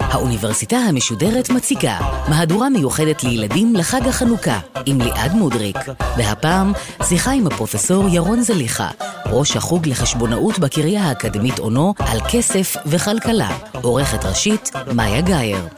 האוניברסיטה 0.00 0.76
המשודרת 0.76 1.50
מציגה 1.50 1.98
מהדורה 2.28 2.68
מיוחדת 2.68 3.24
לילדים 3.24 3.76
לחג 3.76 4.08
החנוכה 4.08 4.58
עם 4.86 5.00
ליעד 5.00 5.32
מודריק. 5.32 5.76
והפעם 6.16 6.72
שיחה 7.02 7.32
עם 7.32 7.46
הפרופסור 7.46 8.08
ירון 8.08 8.42
זליכה 8.42 8.88
ראש 9.26 9.56
החוג 9.56 9.88
לחשבונאות 9.88 10.58
בקריה 10.58 11.02
האקדמית 11.02 11.58
אונו 11.58 11.94
על 11.98 12.18
כסף 12.32 12.76
וכלכלה. 12.86 13.48
עורכת 13.82 14.24
ראשית 14.24 14.70
מאיה 14.94 15.20
גאייר 15.20 15.68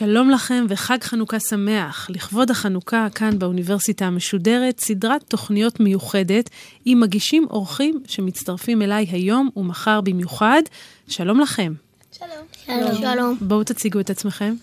שלום 0.00 0.30
לכם 0.30 0.66
וחג 0.68 0.98
חנוכה 1.02 1.40
שמח. 1.40 2.10
לכבוד 2.10 2.50
החנוכה 2.50 3.06
כאן 3.14 3.38
באוניברסיטה 3.38 4.04
המשודרת, 4.04 4.80
סדרת 4.80 5.22
תוכניות 5.28 5.80
מיוחדת 5.80 6.50
עם 6.84 7.00
מגישים 7.00 7.46
אורחים 7.50 8.02
שמצטרפים 8.06 8.82
אליי 8.82 9.06
היום 9.10 9.50
ומחר 9.56 10.00
במיוחד. 10.00 10.62
שלום 11.08 11.40
לכם. 11.40 11.72
שלום. 12.18 12.28
שלום. 12.66 13.00
שלום. 13.00 13.36
בואו 13.40 13.64
תציגו 13.64 14.00
את 14.00 14.10
עצמכם. 14.10 14.54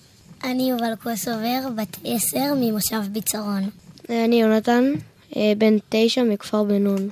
אני 0.44 0.70
יובל 0.70 0.96
כוסובר, 1.04 1.70
בת 1.76 1.98
עשר, 2.04 2.54
ממושב 2.60 3.02
ביצרון. 3.12 3.70
אני 4.10 4.42
יונתן, 4.42 4.84
אה, 5.36 5.54
בן 5.58 5.78
תשע, 5.90 6.24
מכפר 6.24 6.64
בן 6.64 6.84
נון. 6.84 7.10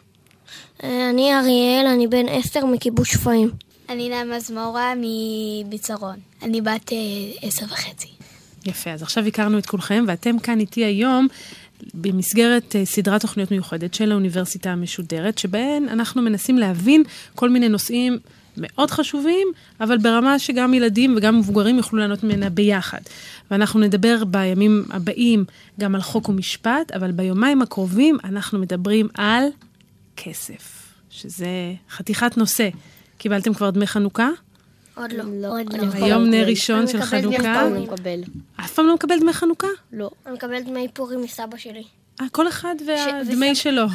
אה, 0.83 1.09
אני 1.09 1.35
אריאל, 1.35 1.87
אני 1.87 2.07
בן 2.07 2.25
עשר, 2.29 2.65
מקיבוץ 2.65 3.07
שפיים. 3.07 3.49
אני 3.89 4.09
נעמה 4.09 4.39
זמורה 4.39 4.93
מביצרון. 4.97 6.15
אני 6.41 6.61
בת 6.61 6.93
אה, 6.93 6.97
עשר 7.41 7.65
וחצי. 7.65 8.14
יפה, 8.65 8.91
אז 8.91 9.01
עכשיו 9.01 9.25
הכרנו 9.25 9.57
את 9.57 9.65
כולכם, 9.65 10.03
ואתם 10.07 10.39
כאן 10.39 10.59
איתי 10.59 10.85
היום 10.85 11.27
במסגרת 11.93 12.75
uh, 12.75 12.85
סדרת 12.85 13.21
תוכניות 13.21 13.51
מיוחדת 13.51 13.93
של 13.93 14.11
האוניברסיטה 14.11 14.71
המשודרת, 14.71 15.37
שבהן 15.37 15.89
אנחנו 15.89 16.21
מנסים 16.21 16.57
להבין 16.57 17.03
כל 17.35 17.49
מיני 17.49 17.69
נושאים 17.69 18.17
מאוד 18.57 18.91
חשובים, 18.91 19.47
אבל 19.79 19.97
ברמה 19.97 20.39
שגם 20.39 20.73
ילדים 20.73 21.13
וגם 21.17 21.39
מבוגרים 21.39 21.77
יוכלו 21.77 21.99
לענות 21.99 22.23
ממנה 22.23 22.49
ביחד. 22.49 23.01
ואנחנו 23.51 23.79
נדבר 23.79 24.23
בימים 24.25 24.85
הבאים 24.89 25.45
גם 25.79 25.95
על 25.95 26.01
חוק 26.01 26.29
ומשפט, 26.29 26.91
אבל 26.95 27.11
ביומיים 27.11 27.61
הקרובים 27.61 28.17
אנחנו 28.23 28.59
מדברים 28.59 29.07
על 29.13 29.43
כסף, 30.17 30.93
שזה 31.09 31.73
חתיכת 31.89 32.37
נושא. 32.37 32.69
קיבלתם 33.17 33.53
כבר 33.53 33.69
דמי 33.69 33.87
חנוכה? 33.87 34.29
עוד 34.95 35.13
לא. 35.13 35.23
עוד 35.47 35.73
לא. 35.73 35.83
היום 35.93 36.23
נר 36.23 36.47
ראשון 36.47 36.87
של 36.87 37.01
חנוכה. 37.01 37.67
אני 37.67 37.79
מקבל. 37.79 38.23
אף 38.59 38.73
פעם 38.73 38.87
לא 38.87 38.95
מקבל 38.95 39.19
דמי 39.19 39.33
חנוכה? 39.33 39.67
לא. 39.93 40.09
אני 40.25 40.33
מקבל 40.33 40.61
דמי 40.61 40.87
פורים 40.93 41.21
מסבא 41.21 41.57
שלי. 41.57 41.83
אה, 42.21 42.25
כל 42.31 42.47
אחד 42.47 42.75
והדמי 42.87 43.55
שלו. 43.55 43.85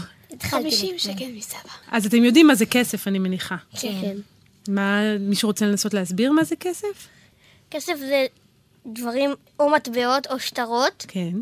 חמישים 0.43 0.99
שקל 0.99 1.25
מסבא. 1.37 1.71
אז 1.91 2.07
אתם 2.07 2.25
יודעים 2.25 2.47
מה 2.47 2.55
זה 2.55 2.67
כסף, 2.67 3.09
אני 3.09 3.19
מניחה. 3.19 3.57
כן. 3.81 4.17
מה, 4.69 5.19
מישהו 5.19 5.47
רוצה 5.49 5.67
לנסות 5.67 5.95
להסביר 5.95 6.33
מה 6.33 6.45
זה 6.45 6.57
כסף? 6.57 7.09
כסף 7.71 7.95
זה 7.99 8.27
דברים 8.87 9.31
או 9.61 9.71
מטבעות 9.71 10.27
או 10.27 10.41
שטרות 10.41 11.07
כן. 11.09 11.33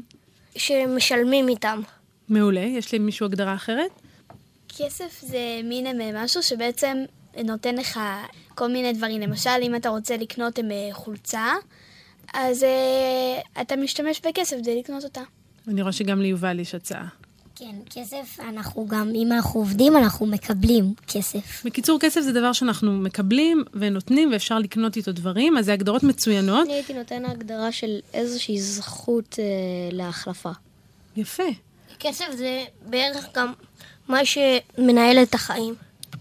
שמשלמים 0.56 1.48
איתם. 1.48 1.80
מעולה. 2.28 2.60
יש 2.60 2.94
למישהו 2.94 3.26
הגדרה 3.26 3.54
אחרת? 3.54 3.90
כסף 4.78 5.20
זה 5.22 5.60
מין 5.64 5.86
משהו 6.14 6.42
שבעצם 6.42 6.96
נותן 7.44 7.74
לך 7.74 8.00
כל 8.54 8.68
מיני 8.68 8.92
דברים. 8.92 9.20
למשל, 9.20 9.50
אם 9.62 9.76
אתה 9.76 9.88
רוצה 9.88 10.16
לקנות 10.16 10.58
אה, 10.58 10.64
חולצה, 10.92 11.52
אז 12.34 12.62
uh, 12.62 13.60
אתה 13.60 13.76
משתמש 13.76 14.20
בכסף 14.26 14.56
כדי 14.62 14.78
לקנות 14.78 15.04
אותה. 15.04 15.20
אני 15.68 15.82
רואה 15.82 15.92
שגם 15.92 16.20
ליובל 16.20 16.60
יש 16.60 16.74
הצעה. 16.74 17.08
כן, 17.56 17.74
כסף, 17.90 18.40
אנחנו 18.40 18.86
גם, 18.86 19.12
אם 19.14 19.32
אנחנו 19.32 19.60
עובדים, 19.60 19.96
אנחנו 19.96 20.26
מקבלים 20.26 20.94
כסף. 21.06 21.64
בקיצור, 21.64 21.98
כסף 22.00 22.20
זה 22.20 22.32
דבר 22.32 22.52
שאנחנו 22.52 22.92
מקבלים 22.92 23.64
ונותנים 23.74 24.32
ואפשר 24.32 24.58
לקנות 24.58 24.96
איתו 24.96 25.12
דברים, 25.12 25.58
אז 25.58 25.64
זה 25.64 25.72
הגדרות 25.72 26.02
מצוינות. 26.02 26.66
אני 26.66 26.74
הייתי 26.74 26.94
נותן 26.94 27.24
הגדרה 27.24 27.72
של 27.72 27.98
איזושהי 28.14 28.60
זכות 28.60 29.36
אה, 29.38 29.44
להחלפה. 29.92 30.50
יפה. 31.16 31.42
כסף 32.00 32.24
זה 32.36 32.64
בערך 32.86 33.26
גם 33.34 33.52
מה 34.08 34.24
שמנהל 34.24 35.22
את 35.22 35.34
החיים. 35.34 35.74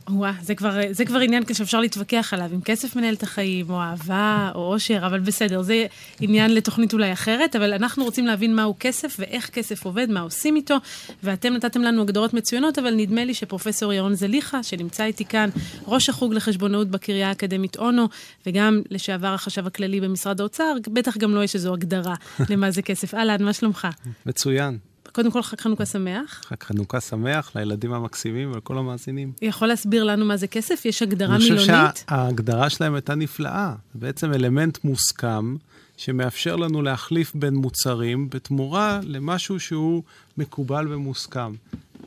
וואה, 0.09 0.33
זה 0.41 0.55
כבר, 0.55 0.79
זה 0.91 1.05
כבר 1.05 1.19
עניין 1.19 1.43
שאפשר 1.53 1.79
להתווכח 1.79 2.33
עליו, 2.33 2.49
אם 2.55 2.61
כסף 2.61 2.95
מנהל 2.95 3.13
את 3.13 3.23
החיים, 3.23 3.69
או 3.69 3.81
אהבה, 3.81 4.51
או 4.55 4.59
עושר, 4.59 5.05
אבל 5.05 5.19
בסדר, 5.19 5.61
זה 5.61 5.85
עניין 6.19 6.53
לתוכנית 6.53 6.93
אולי 6.93 7.13
אחרת, 7.13 7.55
אבל 7.55 7.73
אנחנו 7.73 8.03
רוצים 8.03 8.25
להבין 8.25 8.55
מהו 8.55 8.75
כסף 8.79 9.15
ואיך 9.19 9.49
כסף 9.49 9.85
עובד, 9.85 10.09
מה 10.09 10.19
עושים 10.19 10.55
איתו, 10.55 10.75
ואתם 11.23 11.53
נתתם 11.53 11.81
לנו 11.81 12.01
הגדרות 12.01 12.33
מצוינות, 12.33 12.79
אבל 12.79 12.95
נדמה 12.95 13.25
לי 13.25 13.33
שפרופסור 13.33 13.93
ירון 13.93 14.13
זליכה, 14.15 14.63
שנמצא 14.63 15.03
איתי 15.03 15.25
כאן, 15.25 15.49
ראש 15.87 16.09
החוג 16.09 16.33
לחשבונאות 16.33 16.87
בקריה 16.87 17.29
האקדמית 17.29 17.77
אונו, 17.77 18.07
וגם 18.45 18.81
לשעבר 18.89 19.33
החשב 19.33 19.67
הכללי 19.67 20.01
במשרד 20.01 20.41
האוצר, 20.41 20.73
בטח 20.93 21.17
גם 21.17 21.31
לו 21.31 21.37
לא 21.37 21.43
יש 21.43 21.55
איזו 21.55 21.73
הגדרה 21.73 22.15
למה 22.49 22.71
זה 22.71 22.81
כסף. 22.81 23.13
אהלן, 23.13 23.43
מה 23.43 23.53
שלומך? 23.53 23.87
מצוין. 24.25 24.77
קודם 25.17 25.31
כל, 25.31 25.41
חג 25.41 25.61
חנוכה 25.61 25.85
שמח. 25.85 26.41
חג 26.45 26.63
חנוכה 26.63 27.01
שמח 27.01 27.51
לילדים 27.55 27.93
המקסימים 27.93 28.51
ולכל 28.51 28.77
המאזינים. 28.77 29.31
יכול 29.41 29.67
להסביר 29.67 30.03
לנו 30.03 30.25
מה 30.25 30.37
זה 30.37 30.47
כסף? 30.47 30.85
יש 30.85 31.01
הגדרה 31.01 31.35
אני 31.35 31.43
מילונית? 31.43 31.69
אני 31.69 31.91
חושב 31.91 32.05
שההגדרה 32.09 32.69
שלהם 32.69 32.95
הייתה 32.95 33.15
נפלאה. 33.15 33.73
זה 33.93 33.99
בעצם 33.99 34.33
אלמנט 34.33 34.77
מוסכם 34.83 35.55
שמאפשר 35.97 36.55
לנו 36.55 36.81
להחליף 36.81 37.35
בין 37.35 37.55
מוצרים 37.55 38.29
בתמורה 38.29 38.99
למשהו 39.03 39.59
שהוא 39.59 40.03
מקובל 40.37 40.93
ומוסכם. 40.93 41.53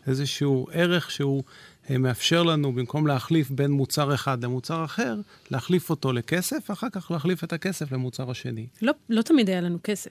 איזשהו 0.07 0.67
ערך 0.73 1.11
שהוא 1.11 1.43
אה, 1.91 1.99
מאפשר 1.99 2.43
לנו, 2.43 2.73
במקום 2.73 3.07
להחליף 3.07 3.51
בין 3.51 3.71
מוצר 3.71 4.15
אחד 4.15 4.45
למוצר 4.45 4.85
אחר, 4.85 5.17
להחליף 5.51 5.91
אותו 5.91 6.13
לכסף, 6.13 6.71
ואחר 6.71 6.91
כך 6.93 7.11
להחליף 7.11 7.45
את 7.45 7.53
הכסף 7.53 7.93
למוצר 7.93 8.31
השני. 8.31 8.67
לא, 8.83 8.93
לא 9.09 9.23
תמיד 9.23 9.51
היה 9.51 9.61
לנו 9.61 9.79
כסף. 9.85 10.11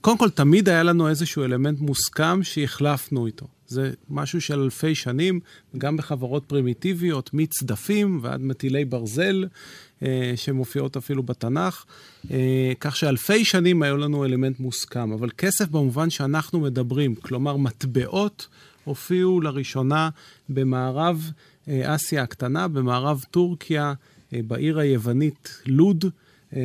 קודם 0.00 0.18
כל, 0.18 0.30
תמיד 0.30 0.68
היה 0.68 0.82
לנו 0.82 1.08
איזשהו 1.08 1.44
אלמנט 1.44 1.80
מוסכם 1.80 2.42
שהחלפנו 2.42 3.26
איתו. 3.26 3.46
זה 3.66 3.90
משהו 4.10 4.40
של 4.40 4.60
אלפי 4.60 4.94
שנים, 4.94 5.40
גם 5.78 5.96
בחברות 5.96 6.44
פרימיטיביות, 6.46 7.30
מצדפים 7.32 8.18
ועד 8.22 8.40
מטילי 8.40 8.84
ברזל, 8.84 9.46
אה, 10.02 10.32
שמופיעות 10.36 10.96
אפילו 10.96 11.22
בתנ"ך. 11.22 11.84
אה, 12.30 12.72
כך 12.80 12.96
שאלפי 12.96 13.44
שנים 13.44 13.82
היו 13.82 13.96
לנו 13.96 14.24
אלמנט 14.24 14.60
מוסכם. 14.60 15.12
אבל 15.12 15.30
כסף 15.38 15.68
במובן 15.68 16.10
שאנחנו 16.10 16.60
מדברים, 16.60 17.14
כלומר 17.14 17.56
מטבעות, 17.56 18.48
הופיעו 18.84 19.40
לראשונה 19.40 20.08
במערב 20.48 21.30
אה, 21.68 21.94
אסיה 21.94 22.22
הקטנה, 22.22 22.68
במערב 22.68 23.24
טורקיה, 23.30 23.92
אה, 24.34 24.40
בעיר 24.46 24.78
היוונית 24.78 25.60
לוד. 25.66 26.04
אה, 26.54 26.60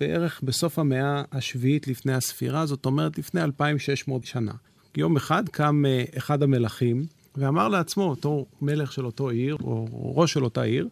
בערך 0.00 0.40
בסוף 0.42 0.78
המאה 0.78 1.22
השביעית 1.32 1.88
לפני 1.88 2.14
הספירה, 2.14 2.66
זאת 2.66 2.86
אומרת 2.86 3.18
לפני 3.18 3.42
2,600 3.42 4.24
שנה. 4.24 4.52
יום 4.96 5.16
אחד 5.16 5.48
קם 5.48 5.84
אה, 5.86 6.04
אחד 6.16 6.42
המלכים 6.42 7.06
ואמר 7.36 7.68
לעצמו, 7.68 8.04
אותו 8.04 8.46
מלך 8.62 8.92
של 8.92 9.06
אותו 9.06 9.30
עיר, 9.30 9.56
או 9.60 9.88
ראש 10.16 10.32
של 10.32 10.44
אותה 10.44 10.62
עיר, 10.62 10.88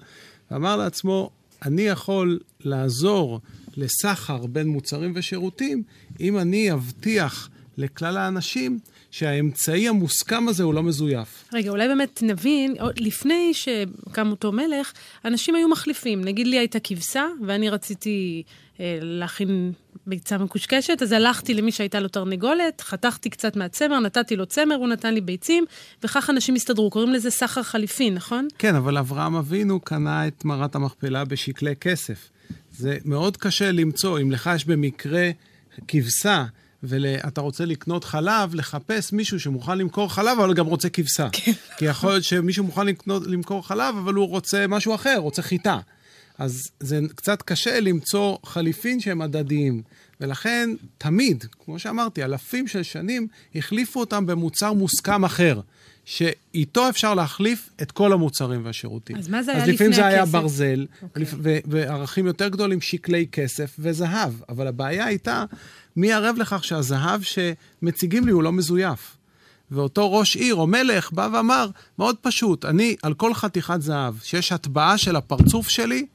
ואמר 0.51 0.77
לעצמו, 0.77 1.31
אני 1.63 1.83
יכול 1.83 2.39
לעזור 2.61 3.41
לסחר 3.77 4.47
בין 4.47 4.69
מוצרים 4.69 5.13
ושירותים 5.15 5.83
אם 6.21 6.39
אני 6.39 6.73
אבטיח 6.73 7.51
לכלל 7.77 8.17
האנשים 8.17 8.79
שהאמצעי 9.11 9.89
המוסכם 9.89 10.49
הזה 10.49 10.63
הוא 10.63 10.75
לא 10.75 10.83
מזויף. 10.83 11.45
רגע, 11.53 11.71
אולי 11.71 11.89
באמת 11.89 12.23
נבין, 12.23 12.75
לפני 12.97 13.55
שקם 13.55 14.31
אותו 14.31 14.53
מלך, 14.53 14.93
אנשים 15.25 15.55
היו 15.55 15.69
מחליפים. 15.69 16.25
נגיד 16.25 16.47
לי 16.47 16.59
הייתה 16.59 16.79
כבשה, 16.81 17.27
ואני 17.47 17.71
רציתי 17.71 18.43
אה, 18.81 18.99
להכין 19.03 19.73
ביצה 20.07 20.39
מקושקשת, 20.39 21.03
אז 21.03 21.13
הלכתי 21.13 21.55
למי 21.55 21.73
שהייתה 21.73 22.01
לו 22.01 22.09
תרנגולת, 22.09 22.81
חתכתי 22.81 23.31
קצת 23.31 23.57
מהצמר, 23.57 24.01
נתתי 24.01 24.37
לו 24.37 24.47
צמר, 24.47 24.75
הוא 24.75 24.89
נתן 24.89 25.15
לי 25.15 25.21
ביצים, 25.21 25.65
וכך 26.03 26.31
אנשים 26.31 26.55
הסתדרו. 26.55 26.91
קוראים 26.91 27.13
לזה 27.13 27.31
סחר 27.31 27.63
חליפי, 27.63 28.11
נכון? 28.11 28.49
כן, 28.59 28.75
אבל 28.75 28.99
אברהם 28.99 29.35
אבינו 29.35 29.81
קנה 29.81 30.27
את 30.27 30.45
מערת 30.45 30.75
המכפלה 30.75 31.25
בשקלי 31.25 31.77
כסף. 31.77 32.29
זה 32.73 32.99
מאוד 33.05 33.37
קשה 33.37 33.73
למצוא, 33.73 34.21
אם 34.21 34.33
לך 34.33 34.51
יש 34.55 34.65
במקרה 34.65 35.31
כבשה, 35.89 36.45
ואתה 36.83 37.41
רוצה 37.41 37.65
לקנות 37.65 38.05
חלב, 38.05 38.55
לחפש 38.55 39.13
מישהו 39.13 39.41
שמוכן 39.41 39.79
למכור 39.79 40.13
חלב, 40.15 40.41
אבל 40.41 40.55
גם 40.55 40.67
רוצה 40.67 40.89
כבשה. 40.89 41.29
כן. 41.33 41.53
כי 41.77 41.85
יכול 41.85 42.11
להיות 42.11 42.25
שמישהו 42.25 42.65
מוכן 42.65 42.87
לקנות, 42.87 43.27
למכור 43.27 43.67
חלב, 43.67 43.95
אבל 43.97 44.15
הוא 44.15 44.29
רוצה 44.29 44.67
משהו 44.67 44.95
אחר, 44.95 45.17
רוצה 45.17 45.43
חיטה. 45.43 45.79
אז 46.39 46.71
זה 46.81 47.01
קצת 47.15 47.43
קשה 47.43 47.81
למצוא 47.81 48.37
חליפין 48.45 49.01
שהם 49.01 49.23
הדדיים. 49.23 49.83
ולכן, 50.21 50.71
תמיד, 50.99 51.45
כמו 51.65 51.79
שאמרתי, 51.79 52.25
אלפים 52.25 52.69
של 52.69 52.83
שנים, 52.83 53.27
החליפו 53.55 54.01
אותם 54.01 54.27
במוצר 54.27 54.73
מוסכם 54.73 55.25
אחר. 55.25 55.61
שאיתו 56.05 56.89
אפשר 56.89 57.15
להחליף 57.15 57.71
את 57.83 57.93
כל 57.93 58.13
המוצרים 58.13 58.65
והשירותים. 58.65 59.17
אז 59.17 59.29
מה 59.29 59.43
זה 59.43 59.53
היה 59.53 59.67
לפני 59.67 59.75
הכסף? 59.75 59.83
אז 59.83 59.91
לפעמים 59.91 59.93
זה 59.93 60.07
היה 60.07 60.25
ברזל, 60.25 60.87
אוקיי. 61.03 61.25
okay. 61.25 61.35
וערכים 61.67 62.27
יותר 62.27 62.49
גדולים, 62.49 62.81
שקלי 62.81 63.27
כסף 63.33 63.77
וזהב. 63.79 64.33
אבל 64.49 64.67
הבעיה 64.67 65.05
הייתה, 65.05 65.45
מי 65.97 66.13
ערב 66.13 66.37
לכך 66.39 66.65
שהזהב 66.65 67.21
שמציגים 67.23 68.27
לי 68.27 68.33
הוא 68.33 68.43
לא 68.43 68.53
מזויף? 68.53 69.17
ואותו 69.71 70.13
ראש 70.13 70.37
עיר 70.37 70.55
או 70.55 70.67
מלך 70.67 71.13
בא 71.13 71.29
ואמר, 71.33 71.71
מאוד 71.99 72.17
פשוט, 72.21 72.65
אני, 72.65 72.97
על 73.03 73.15
כל 73.15 73.35
חתיכת 73.35 73.81
זהב 73.81 74.15
שיש 74.23 74.53
הטבעה 74.53 74.99
של 74.99 75.17
הפרצוף 75.17 75.69
שלי, 75.69 76.07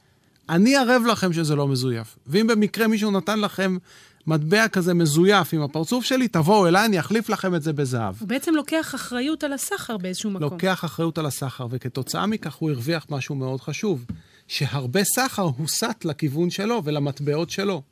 אני 0.48 0.76
ערב 0.76 1.02
לכם 1.06 1.32
שזה 1.32 1.56
לא 1.56 1.68
מזויף. 1.68 2.16
ואם 2.26 2.46
במקרה 2.46 2.86
מישהו 2.86 3.10
נתן 3.10 3.40
לכם 3.40 3.76
מטבע 4.26 4.68
כזה 4.68 4.94
מזויף 4.94 5.54
עם 5.54 5.62
הפרצוף 5.62 6.04
שלי, 6.04 6.28
תבואו 6.28 6.66
אליי, 6.66 6.84
אני 6.84 7.00
אחליף 7.00 7.28
לכם 7.28 7.54
את 7.54 7.62
זה 7.62 7.72
בזהב. 7.72 8.14
הוא 8.20 8.28
בעצם 8.28 8.54
לוקח 8.54 8.94
אחריות 8.94 9.44
על 9.44 9.52
הסחר 9.52 9.96
באיזשהו 9.96 10.30
מקום. 10.30 10.42
לוקח 10.42 10.84
אחריות 10.84 11.18
על 11.18 11.26
הסחר, 11.26 11.66
וכתוצאה 11.70 12.26
מכך 12.26 12.54
הוא 12.54 12.70
הרוויח 12.70 13.06
משהו 13.10 13.34
מאוד 13.34 13.60
חשוב, 13.60 14.04
שהרבה 14.48 15.04
סחר 15.04 15.42
הוסט 15.42 16.04
לכיוון 16.04 16.50
שלו 16.50 16.82
ולמטבעות 16.84 17.50
שלו. 17.50 17.82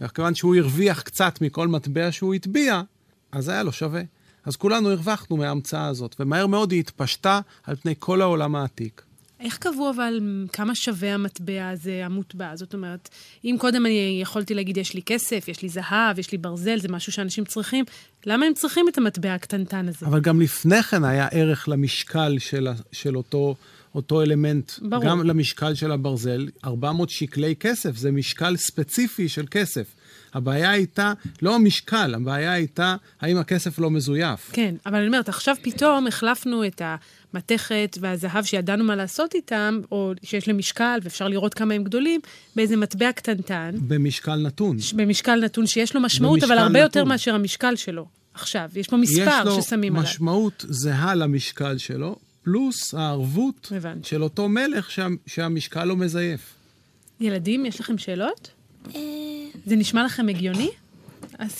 וכיוון 0.00 0.34
שהוא 0.34 0.56
הרוויח 0.56 1.02
קצת 1.02 1.38
מכל 1.40 1.68
מטבע 1.68 2.12
שהוא 2.12 2.34
הטביע, 2.34 2.82
אז 3.32 3.48
היה 3.48 3.62
לו 3.62 3.72
שווה. 3.72 4.02
אז 4.44 4.56
כולנו 4.56 4.90
הרווחנו 4.90 5.36
מההמצאה 5.36 5.86
הזאת, 5.86 6.16
ומהר 6.20 6.46
מאוד 6.46 6.72
היא 6.72 6.80
התפשטה 6.80 7.40
על 7.64 7.76
פני 7.76 7.94
כל 7.98 8.22
העולם 8.22 8.54
העתיק. 8.56 9.02
איך 9.40 9.58
קבעו 9.58 9.90
אבל 9.90 10.20
כמה 10.52 10.74
שווה 10.74 11.14
המטבע 11.14 11.68
הזה, 11.68 12.02
המוטבע? 12.04 12.56
זאת 12.56 12.74
אומרת, 12.74 13.08
אם 13.44 13.56
קודם 13.58 13.86
אני 13.86 14.18
יכולתי 14.22 14.54
להגיד, 14.54 14.76
יש 14.76 14.94
לי 14.94 15.02
כסף, 15.02 15.44
יש 15.48 15.62
לי 15.62 15.68
זהב, 15.68 16.18
יש 16.18 16.32
לי 16.32 16.38
ברזל, 16.38 16.78
זה 16.78 16.88
משהו 16.88 17.12
שאנשים 17.12 17.44
צריכים, 17.44 17.84
למה 18.26 18.46
הם 18.46 18.54
צריכים 18.54 18.88
את 18.88 18.98
המטבע 18.98 19.34
הקטנטן 19.34 19.88
הזה? 19.88 20.06
אבל 20.06 20.20
גם 20.20 20.40
לפני 20.40 20.82
כן 20.82 21.04
היה 21.04 21.26
ערך 21.26 21.68
למשקל 21.68 22.38
של, 22.38 22.68
של 22.92 23.16
אותו, 23.16 23.56
אותו 23.94 24.22
אלמנט. 24.22 24.72
ברור. 24.82 25.04
גם 25.04 25.26
למשקל 25.26 25.74
של 25.74 25.92
הברזל, 25.92 26.48
400 26.64 27.10
שקלי 27.10 27.54
כסף, 27.60 27.96
זה 27.96 28.10
משקל 28.10 28.56
ספציפי 28.56 29.28
של 29.28 29.46
כסף. 29.50 29.94
הבעיה 30.34 30.70
הייתה 30.70 31.12
לא 31.42 31.54
המשקל, 31.54 32.14
הבעיה 32.14 32.52
הייתה 32.52 32.96
האם 33.20 33.36
הכסף 33.36 33.78
לא 33.78 33.90
מזויף. 33.90 34.50
כן, 34.52 34.74
אבל 34.86 34.94
אני 34.96 35.06
אומרת, 35.06 35.28
עכשיו 35.28 35.56
פתאום 35.62 36.06
החלפנו 36.06 36.66
את 36.66 36.82
המתכת 37.34 37.98
והזהב 38.00 38.44
שידענו 38.44 38.84
מה 38.84 38.96
לעשות 38.96 39.34
איתם, 39.34 39.80
או 39.92 40.12
שיש 40.22 40.48
להם 40.48 40.58
משקל 40.58 40.98
ואפשר 41.02 41.28
לראות 41.28 41.54
כמה 41.54 41.74
הם 41.74 41.84
גדולים, 41.84 42.20
באיזה 42.56 42.76
מטבע 42.76 43.12
קטנטן. 43.12 43.74
במשקל 43.80 44.36
נתון. 44.36 44.76
במשקל 44.94 45.44
נתון 45.44 45.66
שיש 45.66 45.94
לו 45.94 46.00
משמעות, 46.00 46.42
אבל 46.42 46.58
הרבה 46.58 46.68
נתון. 46.68 46.82
יותר 46.82 47.04
מאשר 47.04 47.34
המשקל 47.34 47.76
שלו. 47.76 48.06
עכשיו, 48.34 48.70
יש 48.76 48.88
פה 48.88 48.96
מספר 48.96 49.60
ששמים 49.60 49.92
עליו. 49.96 50.04
יש 50.04 50.08
לו 50.08 50.24
משמעות 50.24 50.64
זהה 50.68 51.14
למשקל 51.14 51.78
שלו, 51.78 52.16
פלוס 52.42 52.94
הערבות 52.94 53.72
הבנ. 53.76 53.98
של 54.02 54.22
אותו 54.22 54.48
מלך 54.48 54.90
שה, 54.90 55.06
שהמשקל 55.26 55.84
לא 55.84 55.96
מזייף. 55.96 56.54
ילדים, 57.20 57.66
יש 57.66 57.80
לכם 57.80 57.98
שאלות? 57.98 58.50
זה 59.66 59.76
נשמע 59.76 60.04
לכם 60.04 60.28
הגיוני? 60.28 60.70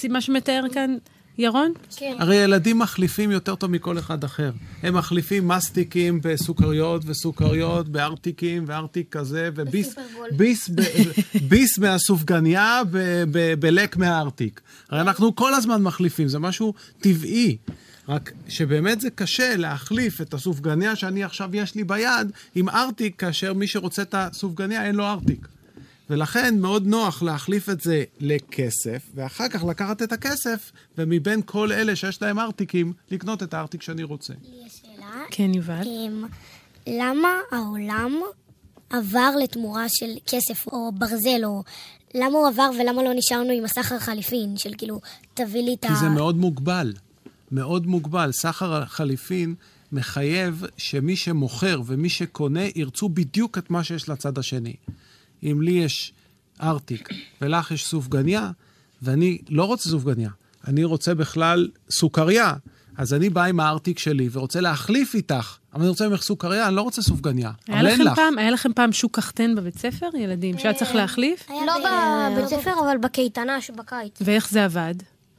מה 0.08 0.20
שמתאר 0.20 0.62
כאן 0.72 0.96
ירון? 1.38 1.72
כן. 1.96 2.16
הרי 2.18 2.36
ילדים 2.36 2.78
מחליפים 2.78 3.30
יותר 3.30 3.54
טוב 3.54 3.70
מכל 3.70 3.98
אחד 3.98 4.24
אחר. 4.24 4.50
הם 4.82 4.94
מחליפים 4.94 5.48
מסטיקים 5.48 6.20
בסוכריות 6.22 7.02
וסוכריות 7.06 7.88
בארטיקים 7.88 8.64
וארטיק 8.66 9.16
כזה, 9.16 9.50
וביס 9.54 9.94
ביס, 10.36 10.70
ביס 11.48 11.78
מהסופגניה 11.78 12.82
בלק 13.58 13.96
מהארטיק. 13.96 14.60
הרי 14.88 15.00
אנחנו 15.00 15.36
כל 15.36 15.54
הזמן 15.54 15.82
מחליפים, 15.82 16.28
זה 16.28 16.38
משהו 16.38 16.74
טבעי. 17.00 17.56
רק 18.08 18.32
שבאמת 18.48 19.00
זה 19.00 19.10
קשה 19.10 19.56
להחליף 19.56 20.20
את 20.20 20.34
הסופגניה 20.34 20.96
שאני 20.96 21.24
עכשיו 21.24 21.56
יש 21.56 21.74
לי 21.74 21.84
ביד 21.84 22.30
עם 22.54 22.68
ארטיק, 22.68 23.20
כאשר 23.20 23.52
מי 23.52 23.66
שרוצה 23.66 24.02
את 24.02 24.14
הסופגניה 24.18 24.84
אין 24.84 24.94
לו 24.94 25.06
ארטיק. 25.06 25.48
ולכן 26.10 26.58
מאוד 26.60 26.86
נוח 26.86 27.22
להחליף 27.22 27.68
את 27.68 27.80
זה 27.80 28.04
לכסף, 28.20 29.02
ואחר 29.14 29.48
כך 29.48 29.64
לקחת 29.64 30.02
את 30.02 30.12
הכסף, 30.12 30.72
ומבין 30.98 31.40
כל 31.44 31.72
אלה 31.72 31.96
שיש 31.96 32.22
להם 32.22 32.38
ארטיקים, 32.38 32.92
לקנות 33.10 33.42
את 33.42 33.54
הארטיק 33.54 33.82
שאני 33.82 34.02
רוצה. 34.02 34.32
לי 34.42 34.66
יש 34.66 34.72
שאלה. 34.72 35.22
כן, 35.30 35.54
יובל. 35.54 35.82
אמ, 35.86 36.24
למה 36.86 37.28
העולם 37.52 38.20
עבר 38.90 39.30
לתמורה 39.42 39.84
של 39.88 40.10
כסף 40.26 40.66
או 40.66 40.92
ברזל, 40.92 41.44
או 41.44 41.62
למה 42.14 42.38
הוא 42.38 42.48
עבר 42.48 42.70
ולמה 42.80 43.02
לא 43.02 43.10
נשארנו 43.14 43.52
עם 43.52 43.64
הסחר 43.64 43.98
חליפין, 43.98 44.56
של 44.56 44.70
כאילו, 44.78 45.00
תביא 45.34 45.62
לי 45.62 45.74
את 45.74 45.84
ה... 45.84 45.88
כי 45.88 45.94
זה 45.96 46.08
מאוד 46.08 46.36
מוגבל. 46.36 46.92
מאוד 47.52 47.86
מוגבל. 47.86 48.32
סחר 48.32 48.84
חליפין 48.84 49.54
מחייב 49.92 50.64
שמי 50.76 51.16
שמוכר 51.16 51.80
ומי 51.86 52.08
שקונה 52.08 52.60
ירצו 52.76 53.08
בדיוק 53.08 53.58
את 53.58 53.70
מה 53.70 53.84
שיש 53.84 54.08
לצד 54.08 54.38
השני. 54.38 54.74
אם 55.42 55.62
לי 55.62 55.72
יש 55.72 56.12
ארטיק 56.62 57.08
ולך 57.40 57.70
יש 57.70 57.86
סופגניה, 57.86 58.50
ואני 59.02 59.38
לא 59.48 59.64
רוצה 59.64 59.88
סופגניה, 59.88 60.30
אני 60.66 60.84
רוצה 60.84 61.14
בכלל 61.14 61.68
סוכריה, 61.90 62.54
אז 62.96 63.14
אני 63.14 63.30
בא 63.30 63.44
עם 63.44 63.60
הארטיק 63.60 63.98
שלי 63.98 64.28
ורוצה 64.32 64.60
להחליף 64.60 65.14
איתך, 65.14 65.56
אבל 65.72 65.80
אני 65.80 65.88
רוצה 65.88 66.08
ממך 66.08 66.22
סוכריה, 66.22 66.68
אני 66.68 66.76
לא 66.76 66.82
רוצה 66.82 67.02
סופגניה, 67.02 67.50
אבל 67.68 67.86
אין 67.86 68.04
לך. 68.04 68.14
פעם, 68.14 68.38
היה 68.38 68.50
לכם 68.50 68.72
פעם 68.72 68.92
שוק 68.92 69.16
קחטן 69.16 69.54
בבית 69.54 69.78
ספר, 69.78 70.06
ילדים, 70.18 70.58
שהיה 70.58 70.74
צריך 70.74 70.94
להחליף? 70.94 71.50
לא 71.50 71.74
בבית 71.78 72.48
ספר, 72.48 72.72
אבל 72.80 72.98
בקייטנה 72.98 73.60
שבקיץ. 73.60 74.18
ואיך 74.20 74.50
זה 74.50 74.64
עבד? 74.64 74.94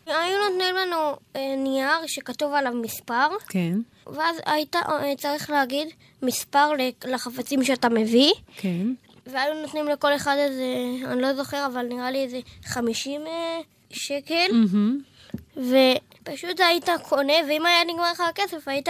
היו 0.05 0.37
נותנים 0.49 0.75
לנו 0.75 1.15
אה, 1.35 1.55
נייר 1.57 2.07
שכתוב 2.07 2.53
עליו 2.53 2.73
מספר. 2.73 3.27
כן. 3.49 3.79
ואז 4.07 4.35
היית 4.45 4.75
אה, 4.75 5.13
צריך 5.17 5.49
להגיד 5.49 5.87
מספר 6.21 6.69
לחפצים 7.05 7.63
שאתה 7.63 7.89
מביא. 7.89 8.31
כן. 8.57 8.87
והיו 9.31 9.61
נותנים 9.61 9.87
לכל 9.87 10.15
אחד 10.15 10.35
איזה, 10.39 10.63
אני 11.05 11.21
לא 11.21 11.33
זוכר, 11.33 11.65
אבל 11.65 11.85
נראה 11.85 12.11
לי 12.11 12.23
איזה 12.23 12.39
50 12.65 13.21
אה, 13.27 13.59
שקל. 13.91 14.47
Mm-hmm. 14.49 15.57
ופשוט 15.57 16.59
היית 16.59 16.89
קונה, 17.03 17.33
ואם 17.49 17.65
היה 17.65 17.83
נגמר 17.83 18.11
לך 18.11 18.23
הכסף, 18.29 18.67
היית 18.67 18.89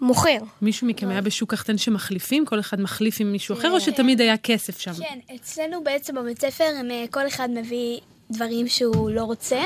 מוכר. 0.00 0.38
מישהו 0.62 0.86
מכם 0.86 1.08
היה 1.08 1.20
בשוק 1.20 1.50
קחטן 1.50 1.78
שמחליפים? 1.78 2.46
כל 2.46 2.60
אחד 2.60 2.80
מחליף 2.80 3.16
עם 3.20 3.32
מישהו 3.32 3.54
אחר, 3.58 3.70
או 3.70 3.80
שתמיד 3.80 4.20
היה 4.20 4.36
כסף 4.36 4.78
שם? 4.80 4.92
כן, 4.94 5.34
אצלנו 5.34 5.84
בעצם 5.84 6.14
בבית 6.14 6.40
ספר, 6.40 6.64
אה, 6.90 7.04
כל 7.10 7.26
אחד 7.26 7.48
מביא 7.50 8.00
דברים 8.30 8.68
שהוא 8.68 9.10
לא 9.10 9.22
רוצה. 9.22 9.62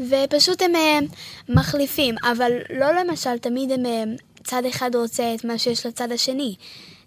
ופשוט 0.00 0.62
הם 0.62 0.74
אה, 0.76 0.98
מחליפים, 1.48 2.14
אבל 2.32 2.52
לא 2.70 2.92
למשל, 2.92 3.38
תמיד 3.38 3.72
הם, 3.72 4.16
צד 4.44 4.62
אחד 4.64 4.94
רוצה 4.94 5.34
את 5.34 5.44
מה 5.44 5.58
שיש 5.58 5.86
לצד 5.86 6.12
השני. 6.12 6.54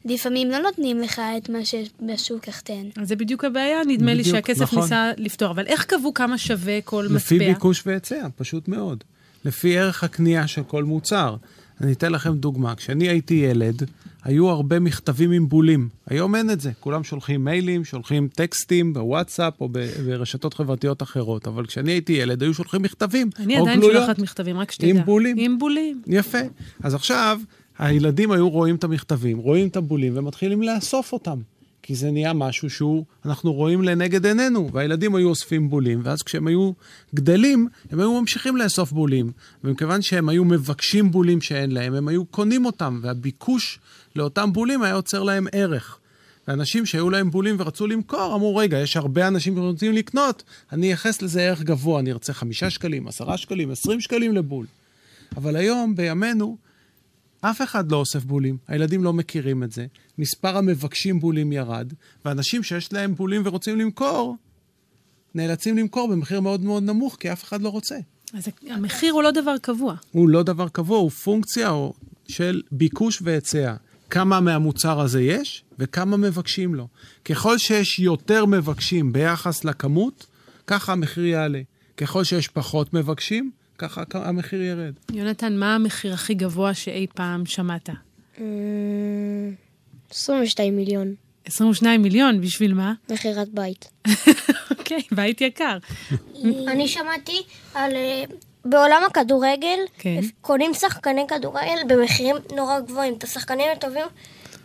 לפעמים 0.05 0.49
לא 0.49 0.59
נותנים 0.59 0.99
לך 0.99 1.21
את 1.37 1.49
מה 1.49 1.65
שיש 1.65 1.89
בשוק 2.01 2.39
קחטן. 2.45 2.83
אז 2.97 3.07
זה 3.07 3.15
בדיוק 3.15 3.45
הבעיה, 3.45 3.77
נדמה 3.87 4.11
בדיוק, 4.11 4.25
לי 4.27 4.31
שהכסף 4.31 4.61
נכון. 4.61 4.81
ניסה 4.81 5.11
לפתור. 5.17 5.51
אבל 5.51 5.65
איך 5.65 5.85
קבעו 5.85 6.13
כמה 6.13 6.37
שווה 6.37 6.81
כל 6.81 7.07
לפי 7.09 7.35
מטבע? 7.35 7.45
לפי 7.45 7.53
ביקוש 7.53 7.83
והיצע, 7.85 8.27
פשוט 8.35 8.67
מאוד. 8.67 9.03
לפי 9.45 9.77
ערך 9.77 10.03
הקנייה 10.03 10.47
של 10.47 10.63
כל 10.63 10.83
מוצר. 10.83 11.35
אני 11.81 11.93
אתן 11.93 12.11
לכם 12.11 12.35
דוגמה. 12.35 12.75
כשאני 12.75 13.07
הייתי 13.07 13.33
ילד, 13.33 13.83
היו 14.23 14.49
הרבה 14.49 14.79
מכתבים 14.79 15.31
עם 15.31 15.49
בולים. 15.49 15.89
היום 16.07 16.35
אין 16.35 16.49
את 16.49 16.61
זה. 16.61 16.71
כולם 16.79 17.03
שולחים 17.03 17.45
מיילים, 17.45 17.85
שולחים 17.85 18.27
טקסטים 18.27 18.93
בוואטסאפ 18.93 19.61
או 19.61 19.69
ברשתות 20.05 20.53
חברתיות 20.53 21.03
אחרות. 21.03 21.47
אבל 21.47 21.65
כשאני 21.65 21.91
הייתי 21.91 22.13
ילד, 22.13 22.43
היו 22.43 22.53
שולחים 22.53 22.81
מכתבים. 22.81 23.29
אני 23.39 23.57
עדיין 23.57 23.79
גלויות, 23.79 24.03
שולחת 24.03 24.19
מכתבים, 24.19 24.57
רק 24.57 24.71
שתדע. 24.71 24.87
עם 24.87 25.05
בולים. 25.05 25.35
עם 25.39 25.59
בולים. 25.59 26.01
יפה. 26.07 26.37
אז 26.83 26.93
עכשיו, 26.93 27.39
הילדים 27.77 28.31
היו 28.31 28.49
רואים 28.49 28.75
את 28.75 28.83
המכתבים, 28.83 29.37
רואים 29.37 29.67
את 29.67 29.75
הבולים 29.75 30.17
ומתחילים 30.17 30.61
לאסוף 30.61 31.13
אותם. 31.13 31.39
כי 31.83 31.95
זה 31.95 32.11
נהיה 32.11 32.33
משהו 32.33 32.69
שהוא, 32.69 33.05
אנחנו 33.25 33.53
רואים 33.53 33.81
לנגד 33.81 34.25
עינינו, 34.25 34.69
והילדים 34.73 35.15
היו 35.15 35.29
אוספים 35.29 35.69
בולים, 35.69 36.01
ואז 36.03 36.23
כשהם 36.23 36.47
היו 36.47 36.71
גדלים, 37.15 37.67
הם 37.91 37.99
היו 37.99 38.21
ממשיכים 38.21 38.57
לאסוף 38.57 38.91
בולים. 38.91 39.31
ומכיוון 39.63 40.01
שהם 40.01 40.29
היו 40.29 40.45
מבקשים 40.45 41.11
בולים 41.11 41.41
שאין 41.41 41.71
להם, 41.71 41.93
הם 41.93 42.07
היו 42.07 42.25
קונים 42.25 42.65
אותם, 42.65 42.99
והביקוש 43.03 43.79
לאותם 44.15 44.53
בולים 44.53 44.81
היה 44.81 44.93
יוצר 44.93 45.23
להם 45.23 45.47
ערך. 45.51 45.97
ואנשים 46.47 46.85
שהיו 46.85 47.09
להם 47.09 47.31
בולים 47.31 47.55
ורצו 47.59 47.87
למכור, 47.87 48.35
אמרו, 48.35 48.55
רגע, 48.55 48.77
יש 48.77 48.97
הרבה 48.97 49.27
אנשים 49.27 49.55
שרוצים 49.55 49.93
לקנות, 49.93 50.43
אני 50.71 50.87
אייחס 50.87 51.21
לזה 51.21 51.41
ערך 51.41 51.61
גבוה, 51.61 51.99
אני 51.99 52.11
ארצה 52.11 52.33
חמישה 52.33 52.69
שקלים, 52.69 53.07
עשרה 53.07 53.37
שקלים, 53.37 53.71
עשרים 53.71 54.01
שקלים 54.01 54.33
לבול. 54.33 54.65
אבל 55.37 55.55
היום, 55.55 55.95
בימינו, 55.95 56.57
אף 57.49 57.61
אחד 57.61 57.91
לא 57.91 57.97
אוסף 57.97 58.23
בולים, 58.23 58.57
הילדים 58.67 59.03
לא 59.03 59.13
מכירים 59.13 59.63
את 59.63 59.71
זה. 59.71 59.85
מספר 60.17 60.57
המבקשים 60.57 61.19
בולים 61.19 61.51
ירד, 61.51 61.93
ואנשים 62.25 62.63
שיש 62.63 62.93
להם 62.93 63.15
בולים 63.15 63.41
ורוצים 63.45 63.79
למכור, 63.79 64.35
נאלצים 65.35 65.77
למכור 65.77 66.07
במחיר 66.07 66.41
מאוד 66.41 66.61
מאוד 66.61 66.83
נמוך, 66.83 67.17
כי 67.19 67.31
אף 67.31 67.43
אחד 67.43 67.61
לא 67.61 67.69
רוצה. 67.69 67.95
אז 68.33 68.47
המחיר 68.69 69.13
הוא 69.13 69.23
לא 69.23 69.31
דבר 69.31 69.57
קבוע. 69.61 69.95
הוא 70.11 70.29
לא 70.29 70.43
דבר 70.43 70.69
קבוע, 70.69 70.97
הוא 70.97 71.09
פונקציה 71.09 71.71
של 72.27 72.61
ביקוש 72.71 73.19
והיצע. 73.21 73.75
כמה 74.09 74.39
מהמוצר 74.39 74.99
הזה 74.99 75.21
יש 75.21 75.63
וכמה 75.79 76.17
מבקשים 76.17 76.75
לו. 76.75 76.87
ככל 77.25 77.57
שיש 77.57 77.99
יותר 77.99 78.45
מבקשים 78.45 79.13
ביחס 79.13 79.65
לכמות, 79.65 80.27
ככה 80.67 80.91
המחיר 80.91 81.25
יעלה. 81.25 81.61
ככל 81.97 82.23
שיש 82.23 82.47
פחות 82.47 82.93
מבקשים, 82.93 83.51
ככה 83.77 84.03
המחיר 84.13 84.61
ירד. 84.61 84.93
יונתן, 85.13 85.57
מה 85.57 85.75
המחיר 85.75 86.13
הכי 86.13 86.33
גבוה 86.33 86.73
שאי 86.73 87.07
פעם 87.15 87.45
שמעת? 87.45 87.89
22 90.11 90.73
אה, 90.73 90.77
מיליון. 90.77 91.15
22 91.45 92.01
מיליון, 92.01 92.41
בשביל 92.41 92.73
מה? 92.73 92.93
מכירת 93.13 93.49
בית. 93.49 93.89
אוקיי, 94.71 95.01
בית 95.11 95.41
יקר. 95.41 95.77
אני 96.71 96.87
שמעתי 96.87 97.43
על 97.73 97.91
בעולם 98.65 99.01
הכדורגל, 99.07 99.79
כן. 99.97 100.19
קונים 100.41 100.73
שחקני 100.73 101.21
כדורגל 101.27 101.77
במחירים 101.87 102.35
נורא 102.55 102.79
גבוהים. 102.79 103.13
את 103.13 103.23
השחקנים 103.23 103.65
הטובים, 103.71 104.05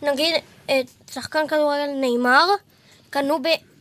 נגיד, 0.03 0.35
את 0.67 0.91
שחקן 1.13 1.49
כדורגל 1.49 1.91
נאמר, 2.01 2.47
קנו 3.11 3.39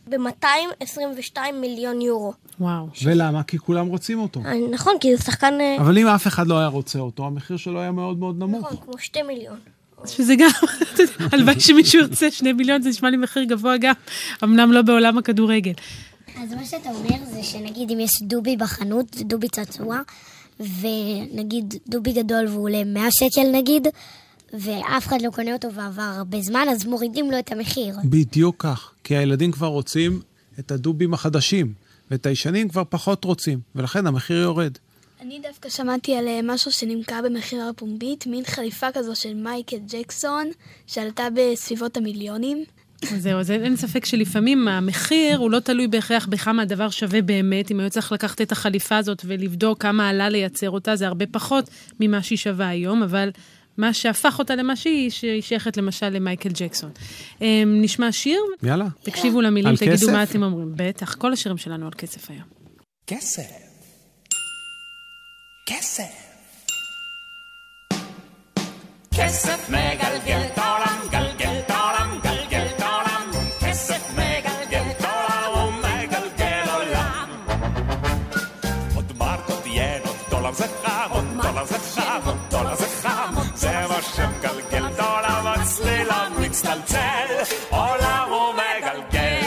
ב-222 0.08 1.38
מיליון 1.52 2.00
יורו. 2.00 2.32
וואו. 2.60 2.86
ולמה? 3.04 3.42
כי 3.42 3.58
כולם 3.58 3.86
רוצים 3.86 4.18
אותו. 4.18 4.40
אה, 4.44 4.52
נכון, 4.70 4.94
כי 5.00 5.16
זה 5.16 5.22
שחקן... 5.22 5.54
אה, 5.60 5.76
אבל 5.80 5.98
אם 5.98 6.06
אף 6.06 6.26
אחד 6.26 6.46
לא 6.46 6.58
היה 6.58 6.66
רוצה 6.66 6.98
אותו, 6.98 7.26
המחיר 7.26 7.56
שלו 7.56 7.80
היה 7.80 7.90
מאוד 7.90 8.18
מאוד 8.18 8.38
נמוך. 8.38 8.64
נכון, 8.64 8.76
כמו 8.84 8.98
שתי 8.98 9.22
מיליון. 9.22 9.58
שזה 10.06 10.34
גם, 10.36 10.50
הלוואי 11.32 11.60
שמישהו 11.60 12.00
ירצה 12.00 12.30
שני 12.30 12.52
מיליון, 12.52 12.82
זה 12.82 12.88
נשמע 12.88 13.10
לי 13.10 13.16
מחיר 13.16 13.44
גבוה 13.44 13.76
גם, 13.76 13.94
אמנם 14.44 14.72
לא 14.72 14.82
בעולם 14.82 15.18
הכדורגל. 15.18 15.72
אז 16.42 16.54
מה 16.54 16.64
שאתה 16.64 16.88
אומר 16.88 17.24
זה 17.32 17.42
שנגיד 17.42 17.90
אם 17.90 18.00
יש 18.00 18.10
דובי 18.22 18.56
בחנות, 18.56 19.16
דובי 19.16 19.48
צעצוע, 19.48 20.00
ונגיד 20.60 21.74
דובי 21.88 22.12
גדול 22.12 22.46
והוא 22.48 22.62
עולה 22.62 22.84
100 22.84 23.08
שקל 23.10 23.52
נגיד, 23.52 23.88
ואף 24.52 25.06
אחד 25.06 25.22
לא 25.22 25.30
קונה 25.30 25.52
אותו 25.52 25.68
ועבר 25.74 26.02
הרבה 26.02 26.40
זמן, 26.40 26.66
אז 26.70 26.86
מורידים 26.86 27.30
לו 27.30 27.38
את 27.38 27.52
המחיר. 27.52 27.96
בדיוק 28.04 28.56
כך, 28.58 28.90
כי 29.04 29.16
הילדים 29.16 29.52
כבר 29.52 29.66
רוצים 29.66 30.20
את 30.58 30.70
הדובים 30.70 31.14
החדשים, 31.14 31.72
ואת 32.10 32.26
הישנים 32.26 32.68
כבר 32.68 32.82
פחות 32.88 33.24
רוצים, 33.24 33.60
ולכן 33.74 34.06
המחיר 34.06 34.36
יורד. 34.36 34.72
אני 35.20 35.40
דווקא 35.42 35.68
שמעתי 35.68 36.16
על 36.16 36.28
אה, 36.28 36.40
משהו 36.42 36.72
שנמכר 36.72 37.20
במכירה 37.24 37.72
פומבית, 37.76 38.26
מין 38.26 38.44
חליפה 38.44 38.86
כזו 38.94 39.16
של 39.16 39.34
מייקל 39.34 39.76
ג'קסון, 39.86 40.46
שעלתה 40.86 41.22
בסביבות 41.34 41.96
המיליונים. 41.96 42.64
זהו, 43.04 43.40
אז 43.40 43.50
אין 43.50 43.64
אין 43.64 43.76
ספק 43.76 44.04
שלפעמים 44.04 44.68
המחיר 44.68 45.38
הוא 45.38 45.50
לא 45.50 45.58
תלוי 45.58 45.88
בהכרח 45.88 46.26
בכמה 46.26 46.62
הדבר 46.62 46.90
שווה 46.90 47.22
באמת. 47.22 47.70
אם 47.70 47.80
היו 47.80 47.90
צריך 47.90 48.12
לקחת 48.12 48.40
את 48.40 48.52
החליפה 48.52 48.96
הזאת 48.96 49.22
ולבדוק 49.24 49.82
כמה 49.82 50.08
עלה 50.08 50.28
לייצר 50.28 50.70
אותה, 50.70 50.96
זה 50.96 51.06
הרבה 51.06 51.26
פחות 51.26 51.70
ממה 52.00 52.22
שהיא 52.22 52.38
שווה 52.38 52.68
היום, 52.68 53.02
אבל 53.02 53.30
מה 53.80 53.94
שהפך 53.94 54.38
אותה 54.38 54.54
למה 54.54 54.76
שהיא, 54.76 55.10
שהיא 55.10 55.42
שייכת 55.42 55.76
למשל 55.76 56.08
למייקל 56.08 56.48
ג'קסון. 56.52 56.90
אמ, 57.40 57.78
נשמע 57.82 58.12
שיר? 58.12 58.40
יאללה. 58.62 58.86
תקשיבו 59.02 59.40
למילים, 59.40 59.76
תגידו 59.76 59.96
כסף? 59.96 60.12
מה 60.12 60.22
אתם 60.22 60.42
אומרים. 60.42 60.72
בטח, 60.76 61.14
כל 61.14 61.32
השירים 61.32 61.58
שלנו 61.58 61.86
על 61.86 61.92
כסף 61.92 62.30
היום. 62.30 62.44
כסף. 63.06 63.42
כסף. 65.66 66.30
כסף 69.14 69.68
מגלגל 69.68 70.40
את 70.52 70.58
העולם, 70.58 70.98
גלגל 71.10 71.58
את 71.58 71.70
העולם, 71.70 72.18
גלגל 72.22 72.66
את 72.76 72.80
העולם. 72.80 73.30
כסף 73.60 74.10
מגלגל 74.12 74.82
את 74.90 75.04
העולם, 75.04 75.58
הוא 75.58 75.72
מגלגל 75.72 76.62
עולם. 76.74 77.30
עוד 78.94 79.12
מרק, 79.18 79.50
עוד 79.50 79.66
ין, 79.66 80.02
עוד 80.06 80.16
דולר 80.30 80.52
זה 80.52 80.66
חם, 80.82 81.10
עוד 81.10 81.24
דולר 81.42 81.64
זה 81.64 81.78
חם, 81.78 82.20
מצטלצל, 86.60 87.54
עולם 87.70 88.28
הוא 88.30 88.54
מגלגל. 88.54 89.40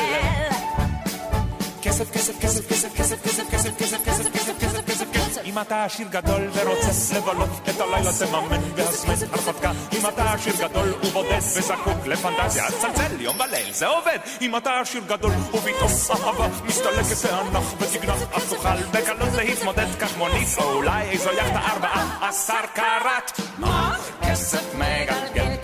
כסף, 1.81 2.11
כסף, 2.11 2.39
כסף, 2.39 2.67
כסף, 2.69 2.95
כסף, 2.95 3.23
כסף, 3.23 3.51
כסף, 3.51 3.77
כסף, 3.77 4.03
כסף, 4.03 4.31
כסף, 4.33 4.57
כסף, 4.59 4.85
כסף, 4.85 5.05
כסף. 5.13 5.41
אם 5.45 5.59
אתה 5.59 5.83
עשיר 5.83 6.07
גדול 6.07 6.49
ורוצה 6.53 7.17
לבלות 7.17 7.49
את 7.69 7.81
הלילה 7.81 8.11
תממן 8.19 8.61
והזמן 8.75 9.13
הרפתקה 9.31 9.71
אם 9.93 10.07
אתה 10.07 10.33
עשיר 10.33 10.53
גדול 10.59 10.93
ובודד 11.03 11.37
וזקוק 11.37 12.05
לפנטזיה 12.05 12.65
אז 12.65 12.73
צלצל 12.81 13.21
יום 13.21 13.35
וליל 13.39 13.73
זה 13.73 13.87
עובד 13.87 14.19
אם 14.41 14.57
אתה 14.57 14.79
עשיר 14.79 15.01
גדול 15.07 15.31
ופתאום 15.53 15.91
אהבה 16.09 16.47
מסתלקת 16.65 17.17
תענח 17.21 17.73
ותגנח 17.79 18.17
אך 18.31 18.43
תוכל 18.49 18.77
בקלות 18.91 19.33
להתמודד 19.35 19.87
כך 19.99 20.17
מונית 20.17 20.47
או 20.57 20.73
אולי 20.73 21.01
איזו 21.09 21.31
יחדה 21.31 21.59
ארבעה 21.59 22.29
עשר 22.29 22.65
קראט 22.73 23.39
מה? 23.57 23.95
כסף 24.21 24.75
מגלגל 24.75 25.55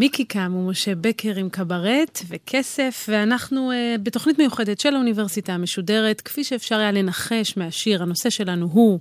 מיקי 0.00 0.24
קם 0.24 0.54
ומשה 0.54 0.94
בקר 0.94 1.36
עם 1.36 1.48
קברט 1.48 2.20
וכסף, 2.28 3.06
ואנחנו 3.08 3.70
אה, 3.70 3.98
בתוכנית 4.02 4.38
מיוחדת 4.38 4.80
של 4.80 4.94
האוניברסיטה 4.94 5.52
המשודרת, 5.52 6.20
כפי 6.20 6.44
שאפשר 6.44 6.78
היה 6.78 6.92
לנחש 6.92 7.56
מהשיר, 7.56 8.02
הנושא 8.02 8.30
שלנו 8.30 8.68
הוא, 8.72 8.98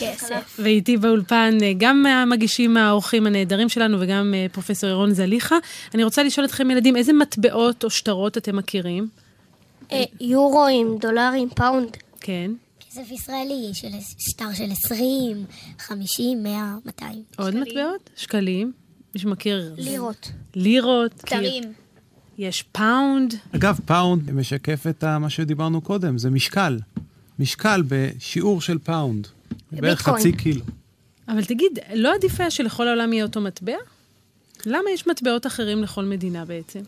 כסף. 0.00 0.56
ואיתי 0.58 0.96
באולפן 0.96 1.58
אה, 1.60 1.62
גם 1.78 2.06
המגישים 2.06 2.76
האורחים 2.76 3.26
הנהדרים 3.26 3.68
שלנו 3.68 3.96
וגם 4.00 4.34
אה, 4.34 4.52
פרופסור 4.52 4.90
ירון 4.90 5.14
זליכה. 5.14 5.56
אני 5.94 6.04
רוצה 6.04 6.22
לשאול 6.22 6.46
אתכם 6.46 6.70
ילדים, 6.70 6.96
איזה 6.96 7.12
מטבעות 7.12 7.84
או 7.84 7.90
שטרות 7.90 8.38
אתם 8.38 8.56
מכירים? 8.56 9.08
אה, 9.92 10.04
יורואים, 10.20 10.98
דולרים, 11.00 11.48
פאונד. 11.48 11.96
כן. 12.20 12.50
כסף 12.80 13.10
ישראלי 13.10 13.70
של 13.72 13.88
שטר 14.18 14.52
של 14.54 14.72
20, 14.72 15.44
50, 15.78 16.42
100, 16.42 16.74
200. 16.84 17.22
עוד 17.36 17.56
מטבעות? 17.56 18.10
שקלים. 18.16 18.85
מישהו 19.16 19.30
מכיר? 19.30 19.74
לירות. 19.78 20.32
לירות. 20.54 21.12
כתרים. 21.22 21.64
יש 22.38 22.62
פאונד. 22.62 23.34
אגב, 23.54 23.78
פאונד 23.84 24.30
משקף 24.30 24.86
את 24.90 25.04
מה 25.04 25.30
שדיברנו 25.30 25.80
קודם, 25.80 26.18
זה 26.18 26.30
משקל. 26.30 26.78
משקל 27.38 27.82
בשיעור 27.88 28.60
של 28.60 28.78
פאונד. 28.78 29.26
בערך 29.72 29.98
ביטקוין. 29.98 30.18
חצי 30.18 30.32
קילו. 30.32 30.64
אבל 31.28 31.44
תגיד, 31.44 31.78
לא 31.94 32.14
עדיף 32.14 32.40
היה 32.40 32.50
שלכל 32.50 32.88
העולם 32.88 33.12
יהיה 33.12 33.24
אותו 33.24 33.40
מטבע? 33.40 33.76
למה 34.66 34.90
יש 34.94 35.06
מטבעות 35.06 35.46
אחרים 35.46 35.82
לכל 35.82 36.04
מדינה 36.04 36.44
בעצם? 36.44 36.80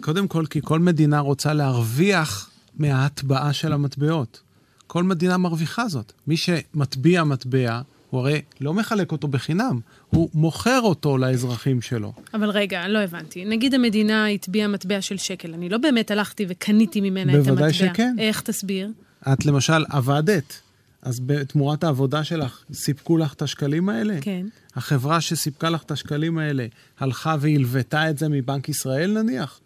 קודם 0.00 0.28
כל, 0.28 0.46
כי 0.50 0.60
כל 0.62 0.78
מדינה 0.78 1.20
רוצה 1.20 1.52
להרוויח 1.52 2.50
מההטבעה 2.78 3.52
של 3.52 3.72
המטבעות. 3.72 4.40
כל 4.86 5.02
מדינה 5.02 5.36
מרוויחה 5.36 5.88
זאת. 5.88 6.12
מי 6.26 6.36
שמטביע 6.36 7.24
מטבע, 7.24 7.80
הוא 8.10 8.20
הרי 8.20 8.42
לא 8.60 8.74
מחלק 8.74 9.12
אותו 9.12 9.28
בחינם, 9.28 9.80
הוא 10.10 10.30
מוכר 10.34 10.80
אותו 10.82 11.18
לאזרחים 11.18 11.80
שלו. 11.82 12.12
אבל 12.34 12.50
רגע, 12.50 12.88
לא 12.88 12.98
הבנתי. 12.98 13.44
נגיד 13.44 13.74
המדינה 13.74 14.28
הטביעה 14.28 14.68
מטבע 14.68 15.00
של 15.00 15.16
שקל, 15.16 15.54
אני 15.54 15.68
לא 15.68 15.78
באמת 15.78 16.10
הלכתי 16.10 16.46
וקניתי 16.48 17.00
ממנה 17.00 17.32
את 17.32 17.36
המטבע. 17.36 17.52
בוודאי 17.54 17.72
שכן. 17.72 18.14
איך 18.18 18.40
תסביר? 18.40 18.88
את 19.32 19.46
למשל 19.46 19.84
עבדת, 19.90 20.60
אז 21.02 21.20
בתמורת 21.20 21.84
העבודה 21.84 22.24
שלך, 22.24 22.64
סיפקו 22.72 23.16
לך 23.16 23.32
את 23.32 23.42
השקלים 23.42 23.88
האלה? 23.88 24.18
כן. 24.20 24.46
החברה 24.76 25.20
שסיפקה 25.20 25.70
לך 25.70 25.82
את 25.82 25.90
השקלים 25.90 26.38
האלה 26.38 26.66
הלכה 26.98 27.36
והלוותה 27.40 28.10
את 28.10 28.18
זה 28.18 28.28
מבנק 28.28 28.68
ישראל 28.68 29.22
נניח? 29.22 29.60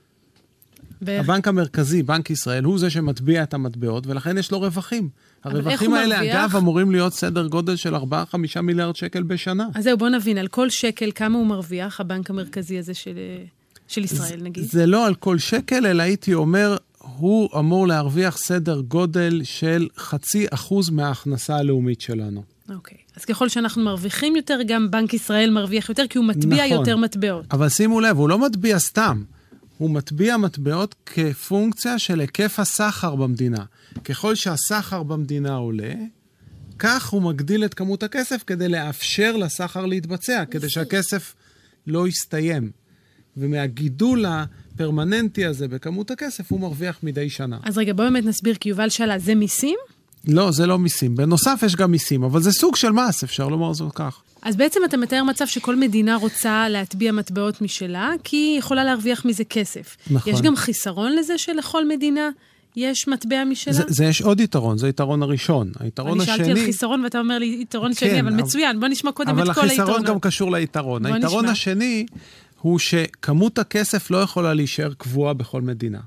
ואיך- 1.03 1.25
הבנק 1.25 1.49
המרכזי, 1.49 2.03
בנק 2.03 2.31
ישראל, 2.31 2.65
הוא 2.65 2.79
זה 2.79 2.91
שמטביע 2.91 3.43
את 3.43 3.55
המטבעות, 3.55 4.07
ולכן 4.07 4.39
יש 4.39 4.53
לו 4.53 4.61
רווחים. 4.61 5.09
הרווחים 5.45 5.95
האלה, 5.95 6.17
מרוויח? 6.17 6.37
אגב, 6.37 6.57
אמורים 6.57 6.91
להיות 6.91 7.13
סדר 7.13 7.47
גודל 7.47 7.77
של 7.77 7.95
4-5 7.95 8.01
מיליארד 8.63 8.97
שקל 8.97 9.23
בשנה. 9.23 9.69
אז 9.75 9.85
זהו, 9.85 9.97
בוא 9.99 10.09
נבין, 10.09 10.39
על 10.39 10.49
כל 10.49 10.71
שקל 10.71 11.11
כמה 11.15 11.39
הוא 11.39 11.47
מרוויח, 11.47 12.01
הבנק 12.01 12.31
המרכזי 12.31 12.79
הזה 12.79 12.95
של, 12.95 13.19
של 13.89 14.05
ישראל, 14.05 14.43
נגיד? 14.43 14.65
זה 14.65 14.87
לא 14.87 15.07
על 15.07 15.15
כל 15.15 15.39
שקל, 15.39 15.87
אלא 15.87 16.03
הייתי 16.03 16.35
אומר, 16.35 16.77
הוא 16.99 17.49
אמור 17.59 17.89
להרוויח 17.89 18.37
סדר 18.37 18.81
גודל 18.81 19.41
של 19.45 19.89
חצי 19.97 20.47
אחוז 20.51 20.91
מההכנסה 20.91 21.57
הלאומית 21.57 22.01
שלנו. 22.01 22.43
אוקיי. 22.69 22.99
אז 23.17 23.25
ככל 23.25 23.49
שאנחנו 23.49 23.85
מרוויחים 23.85 24.37
יותר, 24.37 24.59
גם 24.67 24.91
בנק 24.91 25.15
ישראל 25.15 25.51
מרוויח 25.51 25.89
יותר, 25.89 26.07
כי 26.07 26.19
הוא 26.19 26.27
מטביע 26.27 26.65
נכון. 26.67 26.79
יותר 26.79 26.97
מטבעות. 26.97 27.45
אבל 27.51 27.69
שימו 27.69 28.01
לב, 28.01 28.17
הוא 28.17 28.29
לא 28.29 28.39
מטביע 28.39 28.79
סתם. 28.79 29.23
הוא 29.79 29.91
מטביע 29.91 30.37
מטבעות 30.37 30.95
כפונקציה 31.07 31.99
של 31.99 32.21
היקף 32.21 32.61
הסחר 32.61 33.15
במדינה. 33.15 33.65
ככל 34.05 34.35
שהסחר 34.35 35.03
במדינה 35.03 35.55
עולה, 35.55 35.95
כך 36.79 37.09
הוא 37.09 37.23
מגדיל 37.23 37.65
את 37.65 37.75
כמות 37.75 38.03
הכסף 38.03 38.43
כדי 38.47 38.69
לאפשר 38.69 39.37
לסחר 39.37 39.87
להתבצע, 39.87 40.45
כדי 40.51 40.71
שהכסף 40.71 41.35
לא 41.87 42.09
יסתיים. 42.09 42.71
ומהגידול 43.37 44.25
הפרמננטי 44.29 45.45
הזה 45.45 45.69
בכמות 45.69 46.11
הכסף, 46.11 46.53
הוא 46.53 46.61
מרוויח 46.61 46.99
מדי 47.03 47.31
שנה. 47.31 47.59
אז 47.63 47.79
רגע, 47.79 47.93
בוא 47.93 48.05
באמת 48.05 48.25
נסביר, 48.25 48.55
כי 48.55 48.69
יובל 48.69 48.89
שאלה, 48.89 49.19
זה 49.19 49.35
מיסים? 49.35 49.79
לא, 50.29 50.51
זה 50.51 50.67
לא 50.67 50.79
מיסים. 50.79 51.15
בנוסף, 51.17 51.61
יש 51.67 51.77
גם 51.77 51.91
מיסים, 51.91 52.23
אבל 52.23 52.43
זה 52.43 52.53
סוג 52.53 52.77
של 52.77 52.91
מס, 52.91 53.25
אפשר 53.25 53.49
לומר 53.49 53.73
זאת 53.73 53.93
כך. 53.95 54.23
אז 54.45 54.57
בעצם 54.57 54.81
אתה 54.85 54.97
מתאר 54.97 55.23
מצב 55.25 55.47
שכל 55.47 55.77
מדינה 55.77 56.17
רוצה 56.17 56.69
להטביע 56.69 57.13
מטבעות 57.13 57.63
משלה, 57.63 58.11
כי 58.25 58.37
היא 58.37 58.59
יכולה 58.59 58.85
להרוויח 58.85 59.25
מזה 59.25 59.45
כסף. 59.45 59.97
נכון. 60.11 60.33
יש 60.33 60.41
גם 60.43 60.57
חיסרון 60.57 61.13
לזה 61.17 61.39
שלכל 61.39 61.89
מדינה 61.89 62.31
יש 62.77 63.09
מטבע 63.09 63.45
משלה? 63.45 63.75
זה, 63.75 63.83
זה 63.89 64.05
יש 64.05 64.23
עוד 64.23 64.41
יתרון, 64.41 64.79
זה 64.79 64.87
היתרון 64.87 65.23
הראשון. 65.23 65.73
היתרון 65.81 66.21
אני 66.21 66.23
השני... 66.23 66.37
שאלתי 66.37 66.51
על 66.51 66.67
חיסרון 66.67 67.01
ואתה 67.05 67.19
אומר 67.19 67.39
לי 67.39 67.59
יתרון 67.63 67.95
שני, 67.95 68.21
אבל 68.21 68.29
אבל- 68.29 68.43
מצוין, 68.43 68.81
בוא 68.81 68.89
נשמע 68.89 69.13
קודם 69.13 69.29
אבל 69.29 69.51
את 69.51 69.55
כל 69.55 69.61
היתרונות. 69.61 69.89
החיסרון 69.89 70.15
גם 70.15 70.21
קשור 70.21 70.53
ליתרון. 70.53 71.07
היתרון 71.07 71.45
נשמע. 71.45 71.53
השני 71.53 72.07
הוא 72.61 72.79
שכמות 72.79 73.59
הכסף 73.59 74.11
לא 74.11 74.17
יכולה 74.19 74.55
להישאר 74.55 74.95
קבועה 74.95 75.35
בכל 75.35 75.63
מדינה, 75.63 76.01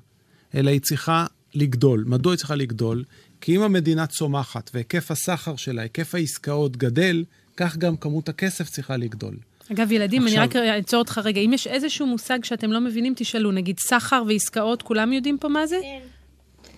אלא 0.56 0.70
היא 0.70 0.82
צריכה 0.82 1.26
לגדול. 1.56 2.04
מדוע 2.08 2.32
היא 2.34 2.38
צריכה 2.38 2.56
לגדול? 2.56 3.04
כי 3.42 3.56
אם 3.56 3.62
המדינה 3.62 4.08
צומחת 4.08 4.72
והיקף 4.74 5.12
הסחר 5.12 5.56
שלה, 5.56 5.82
היקף 5.82 6.16
העסקאות 6.16 6.78
גדל, 6.78 7.24
כך 7.58 7.78
גם 7.78 7.98
כמות 7.98 8.30
הכסף 8.30 8.70
צריכה 8.70 8.98
לגדול. 8.98 9.36
אגב, 9.72 9.92
ילדים, 9.92 10.22
אני 10.28 10.38
עכשיו- 10.38 10.44
רק 10.44 10.56
אעצור 10.56 11.00
אותך 11.00 11.22
רגע. 11.24 11.42
אם 11.42 11.54
יש 11.54 11.68
איזשהו 11.68 12.06
מושג 12.08 12.44
שאתם 12.44 12.72
לא 12.72 12.80
מבינים, 12.82 13.14
תשאלו. 13.18 13.52
נגיד 13.52 13.80
סחר 13.80 14.24
ועסקאות, 14.28 14.82
כולם 14.82 15.14
יודעים 15.14 15.38
פה 15.38 15.48
מה 15.48 15.68
זה? 15.68 15.80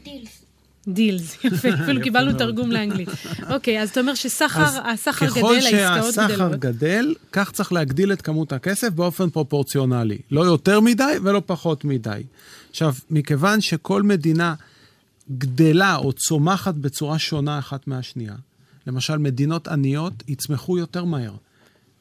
דילס. 0.03 0.45
דילס, 0.87 1.37
יפה, 1.45 1.69
אפילו 1.83 2.01
קיבלנו 2.03 2.37
תרגום 2.37 2.71
לאנגלית. 2.71 3.09
אוקיי, 3.49 3.81
אז 3.81 3.89
אתה 3.89 3.99
אומר 3.99 4.15
שסחר, 4.15 4.89
הסחר 4.91 5.25
גדל, 5.25 5.35
ככל 5.35 5.55
העסקאות 5.55 6.13
שהסחר 6.13 6.27
גדלות. 6.35 6.59
גדל, 6.59 7.15
כך 7.31 7.51
צריך 7.51 7.73
להגדיל 7.73 8.13
את 8.13 8.21
כמות 8.21 8.53
הכסף 8.53 8.89
באופן 8.89 9.29
פרופורציונלי. 9.29 10.17
לא 10.31 10.41
יותר 10.41 10.79
מדי 10.79 11.13
ולא 11.23 11.41
פחות 11.45 11.85
מדי. 11.85 12.21
עכשיו, 12.69 12.93
מכיוון 13.09 13.61
שכל 13.61 14.03
מדינה 14.03 14.53
גדלה 15.37 15.95
או 15.95 16.13
צומחת 16.13 16.75
בצורה 16.75 17.19
שונה 17.19 17.59
אחת 17.59 17.87
מהשנייה, 17.87 18.33
למשל, 18.89 19.17
מדינות 19.17 19.67
עניות 19.67 20.13
יצמחו 20.27 20.77
יותר 20.77 21.03
מהר, 21.03 21.33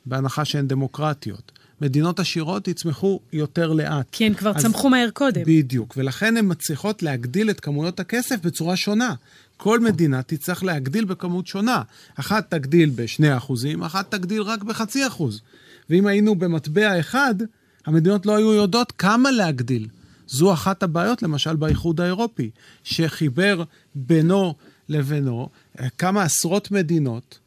בהנחה 0.07 0.45
שהן 0.45 0.69
דמוקרטיות. 0.69 1.53
מדינות 1.81 2.21
עשירות 2.21 2.69
יצמחו 2.69 3.21
יותר 3.33 3.73
לאט. 3.73 4.07
כי 4.13 4.27
הן 4.27 4.35
כבר 4.35 4.51
אז- 4.57 4.63
צמחו 4.63 4.91
מהר 4.91 5.09
קודם. 5.13 5.43
בדיוק, 5.47 5.95
ולכן 5.97 6.37
הן 6.37 6.45
מצליחות 6.49 7.03
להגדיל 7.03 7.51
את 7.51 7.61
כמויות 7.61 8.01
הכסף 8.01 8.37
בצורה 8.43 8.77
שונה. 8.77 9.15
כל 9.57 9.81
מדינה 9.81 10.23
תצטרך 10.23 10.65
להגדיל 10.65 11.05
בכמות 11.05 11.47
שונה. 11.47 11.83
אחת 12.15 12.51
תגדיל 12.55 12.91
ב-2 12.95 13.37
אחוזים, 13.37 13.83
אחת 13.83 14.15
תגדיל 14.15 14.43
רק 14.43 14.63
בחצי 14.63 15.07
אחוז. 15.07 15.41
ואם 15.91 16.07
היינו 16.07 16.35
במטבע 16.35 17.01
אחד, 17.01 17.35
המדינות 17.87 18.27
לא 18.27 18.37
היו 18.37 18.53
יודעות 18.53 18.93
כמה 18.93 19.31
להגדיל. 19.31 19.89
זו 20.27 20.53
אחת 20.53 20.83
הבעיות, 20.83 21.23
למשל, 21.23 21.57
באיחוד 21.57 22.01
האירופי, 22.01 22.51
שחיבר 22.85 23.63
בינו 23.95 24.55
לבינו 24.89 25.49
כמה 25.99 26.23
עשרות 26.23 26.71
מדינות 26.71 27.39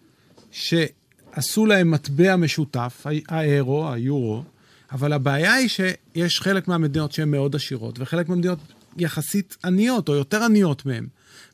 שעשו 0.51 1.65
להם 1.65 1.91
מטבע 1.91 2.35
משותף, 2.35 3.05
האירו, 3.29 3.91
היורו, 3.91 4.43
אבל 4.91 5.13
הבעיה 5.13 5.53
היא 5.53 5.67
שיש 5.67 6.41
חלק 6.41 6.67
מהמדינות 6.67 7.11
שהן 7.11 7.31
מאוד 7.31 7.55
עשירות, 7.55 7.99
וחלק 7.99 8.29
מהמדינות 8.29 8.59
יחסית 8.97 9.57
עניות, 9.65 10.09
או 10.09 10.13
יותר 10.13 10.43
עניות 10.43 10.85
מהן. 10.85 11.07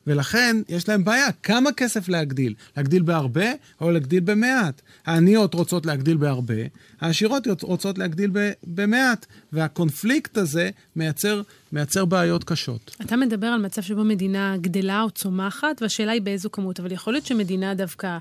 ולכן 0.06 0.56
יש 0.68 0.88
להם 0.88 1.04
בעיה, 1.04 1.32
כמה 1.42 1.72
כסף 1.72 2.08
להגדיל? 2.08 2.54
להגדיל 2.76 3.02
בהרבה 3.02 3.46
או 3.80 3.90
להגדיל 3.90 4.20
במעט? 4.20 4.82
העניות 5.06 5.54
רוצות 5.54 5.86
להגדיל 5.86 6.16
בהרבה, 6.16 6.54
העשירות 7.00 7.46
רוצות 7.62 7.98
להגדיל 7.98 8.30
ב- 8.32 8.52
במעט, 8.64 9.26
והקונפליקט 9.52 10.36
הזה 10.36 10.70
מייצר, 10.96 11.42
מייצר 11.72 12.04
בעיות 12.04 12.44
קשות. 12.44 12.96
אתה 13.00 13.16
מדבר 13.16 13.46
על 13.46 13.60
מצב 13.60 13.82
שבו 13.82 14.04
מדינה 14.04 14.56
גדלה 14.60 15.02
או 15.02 15.10
צומחת, 15.10 15.82
והשאלה 15.82 16.12
היא 16.12 16.22
באיזו 16.22 16.50
כמות, 16.50 16.80
אבל 16.80 16.92
יכול 16.92 17.12
להיות 17.12 17.26
שמדינה 17.26 17.74
דווקא 17.74 18.18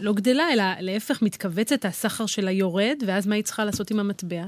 לא 0.00 0.12
גדלה, 0.12 0.52
אלא 0.52 0.64
להפך 0.80 1.22
מתכווצת, 1.22 1.84
הסחר 1.84 2.26
שלה 2.26 2.50
יורד, 2.50 2.96
ואז 3.06 3.26
מה 3.26 3.34
היא 3.34 3.44
צריכה 3.44 3.64
לעשות 3.64 3.90
עם 3.90 4.00
המטבע? 4.00 4.44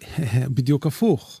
בדיוק 0.54 0.86
הפוך. 0.86 1.40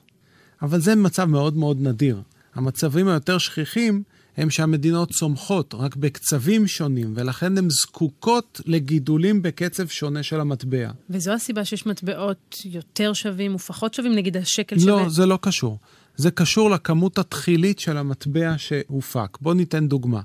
אבל 0.62 0.80
זה 0.80 0.94
מצב 0.94 1.24
מאוד 1.24 1.56
מאוד 1.56 1.80
נדיר. 1.80 2.22
המצבים 2.54 3.08
היותר 3.08 3.38
שכיחים 3.38 4.02
הם 4.36 4.50
שהמדינות 4.50 5.10
צומחות, 5.12 5.74
רק 5.78 5.96
בקצבים 5.96 6.66
שונים, 6.66 7.12
ולכן 7.16 7.58
הן 7.58 7.70
זקוקות 7.70 8.60
לגידולים 8.66 9.42
בקצב 9.42 9.88
שונה 9.88 10.22
של 10.22 10.40
המטבע. 10.40 10.90
וזו 11.10 11.32
הסיבה 11.32 11.64
שיש 11.64 11.86
מטבעות 11.86 12.62
יותר 12.64 13.12
שווים 13.12 13.54
ופחות 13.54 13.94
שווים, 13.94 14.14
נגיד 14.14 14.36
השקל 14.36 14.78
שווה. 14.78 15.02
לא, 15.02 15.08
זה 15.08 15.26
לא 15.26 15.38
קשור. 15.40 15.78
זה 16.16 16.30
קשור 16.30 16.70
לכמות 16.70 17.18
התחילית 17.18 17.78
של 17.78 17.96
המטבע 17.96 18.54
שהופק. 18.56 19.38
בואו 19.40 19.54
ניתן 19.54 19.88
דוגמה. 19.88 20.20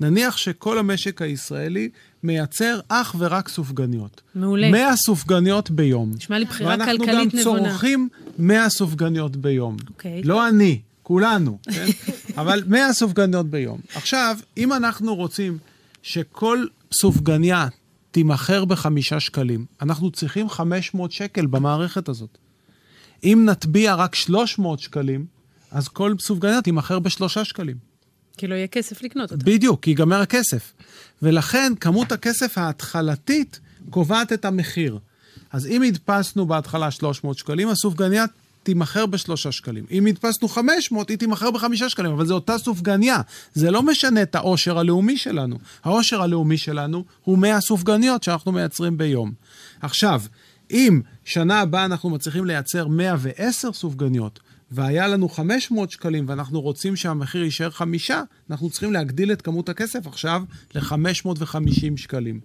נניח 0.00 0.36
שכל 0.36 0.78
המשק 0.78 1.22
הישראלי 1.22 1.88
מייצר 2.22 2.80
אך 2.88 3.14
ורק 3.18 3.48
סופגניות. 3.48 4.20
מעולה. 4.34 4.70
100 4.70 4.96
סופגניות 4.96 5.70
ביום. 5.70 6.12
נשמע 6.16 6.38
לי 6.38 6.44
בחירה 6.44 6.70
ואנחנו 6.70 6.98
כלכלית 6.98 7.32
גם 7.34 7.40
נבונה. 7.40 7.68
צורכים 7.68 8.08
100 8.38 8.70
סופגניות 8.70 9.36
ביום. 9.36 9.76
אוקיי. 9.88 10.22
לא 10.22 10.48
אני, 10.48 10.80
כולנו, 11.04 11.58
כן? 11.62 11.86
אבל 12.40 12.62
100 12.66 12.92
סופגניות 12.92 13.46
ביום. 13.46 13.80
עכשיו, 13.94 14.36
אם 14.56 14.72
אנחנו 14.72 15.14
רוצים 15.14 15.58
שכל 16.02 16.66
סופגניה 16.92 17.68
תימכר 18.10 18.64
בחמישה 18.64 19.20
שקלים, 19.20 19.66
אנחנו 19.82 20.10
צריכים 20.10 20.48
500 20.48 21.12
שקל 21.12 21.46
במערכת 21.46 22.08
הזאת. 22.08 22.38
אם 23.24 23.46
נטביע 23.48 23.94
רק 23.94 24.14
300 24.14 24.80
שקלים, 24.80 25.26
אז 25.70 25.88
כל 25.88 26.14
סופגניה 26.20 26.62
תימכר 26.62 26.98
בשלושה 26.98 27.44
שקלים. 27.44 27.76
כי 28.36 28.46
לא 28.46 28.54
יהיה 28.54 28.66
כסף 28.66 29.02
לקנות 29.02 29.32
אותה. 29.32 29.44
בדיוק, 29.44 29.82
כי 29.82 29.90
ייגמר 29.90 30.20
הכסף. 30.20 30.72
ולכן 31.22 31.72
כמות 31.80 32.12
הכסף 32.12 32.58
ההתחלתית 32.58 33.60
קובעת 33.90 34.32
את 34.32 34.44
המחיר. 34.44 34.98
אז 35.52 35.66
אם 35.66 35.82
הדפסנו 35.82 36.46
בהתחלה 36.46 36.90
300 36.90 37.38
שקלים, 37.38 37.68
הסופגניה 37.68 38.24
תימכר 38.64 39.06
בשלושה 39.06 39.52
שקלים. 39.52 39.84
אם 39.90 40.06
הדפסנו 40.06 40.48
500, 40.48 41.08
היא 41.08 41.18
תימכר 41.18 41.50
בחמישה 41.50 41.88
שקלים, 41.88 42.12
אבל 42.12 42.26
זו 42.26 42.34
אותה 42.34 42.58
סופגניה. 42.58 43.20
זה 43.54 43.70
לא 43.70 43.82
משנה 43.82 44.22
את 44.22 44.34
העושר 44.34 44.78
הלאומי 44.78 45.16
שלנו. 45.16 45.58
העושר 45.84 46.22
הלאומי 46.22 46.58
שלנו 46.58 47.04
הוא 47.22 47.38
100 47.38 47.60
סופגניות 47.60 48.22
שאנחנו 48.22 48.52
מייצרים 48.52 48.98
ביום. 48.98 49.32
עכשיו, 49.80 50.22
אם 50.70 51.00
שנה 51.24 51.60
הבאה 51.60 51.84
אנחנו 51.84 52.10
מצליחים 52.10 52.44
לייצר 52.44 52.88
110 52.88 53.72
סופגניות, 53.72 54.40
והיה 54.70 55.08
לנו 55.08 55.28
500 55.28 55.90
שקלים 55.90 56.28
ואנחנו 56.28 56.60
רוצים 56.60 56.96
שהמחיר 56.96 57.42
יישאר 57.42 57.70
חמישה, 57.70 58.22
אנחנו 58.50 58.70
צריכים 58.70 58.92
להגדיל 58.92 59.32
את 59.32 59.42
כמות 59.42 59.68
הכסף 59.68 60.06
עכשיו 60.06 60.42
ל-550 60.74 61.96
שקלים. 61.96 62.40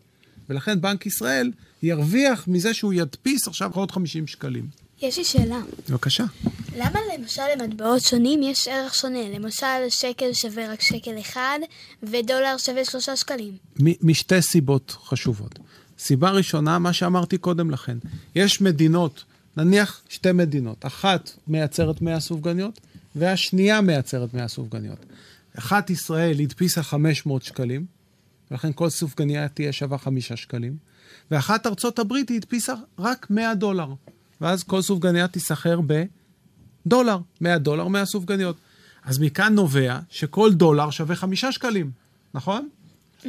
ולכן 0.49 0.81
בנק 0.81 1.05
ישראל 1.05 1.51
ירוויח 1.83 2.47
מזה 2.47 2.73
שהוא 2.73 2.93
ידפיס 2.93 3.47
עכשיו 3.47 3.71
עוד 3.73 3.91
50 3.91 4.27
שקלים. 4.27 4.67
יש 5.01 5.17
לי 5.17 5.23
שאלה. 5.23 5.59
בבקשה. 5.89 6.23
למה 6.77 6.99
למשל 7.13 7.41
למטבעות 7.55 8.01
שונים 8.01 8.43
יש 8.43 8.67
ערך 8.67 8.95
שונה? 8.95 9.29
למשל 9.29 9.65
שקל 9.89 10.33
שווה 10.33 10.73
רק 10.73 10.81
שקל 10.81 11.19
אחד, 11.19 11.59
ודולר 12.03 12.57
שווה 12.57 12.85
שלושה 12.85 13.15
שקלים. 13.15 13.53
משתי 14.01 14.41
סיבות 14.41 14.97
חשובות. 15.03 15.59
סיבה 15.99 16.29
ראשונה, 16.31 16.79
מה 16.79 16.93
שאמרתי 16.93 17.37
קודם 17.37 17.71
לכן, 17.71 17.97
יש 18.35 18.61
מדינות, 18.61 19.23
נניח 19.57 20.01
שתי 20.09 20.31
מדינות, 20.31 20.85
אחת 20.85 21.31
מייצרת 21.47 22.01
100 22.01 22.19
סופגניות, 22.19 22.79
והשנייה 23.15 23.81
מייצרת 23.81 24.33
100 24.33 24.47
סופגניות. 24.47 25.05
אחת 25.57 25.89
ישראל 25.89 26.39
הדפיסה 26.39 26.83
500 26.83 27.43
שקלים, 27.43 27.85
ולכן 28.51 28.71
כל 28.75 28.89
סופגניה 28.89 29.47
תהיה 29.47 29.71
שווה 29.71 29.97
5 29.97 30.33
שקלים, 30.33 30.77
ואחת 31.31 31.67
ארצות 31.67 31.99
הברית 31.99 32.29
היא 32.29 32.37
הדפיסה 32.37 32.73
רק 32.99 33.27
100 33.29 33.55
דולר, 33.55 33.93
ואז 34.41 34.63
כל 34.63 34.81
סופגניה 34.81 35.27
תיסחר 35.27 35.79
בדולר, 36.85 37.17
100 37.41 37.57
דולר, 37.57 37.87
100 37.87 38.05
סופגניות. 38.05 38.55
אז 39.05 39.19
מכאן 39.19 39.53
נובע 39.55 39.99
שכל 40.09 40.53
דולר 40.53 40.89
שווה 40.89 41.15
5 41.15 41.45
שקלים, 41.45 41.91
נכון? 42.33 42.69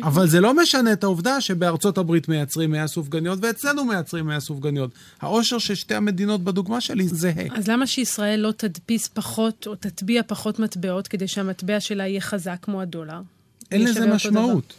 אבל 0.02 0.28
זה 0.28 0.40
לא 0.40 0.62
משנה 0.62 0.92
את 0.92 1.04
העובדה 1.04 1.40
שבארצות 1.40 1.98
הברית 1.98 2.28
מייצרים 2.28 2.70
100 2.70 2.86
סופגניות 2.86 3.38
ואצלנו 3.42 3.84
מייצרים 3.84 4.26
100 4.26 4.40
סופגניות. 4.40 4.90
העושר 5.20 5.58
של 5.58 5.74
שתי 5.74 5.94
המדינות 5.94 6.44
בדוגמה 6.44 6.80
שלי 6.80 7.08
זהה. 7.08 7.46
אז 7.54 7.68
למה 7.68 7.86
שישראל 7.86 8.40
לא 8.40 8.52
תדפיס 8.52 9.08
פחות 9.08 9.66
או 9.66 9.74
תטביע 9.74 10.22
פחות 10.26 10.58
מטבעות 10.58 11.08
כדי 11.08 11.28
שהמטבע 11.28 11.80
שלה 11.80 12.06
יהיה 12.06 12.20
חזק 12.20 12.56
כמו 12.62 12.80
הדולר? 12.80 13.20
אין 13.70 13.84
לזה? 13.84 14.06
משמעות. 14.06 14.74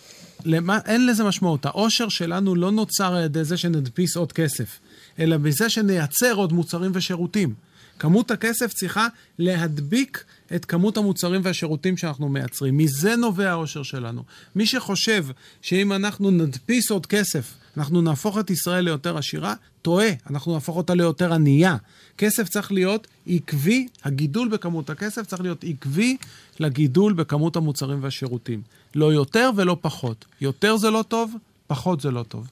למה, 0.45 0.79
אין 0.85 1.05
לזה 1.05 1.23
משמעות. 1.23 1.65
העושר 1.65 2.09
שלנו 2.09 2.55
לא 2.55 2.71
נוצר 2.71 3.15
על 3.15 3.23
ידי 3.23 3.43
זה 3.43 3.57
שנדפיס 3.57 4.17
עוד 4.17 4.31
כסף, 4.31 4.79
אלא 5.19 5.37
בזה 5.37 5.69
שנייצר 5.69 6.33
עוד 6.33 6.53
מוצרים 6.53 6.91
ושירותים. 6.93 7.53
כמות 7.99 8.31
הכסף 8.31 8.73
צריכה 8.73 9.07
להדביק 9.39 10.23
את 10.55 10.65
כמות 10.65 10.97
המוצרים 10.97 11.41
והשירותים 11.43 11.97
שאנחנו 11.97 12.29
מייצרים. 12.29 12.77
מזה 12.77 13.15
נובע 13.15 13.49
העושר 13.49 13.83
שלנו. 13.83 14.23
מי 14.55 14.65
שחושב 14.65 15.25
שאם 15.61 15.93
אנחנו 15.93 16.31
נדפיס 16.31 16.91
עוד 16.91 17.05
כסף, 17.05 17.53
אנחנו 17.77 18.01
נהפוך 18.01 18.37
את 18.37 18.49
ישראל 18.49 18.83
ליותר 18.83 19.17
עשירה, 19.17 19.53
טועה. 19.81 20.09
אנחנו 20.29 20.53
נהפוך 20.53 20.77
אותה 20.77 20.93
ליותר 20.93 21.33
ענייה. 21.33 21.77
כסף 22.17 22.49
צריך 22.49 22.71
להיות 22.71 23.07
עקבי, 23.27 23.87
הגידול 24.03 24.49
בכמות 24.49 24.89
הכסף 24.89 25.27
צריך 25.27 25.41
להיות 25.41 25.63
עקבי 25.67 26.17
לגידול 26.59 27.13
בכמות 27.13 27.55
המוצרים 27.55 28.03
והשירותים. 28.03 28.61
לא 28.95 29.13
יותר 29.13 29.49
ולא 29.55 29.77
פחות. 29.81 30.25
יותר 30.41 30.77
זה 30.77 30.89
לא 30.89 31.03
טוב, 31.07 31.33
פחות 31.67 32.01
זה 32.01 32.11
לא 32.11 32.23
טוב. 32.23 32.47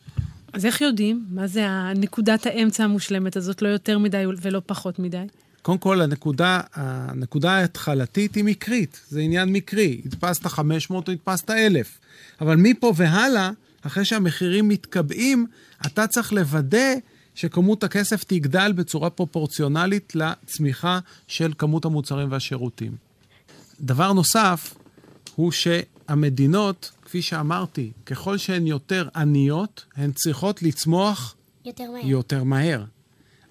אז 0.54 0.66
איך 0.66 0.82
יודעים? 0.82 1.26
מה 1.30 1.48
זה 1.48 1.68
הנקודת 1.68 2.46
האמצע 2.46 2.84
המושלמת 2.84 3.36
הזאת? 3.36 3.62
לא 3.62 3.68
יותר 3.68 3.98
מדי 3.98 4.24
ולא 4.42 4.62
פחות 4.66 5.00
מדי? 5.00 5.26
קודם 5.62 5.78
כל, 5.78 6.02
הנקודה, 6.02 6.62
הנקודה 6.74 7.52
ההתחלתית 7.52 8.36
היא 8.36 8.44
מקרית, 8.44 9.02
זה 9.10 9.20
עניין 9.20 9.54
מקרי. 9.54 10.02
הדפסת 10.06 10.48
500 10.48 11.08
או 11.08 11.14
הדפסת 11.14 11.50
1,000. 11.50 12.00
אבל 12.42 12.56
מפה 12.56 12.94
והלאה, 12.96 13.52
אחרי 13.82 14.06
שהמחירים 14.06 14.68
מתקבעים, 14.68 15.46
אתה 15.86 16.08
צריך 16.08 16.34
לוודא 16.34 16.94
שכמות 17.36 17.84
הכסף 17.84 18.24
תגדל 18.24 18.72
בצורה 18.72 19.10
פרופורציונלית 19.10 20.14
לצמיחה 20.16 21.00
של 21.28 21.54
כמות 21.58 21.86
המוצרים 21.86 22.32
והשירותים. 22.32 22.96
דבר 23.82 24.14
נוסף 24.14 24.74
הוא 25.36 25.52
שהמדינות, 25.52 26.92
כפי 27.10 27.22
שאמרתי, 27.22 27.92
ככל 28.06 28.38
שהן 28.38 28.68
יותר 28.68 29.08
עניות, 29.16 29.86
הן 29.96 30.12
צריכות 30.12 30.64
לצמוח 30.64 31.36
יותר 31.66 31.92
מהר. 31.92 32.08
יותר 32.08 32.44
מהר. 32.44 32.84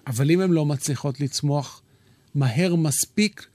אבל 0.07 0.31
אם 0.31 0.41
הן 0.41 0.51
לא 0.51 0.65
מצליחות 0.65 1.19
לצמוח 1.19 1.81
מהר 2.35 2.75
מספיק 2.75 3.47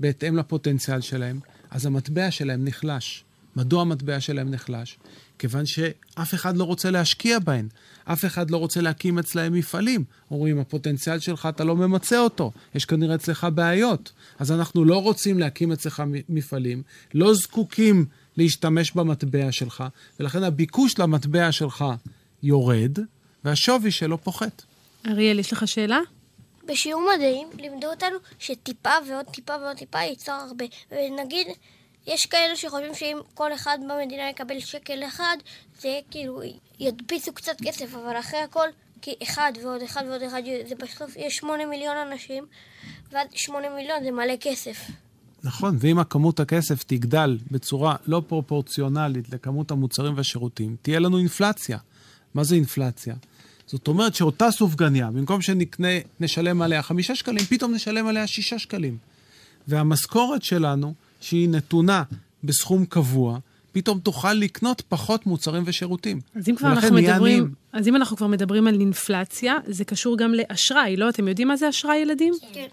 בהתאם 0.00 0.36
לפוטנציאל 0.36 1.00
שלהן, 1.00 1.38
אז 1.70 1.86
המטבע 1.86 2.30
שלהן 2.30 2.64
נחלש. 2.64 3.24
מדוע 3.56 3.80
המטבע 3.80 4.20
שלהן 4.20 4.50
נחלש? 4.50 4.98
כיוון 5.38 5.66
שאף 5.66 6.34
אחד 6.34 6.56
לא 6.56 6.64
רוצה 6.64 6.90
להשקיע 6.90 7.38
בהן. 7.38 7.68
אף 8.04 8.24
אחד 8.24 8.50
לא 8.50 8.56
רוצה 8.56 8.80
להקים 8.80 9.18
אצלהם 9.18 9.52
מפעלים. 9.52 10.04
אומרים, 10.30 10.58
הפוטנציאל 10.58 11.18
שלך, 11.18 11.48
אתה 11.50 11.64
לא 11.64 11.76
ממצה 11.76 12.18
אותו. 12.18 12.52
יש 12.74 12.84
כנראה 12.84 13.14
אצלך 13.14 13.46
בעיות. 13.54 14.12
אז 14.38 14.52
אנחנו 14.52 14.84
לא 14.84 15.02
רוצים 15.02 15.38
להקים 15.38 15.72
אצלך 15.72 16.02
מפעלים, 16.28 16.82
לא 17.14 17.34
זקוקים 17.34 18.06
להשתמש 18.36 18.90
במטבע 18.90 19.52
שלך, 19.52 19.84
ולכן 20.20 20.44
הביקוש 20.44 20.98
למטבע 20.98 21.52
שלך 21.52 21.84
יורד, 22.42 22.98
והשווי 23.44 23.90
שלו 23.90 24.18
פוחת. 24.18 24.62
אריאל, 25.06 25.38
יש 25.38 25.52
לך 25.52 25.68
שאלה? 25.68 26.00
בשיעור 26.66 27.02
מדעים 27.16 27.48
לימדו 27.58 27.90
אותנו 27.90 28.16
שטיפה 28.38 28.90
ועוד 29.08 29.26
טיפה 29.26 29.52
ועוד 29.62 29.76
טיפה 29.76 29.98
ייצור 29.98 30.34
הרבה. 30.34 30.64
ונגיד, 30.92 31.46
יש 32.06 32.26
כאלה 32.26 32.56
שחושבים 32.56 32.94
שאם 32.94 33.18
כל 33.34 33.54
אחד 33.54 33.78
במדינה 33.88 34.30
יקבל 34.30 34.60
שקל 34.60 35.04
אחד, 35.06 35.36
זה 35.80 35.88
יהיה 35.88 36.00
כאילו, 36.10 36.40
ידפיסו 36.80 37.32
קצת 37.32 37.56
כסף, 37.64 37.94
אבל 37.94 38.18
אחרי 38.18 38.40
הכל, 38.40 38.68
כי 39.02 39.14
אחד 39.22 39.52
ועוד 39.62 39.82
אחד 39.82 40.04
ועוד 40.08 40.22
אחד, 40.22 40.42
זה 40.68 40.74
בסוף 40.74 41.16
יש 41.16 41.36
שמונה 41.36 41.66
מיליון 41.66 41.96
אנשים, 41.96 42.46
ועד 43.10 43.26
שמונה 43.34 43.68
מיליון 43.68 44.04
זה 44.04 44.10
מלא 44.10 44.34
כסף. 44.40 44.76
נכון, 45.44 45.76
ואם 45.80 45.98
הכמות 45.98 46.40
הכסף 46.40 46.82
תגדל 46.82 47.38
בצורה 47.50 47.96
לא 48.06 48.22
פרופורציונלית 48.26 49.32
לכמות 49.32 49.70
המוצרים 49.70 50.16
והשירותים, 50.16 50.76
תהיה 50.82 50.98
לנו 50.98 51.18
אינפלציה. 51.18 51.78
מה 52.34 52.44
זה 52.44 52.54
אינפלציה? 52.54 53.14
זאת 53.66 53.88
אומרת 53.88 54.14
שאותה 54.14 54.50
סופגניה, 54.50 55.10
במקום 55.10 55.42
שנקנה, 55.42 55.88
נשלם 56.20 56.62
עליה 56.62 56.82
חמישה 56.82 57.14
שקלים, 57.14 57.44
פתאום 57.44 57.74
נשלם 57.74 58.06
עליה 58.06 58.26
שישה 58.26 58.58
שקלים. 58.58 58.96
והמשכורת 59.68 60.42
שלנו, 60.42 60.94
שהיא 61.20 61.48
נתונה 61.48 62.02
בסכום 62.44 62.84
קבוע, 62.86 63.38
פתאום 63.72 63.98
תוכל 63.98 64.32
לקנות 64.32 64.82
פחות 64.88 65.26
מוצרים 65.26 65.62
ושירותים. 65.66 66.20
אז 66.34 66.48
אם 66.48 66.56
כבר 66.56 66.68
אנחנו 66.72 66.94
מדברים, 66.94 67.38
עניים. 67.38 67.54
אז 67.72 67.88
אם 67.88 67.96
אנחנו 67.96 68.16
כבר 68.16 68.26
מדברים 68.26 68.66
על 68.66 68.80
אינפלציה, 68.80 69.56
זה 69.66 69.84
קשור 69.84 70.18
גם 70.18 70.34
לאשראי, 70.34 70.96
לא? 70.96 71.08
אתם 71.08 71.28
יודעים 71.28 71.48
מה 71.48 71.56
זה 71.56 71.68
אשראי, 71.68 71.96
ילדים? 71.96 72.34
כן. 72.52 72.66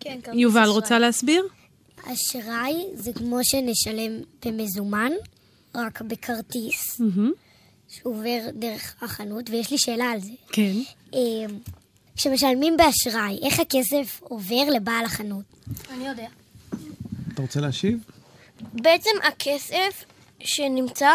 כן, 0.00 0.18
יובל, 0.32 0.68
רוצה 0.68 0.98
להסביר? 0.98 1.42
אשראי 2.06 2.86
זה 2.94 3.12
כמו 3.12 3.44
שנשלם 3.44 4.12
במזומן, 4.44 5.12
רק 5.74 6.00
בכרטיס, 6.00 7.00
מהמם. 7.00 7.32
שעובר 7.88 8.38
דרך 8.52 8.94
החנות, 9.02 9.50
ויש 9.50 9.70
לי 9.70 9.78
שאלה 9.78 10.04
על 10.04 10.20
זה. 10.20 10.32
כן. 10.52 10.72
אמ, 11.12 11.58
כשמשלמים 12.16 12.76
באשראי, 12.76 13.38
איך 13.42 13.60
הכסף 13.60 14.20
עובר 14.22 14.64
לבעל 14.74 15.04
החנות? 15.04 15.44
אני 15.90 16.08
יודע. 16.08 16.28
אתה 17.34 17.42
רוצה 17.42 17.60
להשיב? 17.60 18.04
בעצם 18.72 19.10
הכסף 19.22 20.04
שנמצא 20.40 21.10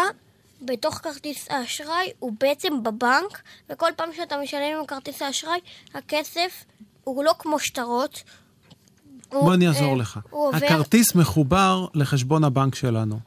בתוך 0.62 0.94
כרטיס 0.94 1.46
האשראי 1.50 2.10
הוא 2.18 2.32
בעצם 2.40 2.82
בבנק, 2.82 3.42
וכל 3.70 3.90
פעם 3.96 4.10
שאתה 4.16 4.36
משלם 4.36 4.78
עם 4.78 4.86
כרטיס 4.86 5.22
האשראי, 5.22 5.58
הכסף 5.94 6.64
הוא 7.04 7.24
לא 7.24 7.34
כמו 7.38 7.58
שטרות. 7.58 8.22
בוא 9.32 9.54
אני 9.54 9.68
אעזור 9.68 9.96
לך. 9.96 10.20
הכרטיס 10.52 11.14
מחובר 11.14 11.86
לחשבון 11.94 12.44
הבנק 12.44 12.74
שלנו. 12.74 13.20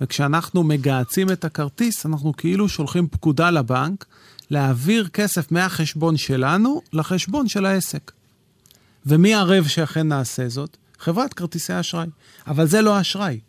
וכשאנחנו 0.00 0.62
מגהצים 0.62 1.30
את 1.30 1.44
הכרטיס, 1.44 2.06
אנחנו 2.06 2.32
כאילו 2.36 2.68
שולחים 2.68 3.08
פקודה 3.08 3.50
לבנק 3.50 4.04
להעביר 4.50 5.08
כסף 5.08 5.52
מהחשבון 5.52 6.16
שלנו 6.16 6.82
לחשבון 6.92 7.48
של 7.48 7.66
העסק. 7.66 8.12
ומי 9.06 9.34
ערב 9.34 9.66
שאכן 9.66 10.08
נעשה 10.08 10.48
זאת? 10.48 10.76
חברת 10.98 11.34
כרטיסי 11.34 11.80
אשראי. 11.80 12.06
אבל 12.46 12.66
זה 12.66 12.82
לא 12.82 13.00
אשראי, 13.00 13.40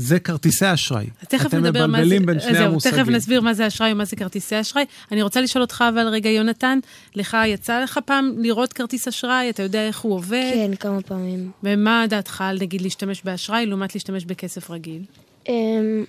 זה 0.00 0.18
כרטיסי 0.18 0.72
אשראי. 0.74 1.06
תכף 1.28 1.46
אתם 1.46 1.56
נדבר 1.56 1.86
מה 1.86 1.98
זה... 1.98 2.04
מבלבלים 2.04 2.26
בין 2.26 2.40
שני 2.40 2.54
זהו, 2.54 2.64
המושגים. 2.64 2.92
תכף 2.92 3.08
נסביר 3.08 3.40
מה 3.40 3.54
זה 3.54 3.66
אשראי 3.66 3.92
ומה 3.92 4.04
זה 4.04 4.16
כרטיסי 4.16 4.60
אשראי. 4.60 4.84
אני 5.12 5.22
רוצה 5.22 5.40
לשאול 5.40 5.62
אותך 5.62 5.84
אבל 5.88 6.08
רגע, 6.08 6.30
יונתן, 6.30 6.78
לך 7.14 7.36
יצא 7.46 7.80
לך 7.80 8.00
פעם 8.04 8.34
לראות 8.38 8.72
כרטיס 8.72 9.08
אשראי? 9.08 9.50
אתה 9.50 9.62
יודע 9.62 9.86
איך 9.86 10.00
הוא 10.00 10.14
עובד? 10.14 10.50
כן, 10.54 10.76
כמה 10.76 11.02
פעמים. 11.02 11.50
ומה 11.62 12.04
דעתך 12.08 12.40
על 12.40 12.58
נגיד 12.60 12.80
להשתמש 12.80 13.22
באשראי 13.24 13.66
לעומת 13.66 13.94
להשתמש 13.94 14.24
בכסף 14.24 14.70
רגיל? 14.70 15.02
אמ, 15.48 16.04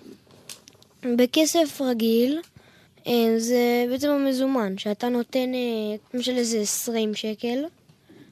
בכסף 1.18 1.82
רגיל, 1.82 2.40
אה, 3.08 3.34
זה 3.38 3.86
בעצם 3.90 4.10
המזומן, 4.10 4.78
שאתה 4.78 5.10
נותן, 5.10 5.54
אה, 5.54 5.96
למשל 6.14 6.32
איזה 6.32 6.60
20 6.60 7.14
שקל, 7.16 7.60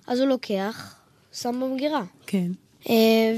אז 0.08 0.20
הוא 0.20 0.28
לוקח, 0.28 0.96
שם 1.34 1.62
במגירה. 1.64 2.04
כן. 2.28 2.52
אה, 2.90 2.94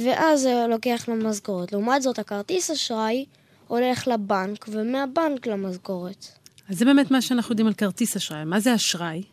ואז 0.06 0.45
הוא 0.45 0.67
לוקח 0.67 1.06
למשכורת. 1.08 1.71
לעומת 1.71 2.01
זאת, 2.01 2.19
הכרטיס 2.19 2.71
אשראי 2.71 3.25
הולך 3.67 4.08
לבנק, 4.08 4.65
ומהבנק 4.71 5.47
למשכורת. 5.47 6.27
אז 6.69 6.77
זה 6.77 6.86
באמת 6.86 7.12
מה 7.12 7.21
שאנחנו 7.21 7.51
יודעים 7.51 7.67
על 7.67 7.73
כרטיס 7.73 8.15
אשראי. 8.15 8.45
מה 8.45 8.60
זה 8.60 8.75
אשראי? 8.75 9.23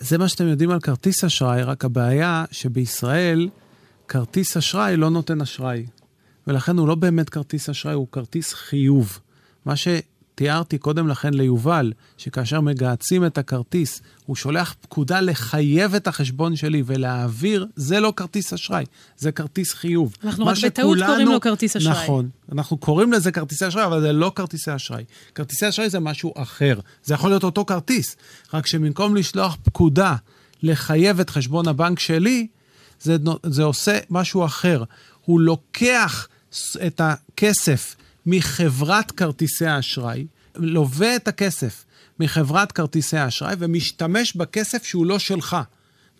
זה 0.00 0.18
מה 0.18 0.28
שאתם 0.28 0.48
יודעים 0.48 0.70
על 0.70 0.80
כרטיס 0.80 1.24
אשראי, 1.24 1.62
רק 1.62 1.84
הבעיה 1.84 2.44
שבישראל 2.50 3.48
כרטיס 4.08 4.56
אשראי 4.56 4.96
לא 4.96 5.10
נותן 5.10 5.40
אשראי. 5.40 5.86
ולכן 6.46 6.78
הוא 6.78 6.88
לא 6.88 6.94
באמת 6.94 7.30
כרטיס 7.30 7.68
אשראי, 7.68 7.94
הוא 7.94 8.06
כרטיס 8.12 8.52
חיוב. 8.52 9.18
מה 9.64 9.76
תיארתי 10.42 10.78
קודם 10.78 11.08
לכן 11.08 11.34
ליובל, 11.34 11.92
שכאשר 12.18 12.60
מגהצים 12.60 13.26
את 13.26 13.38
הכרטיס, 13.38 14.02
הוא 14.26 14.36
שולח 14.36 14.74
פקודה 14.80 15.20
לחייב 15.20 15.94
את 15.94 16.06
החשבון 16.06 16.56
שלי 16.56 16.82
ולהעביר, 16.86 17.66
זה 17.76 18.00
לא 18.00 18.12
כרטיס 18.16 18.52
אשראי, 18.52 18.84
זה 19.16 19.32
כרטיס 19.32 19.72
חיוב. 19.74 20.16
אנחנו 20.24 20.46
רק 20.46 20.56
בטעות 20.64 20.98
שכולנו- 20.98 21.12
קוראים 21.12 21.28
לו 21.28 21.40
כרטיס 21.40 21.76
אשראי. 21.76 21.92
נכון, 22.04 22.28
אנחנו 22.52 22.76
קוראים 22.76 23.12
לזה 23.12 23.32
כרטיסי 23.32 23.68
אשראי, 23.68 23.84
אבל 23.84 24.00
זה 24.00 24.12
לא 24.12 24.32
כרטיסי 24.34 24.74
אשראי. 24.74 25.04
כרטיסי 25.34 25.68
אשראי 25.68 25.90
זה 25.90 26.00
משהו 26.00 26.32
אחר. 26.36 26.78
זה 27.04 27.14
יכול 27.14 27.30
להיות 27.30 27.44
אותו 27.44 27.64
כרטיס, 27.64 28.16
רק 28.54 28.66
שבמקום 28.66 29.16
לשלוח 29.16 29.56
פקודה 29.62 30.14
לחייב 30.62 31.20
את 31.20 31.30
חשבון 31.30 31.68
הבנק 31.68 31.98
שלי, 31.98 32.46
זה, 33.00 33.16
זה 33.46 33.62
עושה 33.62 33.98
משהו 34.10 34.44
אחר. 34.44 34.84
הוא 35.24 35.40
לוקח 35.40 36.28
את 36.86 37.00
הכסף 37.04 37.96
מחברת 38.26 39.10
כרטיסי 39.10 39.66
האשראי, 39.66 40.26
לווה 40.56 41.16
את 41.16 41.28
הכסף 41.28 41.84
מחברת 42.20 42.72
כרטיסי 42.72 43.16
האשראי 43.16 43.54
ומשתמש 43.58 44.36
בכסף 44.36 44.84
שהוא 44.84 45.06
לא 45.06 45.18
שלך. 45.18 45.56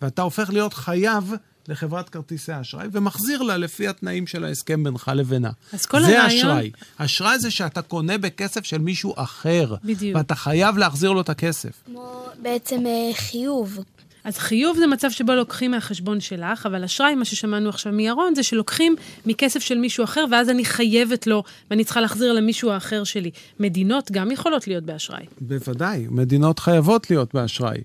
ואתה 0.01 0.21
הופך 0.21 0.49
להיות 0.49 0.73
חייב 0.73 1.31
לחברת 1.67 2.09
כרטיסי 2.09 2.51
האשראי 2.51 2.87
ומחזיר 2.91 3.41
לה 3.41 3.57
לפי 3.57 3.87
התנאים 3.87 4.27
של 4.27 4.45
ההסכם 4.45 4.83
בינך 4.83 5.11
לבינה. 5.15 5.49
אז 5.73 5.85
כל 5.85 6.01
זה 6.01 6.21
הרעיון- 6.21 6.49
אשראי. 6.49 6.71
אשראי 6.97 7.39
זה 7.39 7.51
שאתה 7.51 7.81
קונה 7.81 8.17
בכסף 8.17 8.65
של 8.65 8.77
מישהו 8.77 9.13
אחר. 9.17 9.75
בדיוק. 9.83 10.17
ואתה 10.17 10.35
חייב 10.35 10.77
להחזיר 10.77 11.11
לו 11.11 11.21
את 11.21 11.29
הכסף. 11.29 11.71
כמו 11.85 12.25
בעצם 12.41 12.85
אה, 12.85 13.11
חיוב. 13.15 13.79
אז 14.23 14.37
חיוב 14.37 14.77
זה 14.77 14.87
מצב 14.87 15.11
שבו 15.11 15.31
לוקחים 15.33 15.71
מהחשבון 15.71 16.19
שלך, 16.19 16.65
אבל 16.65 16.83
אשראי, 16.83 17.15
מה 17.15 17.25
ששמענו 17.25 17.69
עכשיו 17.69 17.93
מירון, 17.93 18.35
זה 18.35 18.43
שלוקחים 18.43 18.95
מכסף 19.25 19.59
של 19.59 19.77
מישהו 19.77 20.03
אחר, 20.03 20.25
ואז 20.31 20.49
אני 20.49 20.65
חייבת 20.65 21.27
לו, 21.27 21.43
ואני 21.71 21.83
צריכה 21.83 22.01
להחזיר 22.01 22.33
למישהו 22.33 22.71
האחר 22.71 23.03
שלי. 23.03 23.31
מדינות 23.59 24.11
גם 24.11 24.31
יכולות 24.31 24.67
להיות 24.67 24.83
באשראי. 24.83 25.25
בוודאי, 25.41 26.05
מדינות 26.09 26.59
חייבות 26.59 27.09
להיות 27.09 27.33
באשראי. 27.33 27.77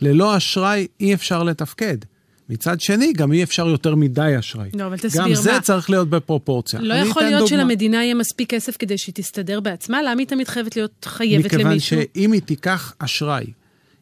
ללא 0.00 0.36
אשראי 0.36 0.86
אי 1.00 1.14
אפשר 1.14 1.42
לתפקד. 1.42 1.96
מצד 2.48 2.80
שני, 2.80 3.12
גם 3.12 3.32
אי 3.32 3.42
אפשר 3.42 3.68
יותר 3.68 3.94
מדי 3.94 4.34
אשראי. 4.38 4.70
לא, 4.74 4.86
אבל 4.86 4.96
תסביר, 4.98 5.22
גם 5.22 5.34
זה 5.34 5.52
מה? 5.52 5.60
צריך 5.60 5.90
להיות 5.90 6.10
בפרופורציה. 6.10 6.80
לא 6.80 6.94
יכול 6.94 7.22
להיות 7.22 7.40
דוגמה. 7.40 7.48
שלמדינה 7.48 8.04
יהיה 8.04 8.14
מספיק 8.14 8.50
כסף 8.50 8.76
כדי 8.78 8.98
שהיא 8.98 9.14
תסתדר 9.14 9.60
בעצמה? 9.60 10.02
למה 10.02 10.18
היא 10.18 10.26
תמיד 10.26 10.48
חייבת 10.48 10.76
להיות 10.76 11.04
חייבת 11.04 11.44
מכיוון 11.44 11.66
למישהו? 11.66 12.00
שאם 12.14 12.32
היא 12.32 12.42
תיקח 12.42 12.94
אשראי, 12.98 13.46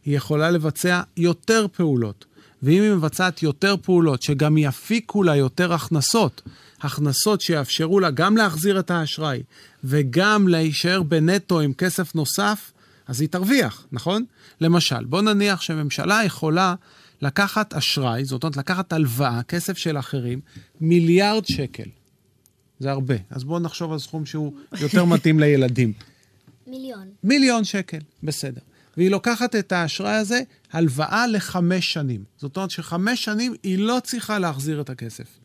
היא 0.05 0.17
יכולה 0.17 0.51
לבצע 0.51 1.03
יותר 1.17 1.67
פעולות. 1.73 2.25
ואם 2.63 2.83
היא 2.83 2.93
מבצעת 2.93 3.43
יותר 3.43 3.77
פעולות, 3.83 4.23
שגם 4.23 4.59
יפיקו 4.59 5.23
לה 5.23 5.37
יותר 5.37 5.73
הכנסות, 5.73 6.43
הכנסות 6.81 7.41
שיאפשרו 7.41 8.01
לה 8.01 8.11
גם 8.11 8.37
להחזיר 8.37 8.79
את 8.79 8.91
האשראי 8.91 9.43
וגם 9.85 10.49
להישאר 10.49 11.03
בנטו 11.03 11.61
עם 11.61 11.73
כסף 11.73 12.15
נוסף, 12.15 12.73
אז 13.07 13.21
היא 13.21 13.29
תרוויח, 13.29 13.87
נכון? 13.93 14.25
למשל, 14.61 15.05
בוא 15.05 15.23
נניח 15.23 15.61
שממשלה 15.61 16.21
יכולה 16.25 16.75
לקחת 17.23 17.75
אשראי, 17.75 18.25
זאת 18.25 18.43
אומרת 18.45 18.57
לקחת 18.57 18.93
הלוואה, 18.93 19.43
כסף 19.43 19.79
של 19.79 19.99
אחרים, 19.99 20.41
מיליארד 20.81 21.45
שקל. 21.45 21.89
זה 22.79 22.91
הרבה. 22.91 23.15
אז 23.31 23.45
בואו 23.45 23.59
נחשוב 23.59 23.93
על 23.93 23.99
סכום 23.99 24.27
שהוא 24.27 24.53
יותר 24.81 25.05
מתאים 25.05 25.41
לילדים. 25.41 25.93
מיליון. 26.67 27.09
מיליון 27.25 27.65
שקל, 27.65 27.99
בסדר. 28.23 28.61
והיא 28.97 29.11
לוקחת 29.11 29.57
את 29.57 29.73
האשראי 29.73 30.15
הזה, 30.15 30.41
הלוואה 30.73 31.27
לחמש 31.27 31.93
שנים. 31.93 32.25
זאת 32.37 32.57
אומרת 32.57 32.71
שחמש 32.71 33.25
שנים 33.25 33.55
היא 33.63 33.79
לא 33.79 33.99
צריכה 34.05 34.39
להחזיר 34.39 34.81
את 34.81 34.91
הכסף. 34.91 35.39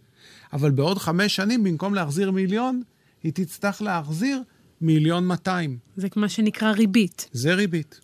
אבל 0.54 0.72
בעוד 0.72 0.98
חמש 0.98 1.36
שנים, 1.36 1.64
במקום 1.64 1.94
להחזיר 1.94 2.32
מיליון, 2.32 2.82
היא 3.24 3.32
תצטרך 3.36 3.82
להחזיר 3.82 4.42
מיליון 4.82 5.28
200. 5.28 5.78
זה 5.96 6.08
מה 6.16 6.30
שנקרא 6.30 6.72
ריבית. 6.72 7.30
זה 7.32 7.54
ריבית. 7.54 8.00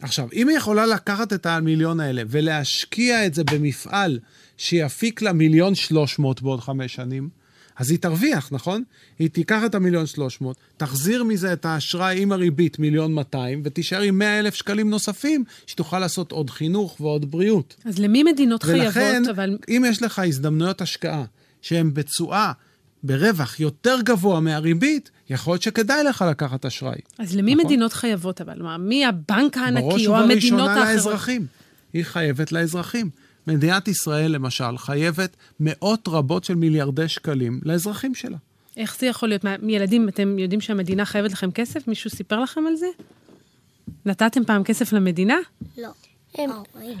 עכשיו, 0.00 0.28
אם 0.32 0.48
היא 0.48 0.56
יכולה 0.56 0.86
לקחת 0.86 1.32
את 1.32 1.46
המיליון 1.46 2.00
האלה 2.00 2.22
ולהשקיע 2.28 3.26
את 3.26 3.34
זה 3.34 3.44
במפעל 3.44 4.18
שיפיק 4.56 5.22
לה 5.22 5.32
מיליון 5.32 5.74
300 5.74 6.42
בעוד 6.42 6.60
חמש 6.60 6.94
שנים, 6.94 7.28
אז 7.78 7.90
היא 7.90 7.98
תרוויח, 7.98 8.48
נכון? 8.52 8.82
היא 9.18 9.30
תיקח 9.30 9.62
את 9.66 9.74
המיליון 9.74 10.06
300, 10.06 10.56
תחזיר 10.76 11.24
מזה 11.24 11.52
את 11.52 11.64
האשראי 11.64 12.22
עם 12.22 12.32
הריבית 12.32 12.78
מיליון 12.78 13.14
200, 13.14 13.62
ותישאר 13.64 14.00
עם 14.00 14.18
100 14.18 14.38
אלף 14.38 14.54
שקלים 14.54 14.90
נוספים, 14.90 15.44
שתוכל 15.66 15.98
לעשות 15.98 16.32
עוד 16.32 16.50
חינוך 16.50 17.00
ועוד 17.00 17.30
בריאות. 17.30 17.76
אז 17.84 17.98
למי 17.98 18.22
מדינות 18.22 18.64
ולכן, 18.64 18.90
חייבות, 18.90 19.28
אבל... 19.28 19.58
אם 19.68 19.84
יש 19.88 20.02
לך 20.02 20.18
הזדמנויות 20.18 20.80
השקעה 20.80 21.24
שהן 21.62 21.94
בתשואה, 21.94 22.52
ברווח 23.02 23.60
יותר 23.60 23.96
גבוה 24.04 24.40
מהריבית, 24.40 25.10
יכול 25.30 25.52
להיות 25.52 25.62
שכדאי 25.62 26.04
לך 26.04 26.24
לקחת 26.30 26.66
אשראי. 26.66 27.00
אז 27.18 27.36
למי 27.36 27.54
נכון. 27.54 27.66
מדינות 27.66 27.92
חייבות 27.92 28.40
אבל? 28.40 28.62
מה, 28.62 28.78
מי 28.78 29.06
הבנק 29.06 29.56
בראש 29.56 29.56
הענקי 29.56 30.06
או 30.06 30.16
המדינות 30.16 30.24
ובראשונה 30.24 30.64
האחרות? 30.64 30.94
לאזרחים. 30.94 31.46
היא 31.92 32.04
חייבת 32.04 32.52
לאזרחים. 32.52 33.10
מדינת 33.48 33.88
ישראל, 33.88 34.32
למשל, 34.32 34.78
חייבת 34.78 35.36
מאות 35.60 36.08
רבות 36.08 36.44
של 36.44 36.54
מיליארדי 36.54 37.08
שקלים 37.08 37.60
לאזרחים 37.64 38.14
שלה. 38.14 38.36
איך 38.76 38.96
זה 38.98 39.06
יכול 39.06 39.28
להיות? 39.28 39.44
מה, 39.44 39.56
ילדים, 39.68 40.08
אתם 40.08 40.38
יודעים 40.38 40.60
שהמדינה 40.60 41.04
חייבת 41.04 41.32
לכם 41.32 41.50
כסף? 41.50 41.88
מישהו 41.88 42.10
סיפר 42.10 42.40
לכם 42.40 42.66
על 42.66 42.76
זה? 42.76 42.86
נתתם 44.06 44.44
פעם 44.44 44.64
כסף 44.64 44.92
למדינה? 44.92 45.36
לא. 45.78 45.88
הם- 46.34 46.50
ההורים. 46.50 46.98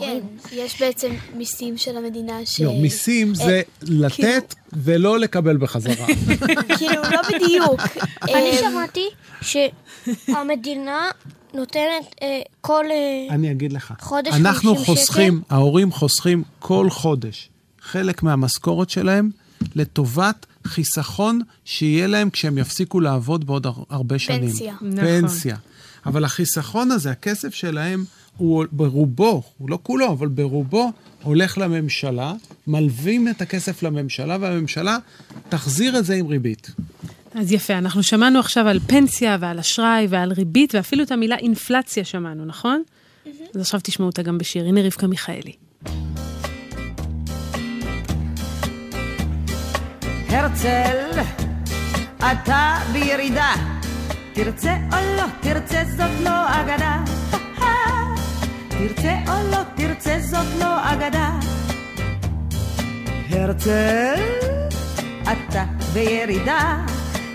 כן. 0.00 0.20
יש 0.52 0.82
בעצם 0.82 1.12
מיסים 1.36 1.76
של 1.76 1.96
המדינה 1.96 2.46
ש... 2.46 2.60
לא, 2.60 2.72
מיסים 2.72 3.34
זה 3.34 3.62
לתת 3.82 4.54
ולא 4.72 5.18
לקבל 5.18 5.56
בחזרה. 5.56 6.06
כאילו, 6.78 7.02
לא 7.02 7.20
בדיוק. 7.28 7.80
אני 8.22 8.50
אה, 8.50 8.58
שמעתי 8.58 9.08
שהמדינה 9.42 11.10
נותנת 11.54 12.14
אה, 12.22 12.40
כל... 12.60 12.84
אה, 12.90 13.34
אני 13.34 13.50
אגיד 13.50 13.72
לך. 13.72 13.92
חודש 14.00 14.34
אנחנו 14.34 14.76
50 14.76 14.84
חוסכים, 14.96 15.42
ההורים 15.50 15.92
חוסכים 15.92 16.42
כל 16.58 16.90
חודש 16.90 17.48
חלק 17.80 18.22
מהמשכורת 18.22 18.90
שלהם 18.90 19.30
לטובת 19.74 20.46
חיסכון 20.66 21.40
שיהיה 21.64 22.06
להם 22.06 22.30
כשהם 22.30 22.58
יפסיקו 22.58 23.00
לעבוד 23.00 23.46
בעוד 23.46 23.66
הר- 23.66 23.82
הרבה 23.90 24.18
שנים. 24.18 24.48
פנסיה. 24.50 24.74
נכון. 24.82 25.20
פנסיה. 25.20 25.56
אבל 26.06 26.24
החיסכון 26.24 26.90
הזה, 26.90 27.10
הכסף 27.10 27.54
שלהם, 27.54 28.04
הוא 28.36 28.64
ברובו, 28.72 29.42
הוא 29.58 29.70
לא 29.70 29.78
כולו, 29.82 30.12
אבל 30.12 30.28
ברובו 30.28 30.92
הולך 31.22 31.58
לממשלה, 31.58 32.32
מלווים 32.66 33.28
את 33.28 33.42
הכסף 33.42 33.82
לממשלה, 33.82 34.36
והממשלה 34.40 34.98
תחזיר 35.48 35.98
את 35.98 36.04
זה 36.04 36.14
עם 36.14 36.26
ריבית. 36.26 36.70
אז 37.34 37.52
יפה, 37.52 37.78
אנחנו 37.78 38.02
שמענו 38.02 38.38
עכשיו 38.38 38.68
על 38.68 38.78
פנסיה 38.86 39.36
ועל 39.40 39.58
אשראי 39.58 40.06
ועל 40.10 40.32
ריבית, 40.32 40.74
ואפילו 40.74 41.02
את 41.02 41.12
המילה 41.12 41.36
אינפלציה 41.36 42.04
שמענו, 42.04 42.44
נכון? 42.44 42.82
אז 43.54 43.60
עכשיו 43.60 43.80
תשמעו 43.82 44.08
אותה 44.08 44.22
גם 44.22 44.38
בשיר. 44.38 44.64
הנה 44.64 44.82
רבקה 44.82 45.06
מיכאלי. 45.06 45.52
הרצל, 50.28 51.20
אתה 52.18 52.76
בירידה. 52.92 53.52
תרצה 54.32 54.76
או 54.92 55.16
לא 55.16 55.24
תרצה 55.40 55.82
זאת 55.96 56.20
לא 56.24 56.60
אגדה. 56.60 57.04
תרצה 58.78 59.14
או 59.28 59.50
לא 59.50 59.62
תרצה 59.76 60.20
זאת 60.20 60.46
לא 60.60 60.92
אגדה. 60.92 61.38
הרצל, 63.30 64.22
אתה 65.22 65.64
בירידה. 65.92 66.84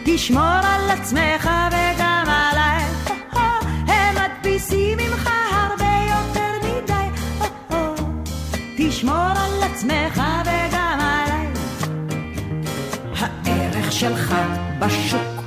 תשמור 0.06 0.60
על 0.64 0.90
עצמך 0.90 1.50
וגם 1.68 2.24
עליי. 2.28 2.86
הם 3.88 4.16
מדפיסים 4.16 4.98
ממך 4.98 5.30
הרבה 5.52 5.86
יותר 6.10 6.68
מדי. 6.68 7.08
תשמור 8.78 9.16
על 9.16 9.64
עצמך 9.64 10.22
וגם 10.42 11.00
עליי. 11.00 11.48
הערך 13.20 13.92
שלך 13.92 14.36
בשוק 14.80 15.44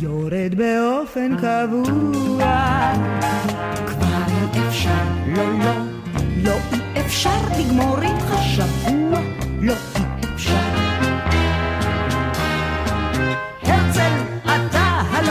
יורד 0.00 0.54
באופן 0.54 1.36
קבוע. 1.36 2.92
כבר 3.86 4.22
אי 4.54 4.68
אפשר, 4.68 4.90
לא, 5.36 5.58
לא, 5.58 5.74
לא 6.42 6.52
אי 6.96 7.00
אפשר 7.00 7.40
לגמור 7.58 8.02
איתך 8.02 8.34
שבוע, 8.42 9.20
לא 9.60 9.72
אי 9.96 10.15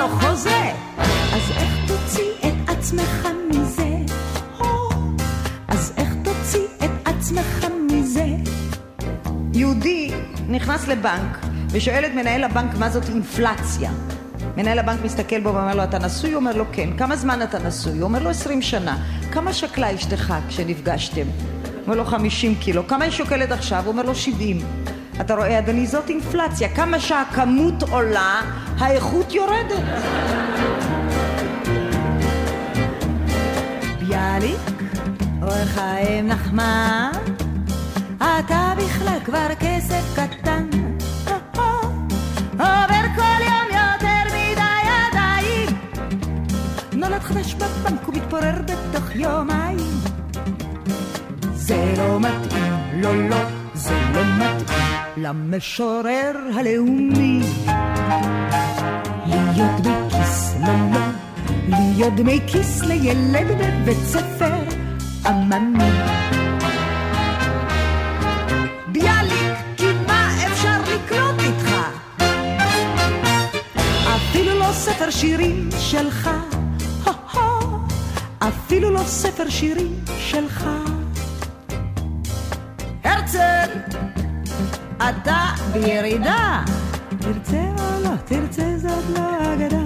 חוזה, 0.10 0.72
אז 1.34 1.52
איך 1.58 1.74
תוציא 1.88 2.32
את 2.40 2.70
עצמך 2.70 3.28
מזה? 3.50 3.90
אז 5.68 5.94
איך 5.98 6.10
תוציא 6.24 6.66
את 6.86 6.90
עצמך 7.06 7.66
מזה? 7.92 8.26
יהודי 9.54 10.12
נכנס 10.50 10.88
לבנק 10.88 11.38
ושואל 11.70 12.06
את 12.06 12.12
מנהל 12.12 12.44
הבנק 12.44 12.76
מה 12.80 12.90
זאת 12.90 13.10
אינפלציה. 13.10 13.92
מנהל 14.58 14.80
הבנק 14.80 15.00
מסתכל 15.04 15.40
בו 15.40 15.54
ואומר 15.54 15.76
לו, 15.76 15.84
אתה 15.84 16.00
נשוי? 16.00 16.32
הוא 16.32 16.40
אומר 16.40 16.58
לו, 16.58 16.66
כן. 16.72 16.98
כמה 16.98 17.16
זמן 17.16 17.42
אתה 17.42 17.60
נשוי? 17.60 17.94
הוא 17.94 18.04
אומר 18.04 18.24
לו, 18.24 18.30
20 18.30 18.62
שנה. 18.62 18.98
כמה 19.32 19.54
שקלה 19.54 19.96
אשתך 19.96 20.34
כשנפגשתם? 20.48 21.26
הוא 21.26 21.84
אומר 21.84 21.96
לו, 21.96 22.06
50 22.06 22.56
קילו. 22.56 22.88
כמה 22.88 23.04
היא 23.04 23.12
שוקלת 23.12 23.52
עכשיו? 23.52 23.84
הוא 23.84 23.92
אומר 23.92 24.04
לו, 24.04 24.16
70. 24.16 24.85
אתה 25.22 25.36
רואה, 25.36 25.60
אדוני, 25.60 25.88
זאת 25.88 26.10
אינפלציה. 26.10 26.70
כמה 26.76 27.00
שהכמות 27.00 27.84
עולה, 27.84 28.42
האיכות 28.78 29.34
יורדת. 29.34 29.84
ביאליק, 34.00 34.60
אור 35.42 35.66
חיים 35.66 36.28
נחמן, 36.28 37.12
אתה 38.18 38.74
בכלל 38.78 39.18
כבר 39.26 39.48
כסף 39.60 40.16
קטן. 40.16 40.68
עובר 42.52 43.06
כל 43.16 43.42
יום 43.44 43.68
יותר 43.72 44.26
מדי 44.28 44.82
ידיים. 44.88 45.78
נולד 46.94 47.22
חדש 47.22 47.54
בבנק 47.54 48.08
ומתפורר 48.10 48.56
בתוך 48.66 49.16
יומיים. 49.16 49.78
זה 51.54 51.94
לא 51.98 52.20
מתאים, 52.20 52.74
לא, 52.94 53.30
לא, 53.30 53.38
זה 53.74 54.00
לא 54.14 54.22
מתאים 54.24 54.65
למשורר 55.18 56.32
הלאומי. 56.56 57.40
להיות 59.28 59.82
בכיס, 59.82 60.56
לא, 60.62 60.74
לא, 60.94 61.06
להיות 61.68 62.16
דמי 62.16 62.40
כיס 62.48 62.82
לילד 62.82 63.48
בבית 63.48 63.98
ספר 64.04 64.54
עממי. 65.26 65.84
ביאליק, 68.88 69.58
כי 69.78 69.86
מה 70.08 70.30
אפשר 70.48 70.82
לקנות 70.82 71.36
איתך? 71.40 71.76
אפילו 74.16 74.60
לא 74.60 74.72
ספר 74.74 75.10
שירים 75.10 75.70
שלך, 75.80 76.30
אפילו 78.40 78.90
לא 78.90 79.04
ספר 79.06 79.50
שירים 79.50 79.96
שלך. 80.20 80.68
הרצל, 83.04 83.65
אתה 85.10 85.46
בירידה. 85.74 86.64
תרצה 87.20 87.64
או 87.78 88.04
לא 88.04 88.16
תרצה 88.26 88.78
זאת 88.78 89.04
לא 89.18 89.54
אגדה. 89.54 89.86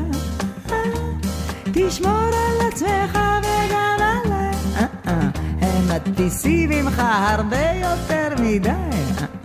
תשמור 1.74 2.12
על 2.12 2.68
עצמך 2.68 3.20
וגם 3.40 3.98
עליי. 4.00 4.54
אה, 4.76 4.86
אה, 5.08 5.30
הם 5.62 5.88
מדפיסים 5.96 6.70
ממך 6.70 7.02
הרבה 7.06 7.72
יותר 7.82 8.44
מדי. 8.44 8.70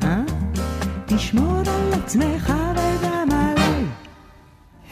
אה, 0.03 0.21
תשמור 1.07 1.59
על 1.59 1.93
עצמך 1.93 2.53
וגם 2.73 3.29
עליי. 3.33 3.85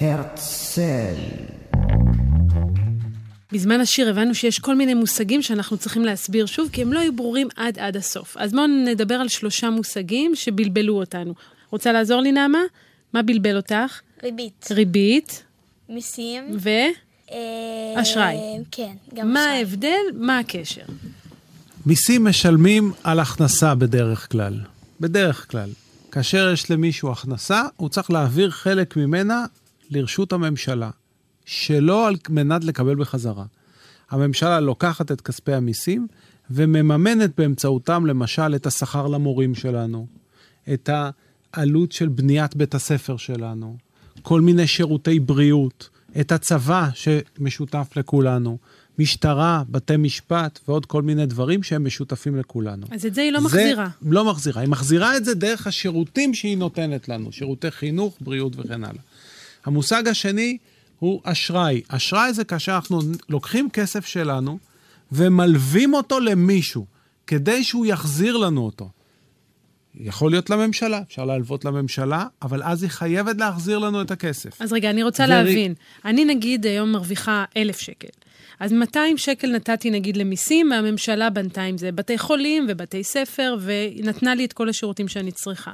הרצל. 0.01 1.15
בזמן 3.53 3.81
השיר 3.81 4.11
הבנו 4.11 4.35
שיש 4.35 4.59
כל 4.59 4.75
מיני 4.75 4.95
מושגים 4.95 5.43
שאנחנו 5.43 5.77
צריכים 5.77 6.05
להסביר 6.05 6.47
שוב, 6.47 6.69
כי 6.73 6.83
הם 6.83 6.93
לא 6.93 7.01
היו 7.01 7.17
ברורים 7.17 7.49
עד 7.57 7.79
עד 7.79 7.97
הסוף. 7.97 8.37
אז 8.37 8.53
בואו 8.53 8.67
נדבר 8.67 9.15
על 9.15 9.29
שלושה 9.29 9.71
מושגים 9.71 10.35
שבלבלו 10.35 10.95
אותנו. 10.95 11.35
רוצה 11.71 11.93
לעזור 11.93 12.21
לי, 12.21 12.33
נעמה? 12.33 12.63
מה 13.13 13.23
בלבל 13.23 13.57
אותך? 13.57 14.01
ריבית. 14.23 14.69
ריבית 14.71 15.43
מיסים. 15.89 16.45
ו... 16.59 16.69
אה, 17.33 18.03
אשראי. 18.03 18.37
כן, 18.71 18.95
גם 19.15 19.33
מה 19.33 19.45
אשראי. 19.45 19.57
ההבדל? 19.57 20.03
מה 20.15 20.39
הקשר? 20.39 20.85
מיסים 21.87 22.25
משלמים 22.25 22.93
על 23.05 23.21
הכנסה 23.21 23.75
בדרך 23.75 24.31
כלל. 24.31 24.61
בדרך 25.01 25.51
כלל. 25.51 25.71
כאשר 26.13 26.51
יש 26.53 26.71
למישהו 26.71 27.13
הכנסה, 27.13 27.63
הוא 27.77 27.89
צריך 27.89 28.11
להעביר 28.11 28.51
חלק 28.51 28.97
ממנה 28.97 29.45
לרשות 29.91 30.33
הממשלה, 30.33 30.91
שלא 31.45 32.09
על 32.09 32.17
מנת 32.29 32.65
לקבל 32.65 32.95
בחזרה. 32.95 33.45
הממשלה 34.11 34.61
לוקחת 34.61 35.13
את 35.13 35.21
כספי 35.21 35.53
המיסים 35.53 36.07
ומממנת 36.51 37.31
באמצעותם 37.39 38.07
למשל 38.07 38.55
את 38.55 38.67
השכר 38.67 39.07
למורים 39.07 39.55
שלנו, 39.55 40.07
את 40.73 40.91
העלות 41.53 41.93
של 41.93 42.09
בניית 42.09 42.57
בית 42.57 42.75
הספר 42.75 43.17
שלנו, 43.17 43.77
כל 44.23 44.41
מיני 44.41 44.67
שירותי 44.67 45.21
בריאות, 45.21 45.89
את 46.21 46.33
הצבא 46.33 46.89
שמשותף 46.95 47.89
לכולנו, 47.97 48.59
משטרה, 48.99 49.63
בתי 49.71 49.97
משפט 49.97 50.61
ועוד 50.69 50.87
כל 50.87 51.03
מיני 51.03 51.27
דברים 51.27 51.63
שהם 51.63 51.85
משותפים 51.85 52.37
לכולנו. 52.37 52.87
אז 52.91 53.07
את 53.07 53.15
זה 53.15 53.23
היא 53.23 53.33
לא 53.33 53.41
זה 53.41 53.45
מחזירה. 53.47 53.89
לא 54.03 54.25
מחזירה. 54.25 54.61
היא 54.61 54.69
מחזירה 54.69 55.17
את 55.17 55.25
זה 55.25 55.35
דרך 55.35 55.67
השירותים 55.67 56.35
שהיא 56.35 56.57
נותנת 56.57 57.09
לנו, 57.09 57.33
שירותי 57.33 57.71
חינוך, 57.71 58.17
בריאות 58.21 58.53
וכן 58.57 58.85
הלאה. 58.85 59.03
המושג 59.65 60.09
השני 60.09 60.59
הוא 61.03 61.21
אשראי. 61.25 61.81
אשראי 61.89 62.33
זה 62.33 62.45
כאשר 62.45 62.75
אנחנו 62.75 63.01
לוקחים 63.29 63.71
כסף 63.71 64.07
שלנו 64.07 64.59
ומלווים 65.13 65.95
אותו 65.95 66.21
למישהו, 66.21 66.87
כדי 67.27 67.65
שהוא 67.65 67.87
יחזיר 67.87 68.37
לנו 68.37 68.61
אותו. 68.67 68.91
יכול 69.95 70.31
להיות 70.31 70.51
לממשלה, 70.51 71.01
אפשר 71.09 71.25
להלוות 71.25 71.65
לממשלה, 71.65 72.27
אבל 72.43 72.63
אז 72.63 72.83
היא 72.83 72.91
חייבת 72.91 73.37
להחזיר 73.39 73.79
לנו 73.79 74.03
את 74.03 74.11
הכסף. 74.11 74.63
אז 74.63 74.73
רגע, 74.73 74.91
אני 74.91 75.03
רוצה 75.03 75.23
ורי- 75.25 75.33
להבין. 75.35 75.75
אני 76.05 76.25
נגיד 76.25 76.67
היום 76.67 76.93
מרוויחה 76.93 77.45
אלף 77.57 77.79
שקל. 77.79 78.09
אז 78.61 78.73
200 78.73 79.19
שקל 79.19 79.51
נתתי 79.57 79.91
נגיד 79.91 80.17
למיסים, 80.17 80.71
והממשלה 80.71 81.31
בנתה 81.31 81.63
עם 81.63 81.79
זה 81.79 81.93
בתי 81.93 82.19
חולים 82.19 82.67
ובתי 82.69 83.05
ספר, 83.05 83.57
ונתנה 83.61 84.35
לי 84.35 84.45
את 84.45 84.53
כל 84.53 84.69
השירותים 84.69 85.09
שאני 85.09 85.33
צריכה. 85.33 85.73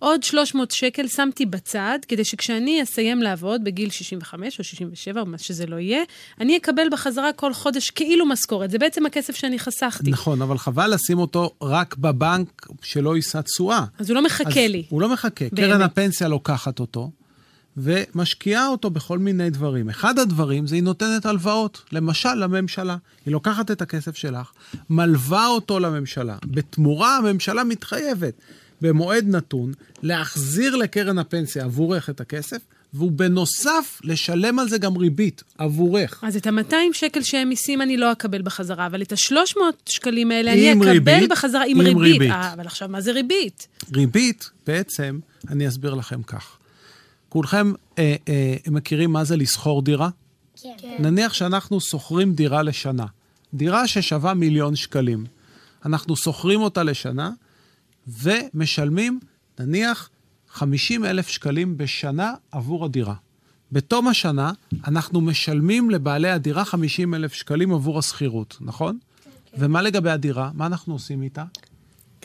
עוד 0.00 0.22
300 0.22 0.70
שקל 0.70 1.08
שמתי 1.08 1.46
בצד, 1.46 1.98
כדי 2.08 2.24
שכשאני 2.24 2.82
אסיים 2.82 3.22
לעבוד 3.22 3.64
בגיל 3.64 3.90
65 3.90 4.58
או 4.58 4.64
67, 4.64 5.20
או 5.20 5.26
מה 5.26 5.38
שזה 5.38 5.66
לא 5.66 5.76
יהיה, 5.76 6.02
אני 6.40 6.56
אקבל 6.56 6.82
בחזרה 6.92 7.32
כל 7.32 7.54
חודש 7.54 7.90
כאילו 7.90 8.26
משכורת. 8.26 8.70
זה 8.70 8.78
בעצם 8.78 9.06
הכסף 9.06 9.36
שאני 9.36 9.58
חסכתי. 9.58 10.10
נכון, 10.10 10.42
אבל 10.42 10.58
חבל 10.58 10.94
לשים 10.94 11.18
אותו 11.18 11.50
רק 11.62 11.96
בבנק 11.96 12.66
שלא 12.82 13.16
יישא 13.16 13.40
תשואה. 13.40 13.84
אז 13.98 14.10
הוא 14.10 14.14
לא 14.14 14.24
מחכה 14.24 14.66
לי. 14.66 14.84
הוא 14.88 15.00
לא 15.00 15.12
מחכה. 15.12 15.44
באמת. 15.52 15.70
קרן 15.70 15.82
הפנסיה 15.82 16.28
לוקחת 16.28 16.80
אותו 16.80 17.10
ומשקיעה 17.76 18.68
אותו 18.68 18.90
בכל 18.90 19.18
מיני 19.18 19.50
דברים. 19.50 19.88
אחד 19.88 20.18
הדברים 20.18 20.66
זה 20.66 20.74
היא 20.74 20.82
נותנת 20.82 21.26
הלוואות, 21.26 21.82
למשל 21.92 22.34
לממשלה. 22.34 22.96
היא 23.26 23.32
לוקחת 23.32 23.70
את 23.70 23.82
הכסף 23.82 24.16
שלך, 24.16 24.52
מלווה 24.90 25.46
אותו 25.46 25.80
לממשלה. 25.80 26.36
בתמורה 26.44 27.16
הממשלה 27.16 27.64
מתחייבת 27.64 28.34
במועד 28.80 29.24
נתון 29.28 29.72
להחזיר 30.02 30.76
לקרן 30.76 31.18
הפנסיה 31.18 31.64
עבורך 31.64 32.10
את 32.10 32.20
הכסף, 32.20 32.58
והוא 32.94 33.12
בנוסף 33.12 34.00
לשלם 34.04 34.58
על 34.58 34.68
זה 34.68 34.78
גם 34.78 34.96
ריבית 34.96 35.42
עבורך. 35.58 36.24
אז 36.26 36.36
את 36.36 36.46
ה-200 36.46 36.74
שקל 36.92 37.22
שהם 37.22 37.48
מיסים 37.48 37.82
אני 37.82 37.96
לא 37.96 38.12
אקבל 38.12 38.42
בחזרה, 38.42 38.86
אבל 38.86 39.02
את 39.02 39.12
ה-300 39.12 39.60
שקלים 39.86 40.30
האלה 40.30 40.52
אני 40.52 40.72
אקבל 40.72 40.88
ריבית, 40.88 41.30
בחזרה 41.30 41.62
עם, 41.66 41.80
עם 41.80 41.86
ריבית. 41.86 42.02
ריבית. 42.02 42.30
אה, 42.30 42.52
אבל 42.52 42.66
עכשיו, 42.66 42.88
מה 42.88 43.00
זה 43.00 43.12
ריבית? 43.12 43.68
ריבית, 43.94 44.50
בעצם, 44.66 45.18
אני 45.48 45.68
אסביר 45.68 45.94
לכם 45.94 46.22
כך. 46.22 46.56
כולכם 47.28 47.72
אה, 47.98 48.16
אה, 48.28 48.56
מכירים 48.70 49.12
מה 49.12 49.24
זה 49.24 49.36
לסחור 49.36 49.82
דירה? 49.82 50.08
כן. 50.62 50.96
נניח 50.98 51.32
שאנחנו 51.32 51.80
שוכרים 51.80 52.34
דירה 52.34 52.62
לשנה. 52.62 53.06
דירה 53.54 53.86
ששווה 53.86 54.34
מיליון 54.34 54.76
שקלים. 54.76 55.24
אנחנו 55.86 56.16
שוכרים 56.16 56.60
אותה 56.60 56.82
לשנה 56.82 57.30
ומשלמים, 58.08 59.20
נניח, 59.60 60.10
50 60.48 61.04
אלף 61.04 61.28
שקלים 61.28 61.76
בשנה 61.76 62.34
עבור 62.52 62.84
הדירה. 62.84 63.14
בתום 63.72 64.08
השנה, 64.08 64.52
אנחנו 64.86 65.20
משלמים 65.20 65.90
לבעלי 65.90 66.30
הדירה 66.30 66.64
50 66.64 67.14
אלף 67.14 67.32
שקלים 67.32 67.72
עבור 67.72 67.98
השכירות, 67.98 68.56
נכון? 68.60 68.98
ומה 69.58 69.82
לגבי 69.82 70.10
הדירה? 70.10 70.50
מה 70.54 70.66
אנחנו 70.66 70.92
עושים 70.92 71.22
איתה? 71.22 71.44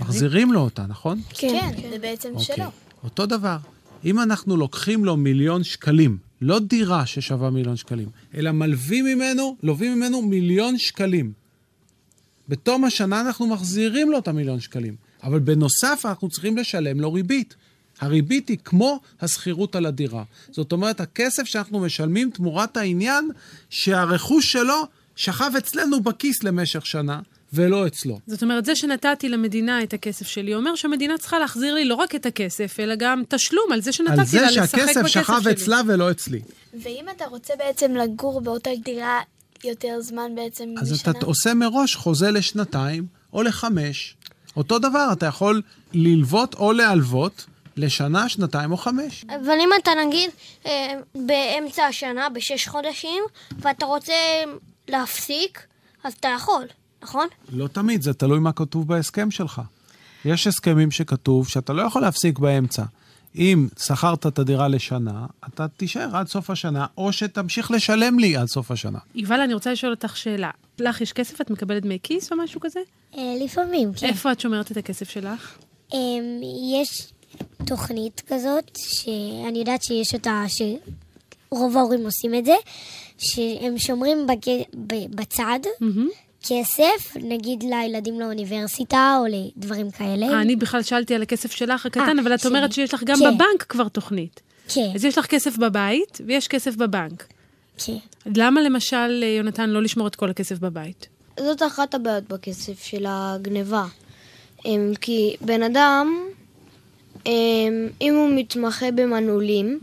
מחזירים 0.01 0.53
לו 0.53 0.59
אותה, 0.59 0.85
נכון? 0.85 1.21
כן, 1.29 1.71
זה 1.89 1.99
בעצם 1.99 2.29
אוקיי. 2.35 2.55
שלו. 2.55 2.65
אותו 3.03 3.25
דבר, 3.25 3.57
אם 4.05 4.19
אנחנו 4.19 4.57
לוקחים 4.57 5.05
לו 5.05 5.17
מיליון 5.17 5.63
שקלים, 5.63 6.17
לא 6.41 6.59
דירה 6.59 7.05
ששווה 7.05 7.49
מיליון 7.49 7.75
שקלים, 7.75 8.09
אלא 8.35 8.51
מלווים 8.51 9.05
ממנו, 9.05 9.57
לווים 9.63 9.97
ממנו 9.97 10.21
מיליון 10.21 10.77
שקלים. 10.77 11.33
בתום 12.49 12.85
השנה 12.85 13.21
אנחנו 13.21 13.47
מחזירים 13.47 14.11
לו 14.11 14.17
את 14.17 14.27
המיליון 14.27 14.59
שקלים, 14.59 14.95
אבל 15.25 15.39
בנוסף 15.39 16.01
אנחנו 16.05 16.29
צריכים 16.29 16.57
לשלם 16.57 16.99
לו 16.99 17.13
ריבית. 17.13 17.55
הריבית 17.99 18.49
היא 18.49 18.57
כמו 18.65 18.99
השכירות 19.21 19.75
על 19.75 19.85
הדירה. 19.85 20.23
זאת 20.51 20.71
אומרת, 20.71 20.99
הכסף 21.01 21.43
שאנחנו 21.43 21.79
משלמים 21.79 22.29
תמורת 22.29 22.77
העניין 22.77 23.29
שהרכוש 23.69 24.51
שלו 24.51 24.83
שכב 25.15 25.51
אצלנו 25.57 25.99
בכיס 25.99 26.43
למשך 26.43 26.85
שנה, 26.85 27.19
ולא 27.53 27.87
אצלו. 27.87 28.19
זאת 28.27 28.43
אומרת, 28.43 28.65
זה 28.65 28.75
שנתתי 28.75 29.29
למדינה 29.29 29.83
את 29.83 29.93
הכסף 29.93 30.27
שלי, 30.27 30.55
אומר 30.55 30.75
שהמדינה 30.75 31.17
צריכה 31.17 31.39
להחזיר 31.39 31.73
לי 31.73 31.85
לא 31.85 31.95
רק 31.95 32.15
את 32.15 32.25
הכסף, 32.25 32.79
אלא 32.79 32.95
גם 32.95 33.23
תשלום 33.29 33.71
על 33.71 33.81
זה 33.81 33.91
שנתתי 33.91 34.19
על 34.19 34.25
זה 34.25 34.41
לה 34.41 34.47
לשחק 34.47 34.79
בכסף 34.79 34.93
שלי. 34.93 35.07
שהכסף 35.07 35.41
שכב 35.41 35.47
אצלה 35.47 35.81
ולא 35.87 36.11
אצלי. 36.11 36.41
ואם 36.83 37.05
אתה 37.15 37.25
רוצה 37.25 37.53
בעצם 37.57 37.95
לגור 37.95 38.41
באותה 38.41 38.69
דירה 38.83 39.19
יותר 39.63 40.01
זמן 40.01 40.31
בעצם 40.35 40.73
אז 40.81 40.91
בשנה? 40.91 41.11
אתה 41.11 41.25
עושה 41.25 41.53
מראש 41.53 41.95
חוזה 41.95 42.31
לשנתיים 42.31 43.05
או 43.33 43.43
לחמש. 43.43 44.15
אותו 44.57 44.79
דבר, 44.79 45.09
אתה 45.11 45.25
יכול 45.25 45.61
ללוות 45.93 46.53
או 46.55 46.73
להלוות 46.73 47.45
לשנה, 47.77 48.29
שנתיים 48.29 48.71
או 48.71 48.77
חמש. 48.77 49.25
אבל 49.29 49.57
אם 49.59 49.69
אתה 49.81 49.91
נגיד 50.07 50.29
אה, 50.65 50.99
באמצע 51.15 51.83
השנה, 51.83 52.29
בשש 52.29 52.67
חודשים, 52.67 53.23
ואתה 53.59 53.85
רוצה 53.85 54.13
להפסיק, 54.87 55.65
אז 56.03 56.13
אתה 56.13 56.27
יכול, 56.35 56.63
נכון? 57.03 57.27
לא 57.49 57.67
תמיד, 57.67 58.01
זה 58.01 58.13
תלוי 58.13 58.39
מה 58.39 58.51
כתוב 58.51 58.87
בהסכם 58.87 59.31
שלך. 59.31 59.61
יש 60.25 60.47
הסכמים 60.47 60.91
שכתוב 60.91 61.47
שאתה 61.47 61.73
לא 61.73 61.81
יכול 61.81 62.01
להפסיק 62.01 62.39
באמצע. 62.39 62.83
אם 63.37 63.67
שכרת 63.79 64.27
את 64.27 64.39
הדירה 64.39 64.67
לשנה, 64.67 65.25
אתה 65.47 65.67
תישאר 65.67 66.17
עד 66.17 66.27
סוף 66.27 66.49
השנה, 66.49 66.85
או 66.97 67.13
שתמשיך 67.13 67.71
לשלם 67.71 68.19
לי 68.19 68.37
עד 68.37 68.47
סוף 68.47 68.71
השנה. 68.71 68.99
יובל, 69.15 69.39
אני 69.39 69.53
רוצה 69.53 69.71
לשאול 69.71 69.91
אותך 69.91 70.17
שאלה. 70.17 70.51
לך 70.79 71.01
יש 71.01 71.13
כסף? 71.13 71.41
את 71.41 71.49
מקבלת 71.49 71.83
דמי 71.83 71.97
כיס 72.03 72.31
או 72.31 72.37
משהו 72.37 72.61
כזה? 72.61 72.79
אה, 73.17 73.35
לפעמים, 73.45 73.93
כן. 73.93 74.07
איפה 74.07 74.31
את 74.31 74.39
שומרת 74.39 74.71
את 74.71 74.77
הכסף 74.77 75.09
שלך? 75.09 75.57
אמ, 75.93 76.41
יש 76.73 77.07
תוכנית 77.65 78.21
כזאת, 78.27 78.71
שאני 78.75 79.59
יודעת 79.59 79.83
שיש 79.83 80.13
אותה, 80.13 80.43
שרוב 80.47 81.77
ההורים 81.77 82.05
עושים 82.05 82.35
את 82.35 82.45
זה, 82.45 82.55
שהם 83.17 83.77
שומרים 83.77 84.27
בג... 84.27 84.51
בצד 85.09 85.59
כסף, 86.47 87.15
נגיד 87.15 87.63
לילדים 87.63 88.19
לאוניברסיטה 88.19 89.17
או 89.19 89.25
לדברים 89.29 89.91
כאלה. 89.91 90.25
אה, 90.25 90.41
אני 90.41 90.55
בכלל 90.55 90.83
שאלתי 90.83 91.15
על 91.15 91.21
הכסף 91.21 91.51
שלך 91.51 91.85
הקטן, 91.85 92.17
אה, 92.17 92.23
אבל 92.23 92.33
את 92.33 92.39
שלי. 92.39 92.49
אומרת 92.49 92.71
שיש 92.71 92.93
לך 92.93 93.03
גם 93.03 93.17
כן. 93.19 93.35
בבנק 93.35 93.63
כבר 93.69 93.87
תוכנית. 93.87 94.41
כן, 94.67 94.91
אז 94.95 95.05
יש 95.05 95.17
לך 95.17 95.25
כסף 95.25 95.57
בבית 95.57 96.21
ויש 96.25 96.47
כסף 96.47 96.75
בבנק. 96.75 97.27
כן. 97.85 97.93
למה 98.35 98.61
למשל, 98.61 99.19
אה, 99.23 99.27
יונתן, 99.27 99.69
לא 99.69 99.81
לשמור 99.81 100.07
את 100.07 100.15
כל 100.15 100.29
הכסף 100.29 100.59
בבית? 100.59 101.07
זאת 101.39 101.63
אחת 101.63 101.95
הבעיות 101.95 102.23
בכסף 102.27 102.83
של 102.83 103.05
הגניבה. 103.07 103.85
אמ, 104.65 104.91
כי 105.01 105.35
בן 105.41 105.63
אדם, 105.63 106.07
אמ, 107.25 107.31
אם 108.01 108.15
הוא 108.15 108.29
מתמחה 108.35 108.91
במנעולים, 108.91 109.79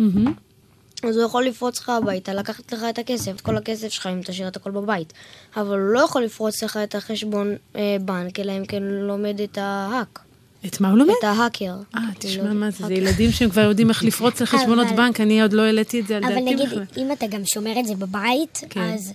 אז 1.08 1.16
הוא 1.16 1.24
יכול 1.26 1.44
לפרוץ 1.44 1.78
לך 1.80 1.88
הביתה, 1.88 2.34
לקחת 2.34 2.72
לך 2.72 2.80
את 2.90 2.98
הכסף, 2.98 3.32
את 3.36 3.40
כל 3.40 3.56
הכסף 3.56 3.88
שלך, 3.88 4.06
אם 4.06 4.20
תשאיר 4.24 4.48
את 4.48 4.56
הכל 4.56 4.70
בבית. 4.70 5.12
אבל 5.56 5.78
הוא 5.78 5.92
לא 5.94 6.00
יכול 6.00 6.22
לפרוץ 6.24 6.62
לך 6.62 6.76
את 6.84 6.94
החשבון 6.94 7.54
אה, 7.76 7.96
בנק, 8.00 8.40
אלא 8.40 8.52
אם 8.58 8.64
כן 8.66 8.82
הוא 8.82 9.06
לומד 9.08 9.40
את 9.40 9.58
ההאק. 9.58 10.18
את 10.66 10.80
מה 10.80 10.90
הוא 10.90 10.98
לומד? 10.98 11.12
את 11.18 11.24
ההאקר. 11.24 11.74
אה, 11.94 12.00
תשמע 12.18 12.44
לא- 12.44 12.52
מה 12.54 12.70
זה, 12.70 12.86
זה 12.86 12.94
ילדים 12.94 13.30
שהם 13.32 13.50
כבר 13.50 13.60
יודעים 13.60 13.88
איך 13.88 14.04
לפרוץ 14.04 14.40
לחשבונות 14.42 14.86
אבל- 14.86 14.96
בנק, 14.96 15.20
אני 15.20 15.42
עוד 15.42 15.52
לא 15.52 15.62
העליתי 15.62 16.00
את 16.00 16.06
זה 16.06 16.16
על 16.16 16.24
אבל 16.24 16.32
דעתי 16.34 16.44
נגיד, 16.54 16.68
בכלל. 16.68 16.84
אם 16.96 17.12
אתה 17.12 17.26
גם 17.26 17.40
שומר 17.44 17.80
את 17.80 17.86
זה 17.86 17.94
בבית, 17.94 18.60
כן. 18.70 18.80
אז 18.80 19.12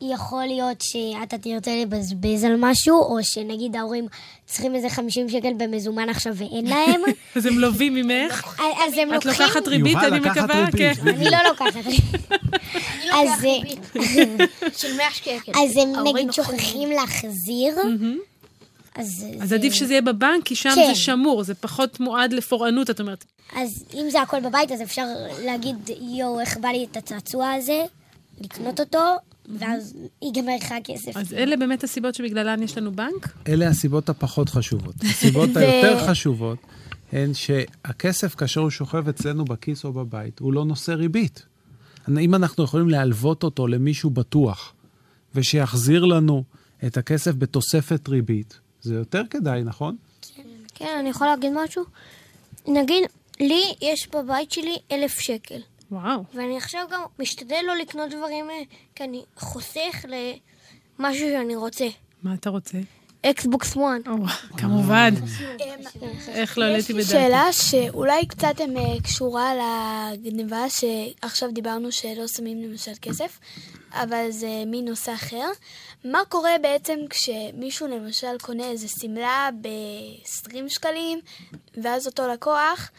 יכול 0.00 0.44
להיות 0.46 0.76
שאתה 0.80 1.38
תרצה 1.38 1.70
לבזבז 1.82 2.44
על 2.44 2.56
משהו, 2.58 2.96
או 3.02 3.18
שנגיד 3.24 3.76
ההורים 3.76 4.06
צריכים 4.46 4.74
איזה 4.74 4.88
50 4.90 5.28
שקל 5.28 5.52
במזומן 5.56 6.08
עכשיו 6.08 6.32
ואין 6.36 6.66
להם, 6.74 7.00
אז 7.36 7.46
הם 7.46 7.58
לובים 7.58 7.94
ממך? 7.94 8.58
אז 8.86 8.94
הם 8.98 9.14
את 9.14 9.24
לוקחים... 9.24 9.46
לוקחת 9.46 9.68
ריבית, 9.68 9.92
יובל, 9.92 10.06
אני 10.06 10.20
לקחת 10.20 10.36
מקווה? 10.44 10.64
ריבית, 10.64 10.74
כן. 10.78 11.08
אני 11.08 11.24
לא 11.30 11.38
לוקחת. 11.48 11.80
אז 13.12 13.44
אה, 13.44 13.58
של 14.78 14.96
100 14.96 15.06
שקל. 15.12 15.52
אז 15.64 15.76
הם 15.76 15.92
נגיד 16.04 16.32
שוכחים 16.32 16.90
להחזיר, 16.90 17.74
אז 18.94 19.24
אז 19.40 19.48
זה- 19.48 19.54
עדיף 19.54 19.72
שזה 19.72 19.92
יהיה 19.92 20.02
בבנק, 20.02 20.44
כי 20.44 20.54
שם 20.56 20.70
כן. 20.74 20.86
זה 20.86 20.94
שמור, 20.94 21.42
זה 21.44 21.54
פחות 21.54 22.00
מועד 22.00 22.32
לפורענות, 22.32 22.90
את 22.90 23.00
אומרת. 23.00 23.24
אז 23.56 23.84
אם 23.94 24.10
זה 24.10 24.20
הכל 24.22 24.40
בבית, 24.40 24.72
אז 24.72 24.82
אפשר 24.82 25.04
להגיד, 25.44 25.76
יואו, 26.00 26.40
איך 26.40 26.56
בא 26.56 26.68
לי 26.68 26.86
את 26.90 26.96
הצעצוע 26.96 27.50
הזה, 27.52 27.82
לקנות 28.40 28.80
אותו, 28.80 28.98
ואז 29.58 29.96
ייגמר 30.22 30.56
לך 30.56 30.72
הכסף. 30.72 31.16
אז 31.16 31.32
אלה 31.32 31.56
באמת 31.56 31.84
הסיבות 31.84 32.14
שבגללן 32.14 32.62
יש 32.62 32.78
לנו 32.78 32.92
בנק? 32.92 33.32
אלה 33.48 33.68
הסיבות 33.68 34.08
הפחות 34.08 34.48
חשובות. 34.48 34.94
הסיבות 35.04 35.50
היותר 35.56 36.06
חשובות 36.06 36.58
הן 37.12 37.34
שהכסף, 37.34 38.34
כאשר 38.34 38.60
הוא 38.60 38.70
שוכב 38.70 39.08
אצלנו 39.08 39.44
בכיס 39.44 39.84
או 39.84 39.92
בבית, 39.92 40.38
הוא 40.38 40.52
לא 40.52 40.64
נושא 40.64 40.92
ריבית. 40.92 41.42
אם 42.08 42.34
אנחנו 42.34 42.64
יכולים 42.64 42.88
להלוות 42.88 43.42
אותו 43.42 43.66
למישהו 43.66 44.10
בטוח, 44.10 44.72
ושיחזיר 45.34 46.04
לנו 46.04 46.44
את 46.86 46.96
הכסף 46.96 47.34
בתוספת 47.34 48.08
ריבית, 48.08 48.60
זה 48.82 48.94
יותר 48.94 49.22
כדאי, 49.30 49.62
נכון? 49.62 49.96
כן, 50.74 50.96
אני 51.00 51.08
יכול 51.08 51.26
להגיד 51.26 51.52
משהו? 51.64 51.84
נגיד, 52.68 53.04
לי 53.40 53.62
יש 53.82 54.08
בבית 54.08 54.52
שלי 54.52 54.76
אלף 54.92 55.18
שקל. 55.18 55.60
וואו. 55.90 56.24
ואני 56.34 56.56
עכשיו 56.56 56.86
גם 56.90 57.00
משתדל 57.18 57.60
לא 57.66 57.76
לקנות 57.76 58.10
דברים, 58.10 58.50
אה, 58.50 58.62
כי 58.94 59.04
אני 59.04 59.24
חוסך 59.36 60.04
למשהו 60.98 61.28
שאני 61.28 61.56
רוצה. 61.56 61.86
מה 62.22 62.34
אתה 62.34 62.50
רוצה? 62.50 62.78
אקסבוקס 63.22 63.72
1. 63.72 63.80
או, 64.06 64.12
כמובן. 64.56 65.14
איך 66.28 66.58
לא 66.58 66.64
העליתי 66.64 66.80
יש 66.82 66.88
לי 66.88 66.94
בדעתי? 66.94 67.10
שאלה 67.10 67.52
שאולי 67.52 68.26
קצת 68.26 68.60
אה, 68.60 69.00
קשורה 69.02 69.52
לגניבה 69.54 70.64
שעכשיו 70.70 71.50
דיברנו 71.52 71.92
שלא 71.92 72.26
שמים 72.26 72.62
למשל 72.62 72.92
כסף, 73.02 73.38
אבל 73.92 74.26
זה 74.30 74.62
מין 74.66 74.88
נושא 74.88 75.14
אחר. 75.14 75.48
מה 76.04 76.18
קורה 76.28 76.50
בעצם 76.62 76.98
כשמישהו 77.10 77.86
למשל 77.86 78.38
קונה 78.42 78.64
איזה 78.64 78.88
שמלה 78.88 79.48
ב-20 79.60 80.68
שקלים, 80.68 81.20
ואז 81.82 82.06
אותו 82.06 82.28
לקוח 82.28 82.90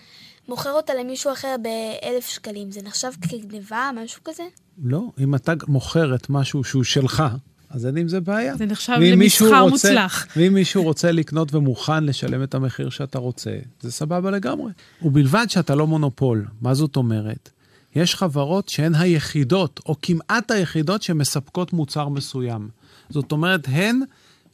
מוכר 0.48 0.72
אותה 0.72 0.94
למישהו 0.94 1.32
אחר 1.32 1.56
ב-1,000 1.62 2.22
שקלים? 2.32 2.72
זה 2.72 2.82
נחשב 2.84 3.12
כגניבה, 3.30 3.90
משהו 4.04 4.22
כזה? 4.26 4.44
לא, 4.84 5.02
אם 5.20 5.36
אתה 5.36 5.54
מוכר 5.68 6.16
את 6.16 6.30
משהו 6.30 6.64
שהוא 6.64 6.84
שלך, 6.84 7.24
אז 7.70 7.86
אין 7.86 7.98
עם 7.98 8.08
זה 8.08 8.20
בעיה. 8.22 8.56
זה 8.58 8.66
נחשב 8.66 8.94
למסחר 9.02 9.46
רוצה- 9.46 9.70
מוצלח. 9.70 10.28
ואם 10.38 10.54
מישהו 10.54 10.84
רוצה 10.84 11.12
לקנות 11.12 11.54
ומוכן 11.56 12.04
לשלם 12.04 12.44
את 12.44 12.56
המחיר 12.56 12.90
שאתה 12.90 13.20
רוצה, 13.20 13.52
זה 13.82 13.92
סבבה 13.92 14.32
לגמרי. 14.32 14.72
ובלבד 15.02 15.46
שאתה 15.50 15.76
לא 15.76 15.88
מונופול. 15.88 16.46
מה 16.62 16.74
זאת 16.74 16.96
אומרת? 16.96 17.50
יש 17.96 18.16
חברות 18.16 18.70
שהן 18.70 18.96
היחידות, 18.96 19.80
או 19.86 19.96
כמעט 20.02 20.52
היחידות, 20.52 21.02
שמספקות 21.04 21.74
מוצר 21.74 22.08
מסוים. 22.10 22.70
זאת 23.10 23.32
אומרת, 23.32 23.68
הן 23.68 24.00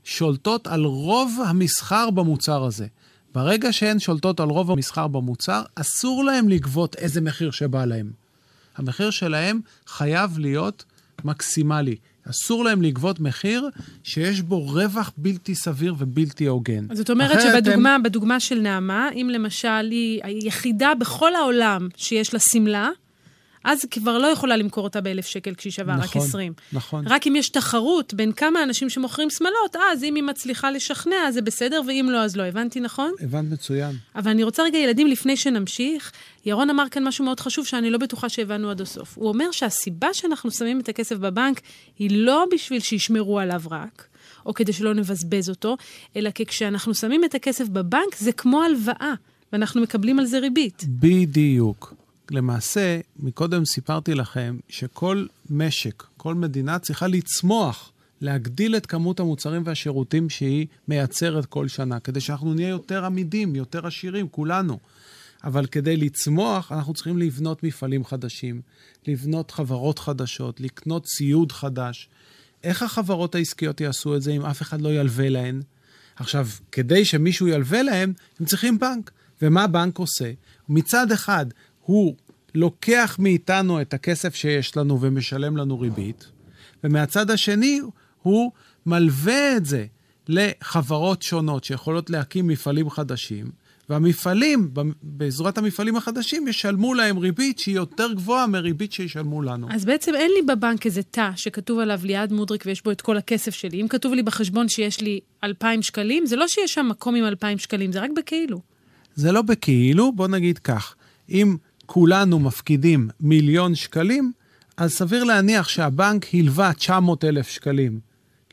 שולטות 0.03 0.67
על 0.67 0.83
רוב 0.85 1.39
המסחר 1.45 2.09
במוצר 2.09 2.63
הזה. 2.63 2.87
ברגע 3.35 3.73
שהן 3.73 3.99
שולטות 3.99 4.39
על 4.39 4.49
רוב 4.49 4.71
המסחר 4.71 5.07
במוצר, 5.07 5.61
אסור 5.75 6.23
להן 6.23 6.49
לגבות 6.49 6.95
איזה 6.95 7.21
מחיר 7.21 7.51
שבא 7.51 7.85
להן. 7.85 8.07
המחיר 8.77 9.09
שלהם 9.09 9.59
חייב 9.87 10.39
להיות 10.39 10.83
מקסימלי. 11.23 11.95
אסור 12.29 12.63
להם 12.63 12.81
לגבות 12.81 13.19
מחיר 13.19 13.69
שיש 14.03 14.41
בו 14.41 14.61
רווח 14.63 15.11
בלתי 15.17 15.55
סביר 15.55 15.95
ובלתי 15.97 16.45
הוגן. 16.45 16.85
זאת 16.95 17.09
אומרת 17.09 17.31
אחרת 17.31 17.45
הם- 17.55 17.63
שבדוגמה 17.65 17.97
בדוגמה 18.03 18.39
של 18.39 18.59
נעמה, 18.59 19.09
אם 19.13 19.29
למשל 19.33 19.87
היא 19.91 20.19
היחידה 20.23 20.91
בכל 20.99 21.35
העולם 21.35 21.87
שיש 21.97 22.33
לה 22.33 22.39
שמלה, 22.39 22.89
אז 23.63 23.79
היא 23.83 23.91
כבר 23.91 24.17
לא 24.17 24.27
יכולה 24.27 24.57
למכור 24.57 24.83
אותה 24.83 25.01
באלף 25.01 25.25
שקל 25.25 25.55
כשהיא 25.55 25.73
שווה 25.73 25.95
רק 25.95 26.03
נכון, 26.03 26.21
20. 26.21 26.53
נכון. 26.73 27.07
רק 27.07 27.27
אם 27.27 27.35
יש 27.35 27.49
תחרות 27.49 28.13
בין 28.13 28.31
כמה 28.31 28.63
אנשים 28.63 28.89
שמוכרים 28.89 29.29
שמלות, 29.29 29.75
אז 29.91 30.03
אם 30.03 30.15
היא 30.15 30.23
מצליחה 30.23 30.71
לשכנע, 30.71 31.15
אז 31.27 31.33
זה 31.33 31.41
בסדר, 31.41 31.81
ואם 31.87 32.07
לא, 32.11 32.23
אז 32.23 32.35
לא. 32.35 32.43
הבנתי 32.43 32.79
נכון? 32.79 33.11
הבנת 33.19 33.51
מצוין. 33.51 33.95
אבל 34.15 34.31
אני 34.31 34.43
רוצה 34.43 34.63
רגע, 34.63 34.77
ילדים, 34.77 35.07
לפני 35.07 35.37
שנמשיך, 35.37 36.11
ירון 36.45 36.69
אמר 36.69 36.89
כאן 36.91 37.07
משהו 37.07 37.25
מאוד 37.25 37.39
חשוב 37.39 37.65
שאני 37.65 37.89
לא 37.89 37.97
בטוחה 37.97 38.29
שהבנו 38.29 38.69
עד 38.69 38.81
הסוף. 38.81 39.17
הוא 39.17 39.27
אומר 39.29 39.51
שהסיבה 39.51 40.13
שאנחנו 40.13 40.51
שמים 40.51 40.79
את 40.79 40.89
הכסף 40.89 41.15
בבנק 41.15 41.61
היא 41.99 42.09
לא 42.13 42.45
בשביל 42.51 42.79
שישמרו 42.79 43.39
עליו 43.39 43.61
רק, 43.71 44.07
או 44.45 44.53
כדי 44.53 44.73
שלא 44.73 44.93
נבזבז 44.93 45.49
אותו, 45.49 45.77
אלא 46.15 46.31
כי 46.31 46.45
כשאנחנו 46.45 46.93
שמים 46.95 47.23
את 47.25 47.35
הכסף 47.35 47.67
בבנק 47.67 48.15
זה 48.17 48.31
כמו 48.31 48.63
הלוואה, 48.63 49.13
ואנחנו 49.53 49.81
מקבלים 49.81 50.19
על 50.19 50.25
זה 50.25 50.39
ריבית. 50.39 50.83
בדיוק. 50.87 52.02
למעשה, 52.33 52.99
מקודם 53.19 53.65
סיפרתי 53.65 54.15
לכם 54.15 54.57
שכל 54.69 55.25
משק, 55.49 56.03
כל 56.17 56.35
מדינה 56.35 56.79
צריכה 56.79 57.07
לצמוח, 57.07 57.91
להגדיל 58.21 58.75
את 58.75 58.85
כמות 58.85 59.19
המוצרים 59.19 59.61
והשירותים 59.65 60.29
שהיא 60.29 60.67
מייצרת 60.87 61.45
כל 61.45 61.67
שנה, 61.67 61.99
כדי 61.99 62.21
שאנחנו 62.21 62.53
נהיה 62.53 62.69
יותר 62.69 63.05
עמידים, 63.05 63.55
יותר 63.55 63.87
עשירים, 63.87 64.27
כולנו. 64.27 64.79
אבל 65.43 65.65
כדי 65.65 65.97
לצמוח, 65.97 66.71
אנחנו 66.71 66.93
צריכים 66.93 67.17
לבנות 67.17 67.63
מפעלים 67.63 68.05
חדשים, 68.05 68.61
לבנות 69.07 69.51
חברות 69.51 69.99
חדשות, 69.99 70.59
לקנות 70.61 71.03
ציוד 71.03 71.51
חדש. 71.51 72.09
איך 72.63 72.83
החברות 72.83 73.35
העסקיות 73.35 73.81
יעשו 73.81 74.15
את 74.15 74.21
זה 74.21 74.31
אם 74.31 74.45
אף 74.45 74.61
אחד 74.61 74.81
לא 74.81 74.93
ילווה 74.93 75.29
להן? 75.29 75.61
עכשיו, 76.15 76.47
כדי 76.71 77.05
שמישהו 77.05 77.47
ילווה 77.47 77.83
להם, 77.83 78.13
הם 78.39 78.45
צריכים 78.45 78.79
בנק. 78.79 79.11
ומה 79.41 79.67
בנק 79.67 79.97
עושה? 79.97 80.31
מצד 80.69 81.11
אחד, 81.11 81.45
הוא 81.85 82.15
לוקח 82.55 83.15
מאיתנו 83.19 83.81
את 83.81 83.93
הכסף 83.93 84.35
שיש 84.35 84.77
לנו 84.77 85.01
ומשלם 85.01 85.57
לנו 85.57 85.79
ריבית, 85.79 86.27
ומהצד 86.83 87.31
השני, 87.31 87.79
הוא 88.21 88.51
מלווה 88.85 89.57
את 89.57 89.65
זה 89.65 89.85
לחברות 90.27 91.21
שונות 91.21 91.63
שיכולות 91.63 92.09
להקים 92.09 92.47
מפעלים 92.47 92.89
חדשים, 92.89 93.51
והמפעלים, 93.89 94.71
בעזרת 95.03 95.57
המפעלים 95.57 95.95
החדשים, 95.95 96.47
ישלמו 96.47 96.93
להם 96.93 97.17
ריבית 97.17 97.59
שהיא 97.59 97.75
יותר 97.75 98.13
גבוהה 98.13 98.47
מריבית 98.47 98.93
שישלמו 98.93 99.41
לנו. 99.41 99.67
אז 99.71 99.85
בעצם 99.85 100.15
אין 100.15 100.31
לי 100.35 100.41
בבנק 100.41 100.85
איזה 100.85 101.03
תא 101.03 101.29
שכתוב 101.35 101.79
עליו 101.79 101.99
ליעד 102.03 102.33
מודריק 102.33 102.63
ויש 102.65 102.83
בו 102.83 102.91
את 102.91 103.01
כל 103.01 103.17
הכסף 103.17 103.53
שלי. 103.53 103.81
אם 103.81 103.87
כתוב 103.87 104.13
לי 104.13 104.23
בחשבון 104.23 104.69
שיש 104.69 105.01
לי 105.01 105.19
2,000 105.43 105.81
שקלים, 105.81 106.25
זה 106.25 106.35
לא 106.35 106.47
שיש 106.47 106.73
שם 106.73 106.87
מקום 106.89 107.15
עם 107.15 107.25
2,000 107.25 107.57
שקלים, 107.57 107.91
זה 107.91 108.01
רק 108.01 108.11
בכאילו. 108.15 108.61
זה 109.15 109.31
לא 109.31 109.41
בכאילו, 109.41 110.11
בוא 110.11 110.27
נגיד 110.27 110.57
כך, 110.57 110.95
אם 111.29 111.55
כולנו 111.85 112.39
מפקידים 112.39 113.09
מיליון 113.19 113.75
שקלים, 113.75 114.31
אז 114.77 114.93
סביר 114.93 115.23
להניח 115.23 115.69
שהבנק 115.69 116.25
הלווה 116.33 116.73
900 116.73 117.23
אלף 117.23 117.49
שקלים 117.49 117.99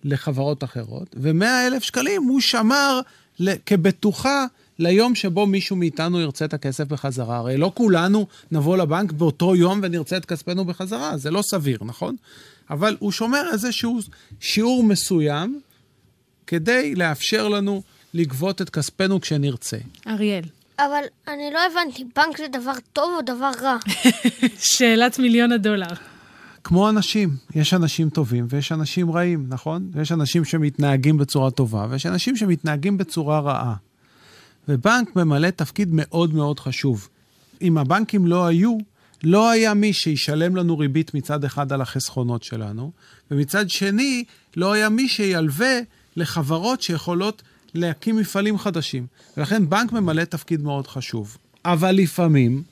לחברות 0.05 0.65
אחרות, 0.65 1.17
ו-100 1.17 1.67
אלף 1.67 1.83
שקלים 1.83 2.23
הוא 2.23 2.41
שמר 2.41 3.01
כבטוחה 3.67 4.47
ליום 4.79 5.15
שבו 5.15 5.47
מישהו 5.47 5.77
מאיתנו 5.77 6.21
ירצה 6.21 6.45
את 6.45 6.55
הכסף 6.55 6.85
בחזרה. 6.85 7.37
הרי 7.37 7.57
לא 7.57 7.73
כולנו 7.75 8.27
נבוא 8.51 8.77
לבנק 8.77 9.13
באותו 9.13 9.57
יום 9.57 9.81
ונרצה 9.83 10.17
את 10.17 10.25
כספנו 10.25 10.65
בחזרה, 10.65 11.17
זה 11.17 11.31
לא 11.31 11.43
סביר, 11.43 11.79
נכון? 11.85 12.17
אבל 12.71 12.97
הוא 12.99 13.13
שומר 13.13 13.43
איזשהו 13.53 13.99
שיעור 14.41 14.85
מסוים 14.85 15.61
כדי 16.47 16.95
לאפשר 16.95 17.49
לנו 17.49 17.83
לגבות 18.15 18.63
את 18.63 18.71
כספנו 18.71 19.21
כשנרצה. 19.21 19.79
אריאל, 20.07 20.45
אבל 20.87 21.05
אני 21.29 21.51
לא 21.55 21.59
הבנתי, 21.71 22.05
בנק 22.17 22.39
זה 22.39 22.47
דבר 22.53 22.73
טוב 22.93 23.13
או 23.17 23.23
דבר 23.23 23.51
רע? 23.63 23.77
שאלת 24.77 25.19
מיליון 25.19 25.53
הדולר. 25.53 25.95
כמו 26.65 26.89
אנשים, 26.89 27.37
יש 27.55 27.75
אנשים 27.75 28.11
טובים 28.11 28.47
ויש 28.49 28.73
אנשים 28.73 29.11
רעים, 29.11 29.47
נכון? 29.49 29.91
ויש 29.93 30.13
אנשים 30.13 30.45
שמתנהגים 30.45 31.19
בצורה 31.19 31.51
טובה 31.51 31.87
ויש 31.91 32.07
אנשים 32.07 32.37
שמתנהגים 32.37 32.99
בצורה 32.99 33.41
רעה. 33.41 33.75
ובנק 34.69 35.17
ממלא 35.17 35.51
תפקיד 35.51 35.89
מאוד 35.93 36.35
מאוד 36.35 36.61
חשוב. 36.61 37.09
אם 37.63 37.79
הבנקים 37.79 38.27
לא 38.27 38.47
היו, 38.47 38.79
לא 39.25 39.51
היה 39.51 39.75
מי 39.75 39.93
שישלם 39.93 40.57
לנו 40.57 40.79
ריבית 40.79 41.15
מצד 41.15 41.45
אחד 41.45 41.73
על 41.73 41.81
החסכונות 41.81 42.43
שלנו, 42.43 42.93
ומצד 43.31 43.71
שני, 43.71 44.25
לא 44.57 44.73
היה 44.73 44.89
מי 44.89 45.09
שילווה 45.09 45.79
לחברות 46.17 46.83
שיכולות 46.83 47.43
להקים 47.75 48.17
מפעלים 48.17 48.59
חדשים. 48.59 49.07
ולכן 49.37 49.69
בנק 49.69 49.93
ממלא 49.93 50.25
תפקיד 50.25 50.63
מאוד 50.63 50.87
חשוב. 50.87 51.37
אבל 51.65 51.93
לפעמים 51.93 52.63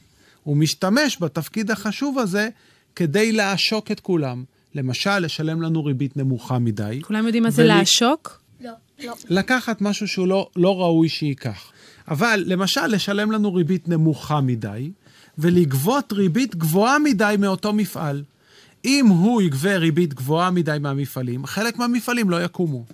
הוא 0.42 0.56
משתמש 0.56 1.18
בתפקיד 1.20 1.70
החשוב 1.70 2.18
הזה 2.18 2.48
כדי 2.96 3.32
לעשוק 3.32 3.90
את 3.90 4.00
כולם. 4.00 4.44
למשל, 4.74 5.18
לשלם 5.18 5.62
לנו 5.62 5.84
ריבית 5.84 6.16
נמוכה 6.16 6.58
מדי. 6.58 7.00
כולם 7.04 7.24
יודעים 7.26 7.42
מה 7.42 7.50
זה 7.50 7.62
ול- 7.62 7.68
לעשוק? 7.68 8.40
לא, 8.60 8.70
לא. 9.04 9.12
לקחת 9.28 9.80
משהו 9.80 10.08
שהוא 10.08 10.28
לא, 10.28 10.48
לא 10.56 10.80
ראוי 10.80 11.08
שייקח. 11.08 11.72
אבל 12.08 12.44
למשל, 12.46 12.86
לשלם 12.86 13.32
לנו 13.32 13.54
ריבית 13.54 13.88
נמוכה 13.88 14.40
מדי, 14.40 14.90
ולגבות 15.38 16.12
ריבית 16.12 16.56
גבוהה 16.56 16.98
מדי 16.98 17.34
מאותו 17.38 17.72
מפעל. 17.72 18.24
אם 18.84 19.06
הוא 19.06 19.42
יגבה 19.42 19.76
ריבית 19.76 20.14
גבוהה 20.14 20.50
מדי 20.50 20.76
מהמפעלים, 20.80 21.46
חלק 21.46 21.78
מהמפעלים 21.78 22.30
לא 22.30 22.44
יקומו. 22.44 22.84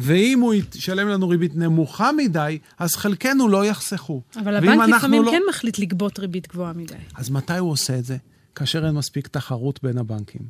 ואם 0.00 0.40
הוא 0.40 0.54
ישלם 0.54 1.08
לנו 1.08 1.28
ריבית 1.28 1.56
נמוכה 1.56 2.10
מדי, 2.12 2.58
אז 2.78 2.94
חלקנו 2.94 3.48
לא 3.48 3.66
יחסכו. 3.66 4.22
אבל 4.36 4.56
הבנק 4.56 4.88
לפעמים 4.96 5.22
לא... 5.22 5.30
כן 5.30 5.42
מחליט 5.48 5.78
לגבות 5.78 6.18
ריבית 6.18 6.48
גבוהה 6.48 6.72
מדי. 6.72 6.94
אז 7.14 7.30
מתי 7.30 7.58
הוא 7.58 7.70
עושה 7.70 7.98
את 7.98 8.04
זה? 8.04 8.16
כאשר 8.54 8.86
אין 8.86 8.94
מספיק 8.94 9.28
תחרות 9.28 9.82
בין 9.82 9.98
הבנקים. 9.98 10.42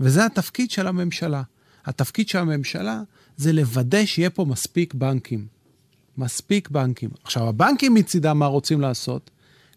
וזה 0.00 0.24
התפקיד 0.26 0.70
של 0.70 0.86
הממשלה. 0.86 1.42
התפקיד 1.86 2.28
של 2.28 2.38
הממשלה 2.38 3.02
זה 3.36 3.52
לוודא 3.52 4.04
שיהיה 4.04 4.30
פה 4.30 4.44
מספיק 4.44 4.94
בנקים. 4.94 5.46
מספיק 6.18 6.68
בנקים. 6.68 7.10
עכשיו, 7.24 7.48
הבנקים 7.48 7.94
מצידם 7.94 8.38
מה 8.38 8.46
רוצים 8.46 8.80
לעשות? 8.80 9.30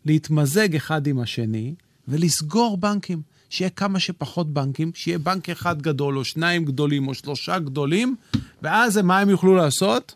להתמזג 0.05 0.75
אחד 0.75 1.07
עם 1.07 1.19
השני 1.19 1.73
ולסגור 2.07 2.77
בנקים. 2.77 3.21
שיהיה 3.49 3.69
כמה 3.69 3.99
שפחות 3.99 4.53
בנקים, 4.53 4.91
שיהיה 4.95 5.19
בנק 5.19 5.49
אחד 5.49 5.81
גדול, 5.81 6.17
או 6.17 6.25
שניים 6.25 6.65
גדולים, 6.65 7.07
או 7.07 7.13
שלושה 7.13 7.59
גדולים, 7.59 8.15
ואז 8.61 8.97
מה 8.97 9.19
הם 9.19 9.29
יוכלו 9.29 9.55
לעשות? 9.55 10.15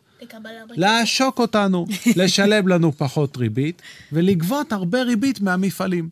לעשוק 0.69 1.39
אותנו, 1.39 1.85
לשלם 2.15 2.67
לנו 2.67 2.91
פחות 2.97 3.37
ריבית, 3.37 3.81
ולגבות 4.11 4.71
הרבה 4.71 5.01
ריבית 5.01 5.41
מהמפעלים. 5.41 6.09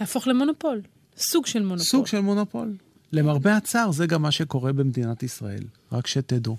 להפוך 0.00 0.28
למונופול. 0.28 0.80
סוג 1.16 1.46
של 1.46 1.62
מונופול. 1.62 1.86
סוג 1.86 2.06
של 2.06 2.20
מונופול. 2.20 2.76
למרבה 3.12 3.56
הצער, 3.56 3.90
זה 3.90 4.06
גם 4.06 4.22
מה 4.22 4.30
שקורה 4.30 4.72
במדינת 4.72 5.22
ישראל, 5.22 5.62
רק 5.92 6.06
שתדעו. 6.06 6.56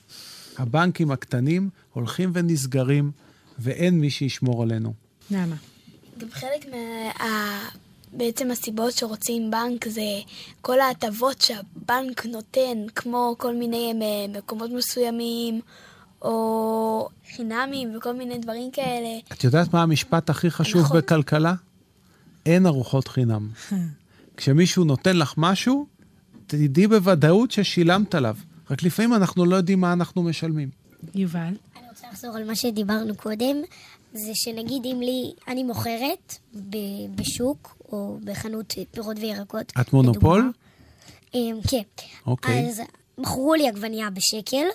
הבנקים 0.57 1.11
הקטנים 1.11 1.69
הולכים 1.93 2.31
ונסגרים, 2.33 3.11
ואין 3.59 3.99
מי 3.99 4.09
שישמור 4.09 4.63
עלינו. 4.63 4.93
למה? 5.31 5.55
גם 6.17 6.27
חלק 6.31 6.65
מה... 6.71 7.59
בעצם 8.17 8.51
הסיבות 8.51 8.93
שרוצים 8.93 9.51
בנק 9.51 9.87
זה 9.87 10.01
כל 10.61 10.79
ההטבות 10.79 11.41
שהבנק 11.41 12.25
נותן, 12.25 12.77
כמו 12.95 13.35
כל 13.37 13.55
מיני 13.55 13.93
אה, 14.01 14.37
מקומות 14.39 14.71
מסוימים, 14.71 15.61
או 16.21 17.09
חינמים 17.35 17.97
וכל 17.97 18.13
מיני 18.13 18.37
דברים 18.37 18.71
כאלה. 18.71 19.19
את 19.31 19.43
יודעת 19.43 19.73
מה 19.73 19.81
המשפט 19.83 20.29
הכי 20.29 20.51
חשוב 20.51 20.81
נכון. 20.81 20.97
בכלכלה? 20.97 21.53
אין 22.45 22.65
ארוחות 22.65 23.07
חינם. 23.07 23.49
כשמישהו 24.37 24.83
נותן 24.83 25.17
לך 25.17 25.33
משהו, 25.37 25.85
תדעי 26.47 26.87
בוודאות 26.87 27.51
ששילמת 27.51 28.15
עליו. 28.15 28.35
רק 28.71 28.83
לפעמים 28.83 29.13
אנחנו 29.13 29.45
לא 29.45 29.55
יודעים 29.55 29.81
מה 29.81 29.93
אנחנו 29.93 30.23
משלמים. 30.23 30.69
יובל? 31.15 31.39
אני 31.39 31.89
רוצה 31.89 32.07
לחזור 32.11 32.35
על 32.35 32.43
מה 32.47 32.55
שדיברנו 32.55 33.15
קודם, 33.15 33.55
זה 34.17 34.31
שנגיד 34.33 34.85
אם 34.85 35.01
לי, 35.01 35.33
אני 35.47 35.63
מוכרת 35.63 36.35
ב- 36.69 36.77
בשוק 37.15 37.77
או 37.91 38.17
בחנות 38.23 38.73
פירות 38.91 39.17
וירקות. 39.19 39.71
את 39.81 39.93
מונופול? 39.93 40.39
לדוגמה. 40.39 40.51
אמ, 41.33 41.59
כן. 41.69 41.81
אוקיי. 42.27 42.69
אז 42.69 42.81
מכרו 43.17 43.53
לי 43.55 43.67
עגבנייה 43.67 44.09
בשקל, 44.09 44.65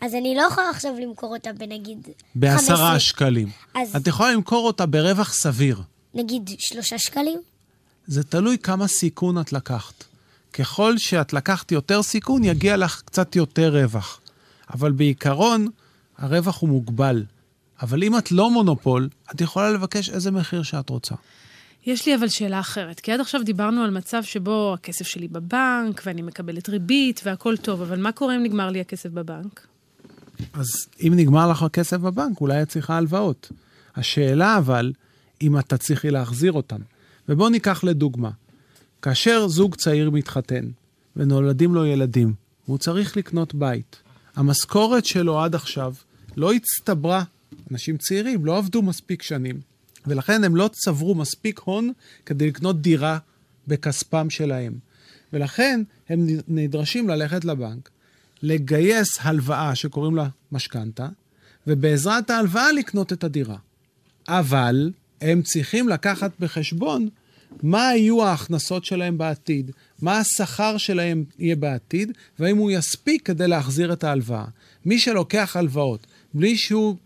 אז 0.00 0.14
אני 0.14 0.34
לא 0.34 0.42
יכולה 0.42 0.70
עכשיו 0.70 0.92
למכור 1.02 1.34
אותה 1.34 1.52
בנגיד... 1.52 2.08
בעשרה 2.34 2.76
15, 2.76 2.98
שקלים. 3.00 3.48
אז- 3.74 3.96
את 3.96 4.06
יכולה 4.06 4.32
למכור 4.32 4.66
אותה 4.66 4.86
ברווח 4.86 5.32
סביר. 5.32 5.82
נגיד 6.14 6.50
שלושה 6.58 6.98
שקלים? 6.98 7.40
זה 8.06 8.24
תלוי 8.24 8.58
כמה 8.58 8.88
סיכון 8.88 9.40
את 9.40 9.52
לקחת. 9.52 10.04
ככל 10.52 10.98
שאת 10.98 11.32
לקחת 11.32 11.72
יותר 11.72 12.02
סיכון, 12.02 12.44
יגיע 12.44 12.76
לך 12.76 13.02
קצת 13.04 13.36
יותר 13.36 13.76
רווח. 13.82 14.20
אבל 14.74 14.92
בעיקרון, 14.92 15.68
הרווח 16.18 16.60
הוא 16.60 16.68
מוגבל. 16.68 17.24
אבל 17.82 18.04
אם 18.04 18.18
את 18.18 18.32
לא 18.32 18.50
מונופול, 18.50 19.08
את 19.34 19.40
יכולה 19.40 19.70
לבקש 19.70 20.10
איזה 20.10 20.30
מחיר 20.30 20.62
שאת 20.62 20.88
רוצה. 20.88 21.14
יש 21.86 22.06
לי 22.06 22.14
אבל 22.14 22.28
שאלה 22.28 22.60
אחרת, 22.60 23.00
כי 23.00 23.12
עד 23.12 23.20
עכשיו 23.20 23.42
דיברנו 23.44 23.82
על 23.82 23.90
מצב 23.90 24.22
שבו 24.22 24.74
הכסף 24.74 25.06
שלי 25.06 25.28
בבנק, 25.28 26.02
ואני 26.06 26.22
מקבלת 26.22 26.68
ריבית, 26.68 27.20
והכל 27.24 27.56
טוב, 27.56 27.82
אבל 27.82 28.00
מה 28.00 28.12
קורה 28.12 28.36
אם 28.36 28.42
נגמר 28.42 28.70
לי 28.70 28.80
הכסף 28.80 29.10
בבנק? 29.10 29.66
אז 30.52 30.66
אם 31.06 31.12
נגמר 31.16 31.50
לך 31.50 31.62
הכסף 31.62 31.96
בבנק, 31.96 32.40
אולי 32.40 32.62
את 32.62 32.68
צריכה 32.68 32.96
הלוואות. 32.96 33.52
השאלה 33.96 34.58
אבל, 34.58 34.92
אם 35.42 35.58
את 35.58 35.68
תצליחי 35.68 36.10
להחזיר 36.10 36.52
אותן. 36.52 36.80
ובואו 37.28 37.48
ניקח 37.48 37.84
לדוגמה, 37.84 38.30
כאשר 39.02 39.48
זוג 39.48 39.74
צעיר 39.74 40.10
מתחתן 40.10 40.68
ונולדים 41.16 41.74
לו 41.74 41.86
ילדים, 41.86 42.34
והוא 42.66 42.78
צריך 42.78 43.16
לקנות 43.16 43.54
בית, 43.54 44.02
המשכורת 44.36 45.04
שלו 45.04 45.40
עד 45.40 45.54
עכשיו 45.54 45.94
לא 46.36 46.52
הצטברה. 46.52 47.22
אנשים 47.70 47.96
צעירים 47.96 48.44
לא 48.44 48.58
עבדו 48.58 48.82
מספיק 48.82 49.22
שנים, 49.22 49.60
ולכן 50.06 50.44
הם 50.44 50.56
לא 50.56 50.70
צברו 50.72 51.14
מספיק 51.14 51.60
הון 51.64 51.92
כדי 52.26 52.46
לקנות 52.46 52.82
דירה 52.82 53.18
בכספם 53.68 54.30
שלהם. 54.30 54.72
ולכן 55.32 55.82
הם 56.08 56.26
נדרשים 56.48 57.08
ללכת 57.08 57.44
לבנק, 57.44 57.90
לגייס 58.42 59.08
הלוואה 59.20 59.74
שקוראים 59.74 60.16
לה 60.16 60.28
משכנתה, 60.52 61.08
ובעזרת 61.66 62.30
ההלוואה 62.30 62.72
לקנות 62.72 63.12
את 63.12 63.24
הדירה. 63.24 63.56
אבל 64.28 64.90
הם 65.20 65.42
צריכים 65.42 65.88
לקחת 65.88 66.30
בחשבון 66.40 67.08
מה 67.62 67.96
יהיו 67.96 68.24
ההכנסות 68.24 68.84
שלהם 68.84 69.18
בעתיד, 69.18 69.70
מה 70.02 70.18
השכר 70.18 70.76
שלהם 70.76 71.24
יהיה 71.38 71.56
בעתיד, 71.56 72.12
והאם 72.38 72.56
הוא 72.56 72.70
יספיק 72.70 73.26
כדי 73.26 73.48
להחזיר 73.48 73.92
את 73.92 74.04
ההלוואה. 74.04 74.44
מי 74.84 74.98
שלוקח 74.98 75.56
הלוואות 75.56 76.06
בלי 76.34 76.56
שהוא 76.56 76.96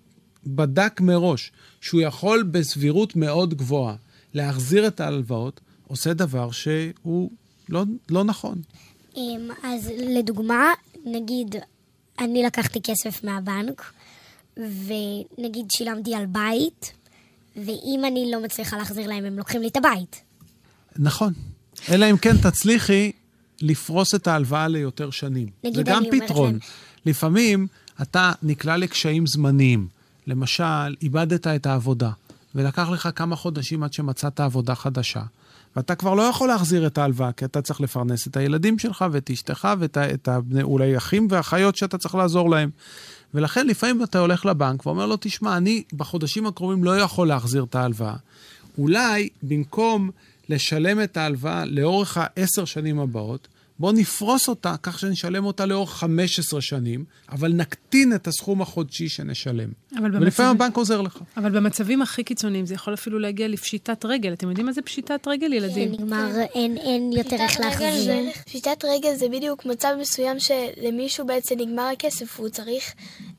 בדק 0.46 1.00
מראש 1.00 1.52
שהוא 1.80 2.00
יכול 2.00 2.42
בסבירות 2.42 3.16
מאוד 3.16 3.54
גבוהה 3.54 3.94
להחזיר 4.34 4.86
את 4.86 5.00
ההלוואות, 5.00 5.60
עושה 5.86 6.14
דבר 6.14 6.50
שהוא 6.50 7.30
לא, 7.68 7.84
לא 8.10 8.24
נכון. 8.24 8.58
אמ, 9.16 9.48
אז 9.62 9.90
לדוגמה, 9.98 10.64
נגיד, 11.04 11.54
אני 12.18 12.42
לקחתי 12.42 12.80
כסף 12.82 13.24
מהבנק, 13.24 13.92
ונגיד 14.56 15.66
שילמתי 15.76 16.14
על 16.14 16.26
בית, 16.26 16.92
ואם 17.56 18.02
אני 18.06 18.30
לא 18.32 18.42
מצליחה 18.42 18.76
להחזיר 18.76 19.06
להם, 19.06 19.24
הם 19.24 19.38
לוקחים 19.38 19.62
לי 19.62 19.68
את 19.68 19.76
הבית. 19.76 20.22
נכון. 20.96 21.32
אלא 21.90 22.10
אם 22.10 22.16
כן 22.16 22.36
תצליחי 22.36 23.12
לפרוס 23.62 24.14
את 24.14 24.26
ההלוואה 24.26 24.68
ליותר 24.68 25.10
שנים. 25.10 25.48
נגיד 25.64 25.76
זה 25.76 25.82
גם 25.82 25.98
אני 25.98 26.08
אומרת 26.08 26.22
פתרון. 26.22 26.50
להם- 26.50 26.58
לפעמים 27.06 27.66
אתה 28.02 28.32
נקלע 28.42 28.76
לקשיים 28.76 29.26
זמניים. 29.26 29.88
למשל, 30.26 30.94
איבדת 31.02 31.46
את 31.46 31.66
העבודה, 31.66 32.10
ולקח 32.54 32.88
לך 32.88 33.08
כמה 33.14 33.36
חודשים 33.36 33.82
עד 33.82 33.92
שמצאת 33.92 34.40
עבודה 34.40 34.74
חדשה. 34.74 35.22
ואתה 35.76 35.94
כבר 35.94 36.14
לא 36.14 36.22
יכול 36.22 36.48
להחזיר 36.48 36.86
את 36.86 36.98
ההלוואה, 36.98 37.32
כי 37.32 37.44
אתה 37.44 37.62
צריך 37.62 37.80
לפרנס 37.80 38.26
את 38.26 38.36
הילדים 38.36 38.78
שלך 38.78 39.04
ואת 39.12 39.30
אשתך 39.30 39.68
ואת 39.78 39.98
את 39.98 40.28
הבני, 40.28 40.62
אולי 40.62 40.96
אחים 40.96 41.28
ואחיות 41.30 41.76
שאתה 41.76 41.98
צריך 41.98 42.14
לעזור 42.14 42.50
להם. 42.50 42.70
ולכן 43.34 43.66
לפעמים 43.66 44.02
אתה 44.02 44.18
הולך 44.18 44.46
לבנק 44.46 44.86
ואומר 44.86 45.06
לו, 45.06 45.16
תשמע, 45.20 45.56
אני 45.56 45.82
בחודשים 45.92 46.46
הקרובים 46.46 46.84
לא 46.84 46.98
יכול 46.98 47.28
להחזיר 47.28 47.64
את 47.64 47.74
ההלוואה. 47.74 48.16
אולי 48.78 49.28
במקום 49.42 50.10
לשלם 50.48 51.02
את 51.02 51.16
ההלוואה 51.16 51.64
לאורך 51.64 52.18
העשר 52.20 52.64
שנים 52.64 53.00
הבאות, 53.00 53.48
בואו 53.78 53.92
נפרוס 53.92 54.48
אותה 54.48 54.74
כך 54.82 54.98
שנשלם 54.98 55.44
אותה 55.44 55.66
לאורך 55.66 55.90
15 55.92 56.60
שנים, 56.60 57.04
אבל 57.32 57.52
נקטין 57.52 58.14
את 58.14 58.26
הסכום 58.26 58.62
החודשי 58.62 59.08
שנשלם. 59.08 59.68
אבל 59.98 60.04
ולפעמים 60.04 60.20
במצבים- 60.20 60.46
הבנק 60.50 60.76
עוזר 60.76 61.00
לך. 61.00 61.18
אבל 61.36 61.50
במצבים 61.50 62.02
הכי 62.02 62.24
קיצוניים 62.24 62.66
זה 62.66 62.74
יכול 62.74 62.94
אפילו 62.94 63.18
להגיע 63.18 63.48
לפשיטת 63.48 64.04
רגל. 64.04 64.32
אתם 64.32 64.48
יודעים 64.48 64.66
מה 64.66 64.72
זה 64.72 64.82
פשיטת 64.82 65.20
רגל, 65.28 65.52
ילדים? 65.52 65.92
נגמר, 65.92 66.26
אין, 66.54 66.76
אין 66.78 67.12
יותר 67.12 67.36
איך 67.36 67.60
להחזיר. 67.60 68.04
זה- 68.04 68.30
פשיטת 68.46 68.84
רגל 68.84 69.14
זה 69.14 69.26
בדיוק 69.32 69.66
מצב 69.66 69.88
מסוים 70.00 70.36
שלמישהו 70.40 71.26
בעצם 71.26 71.54
נגמר 71.58 71.90
הכסף, 71.92 72.34
והוא 72.40 72.48
צריך 72.48 72.92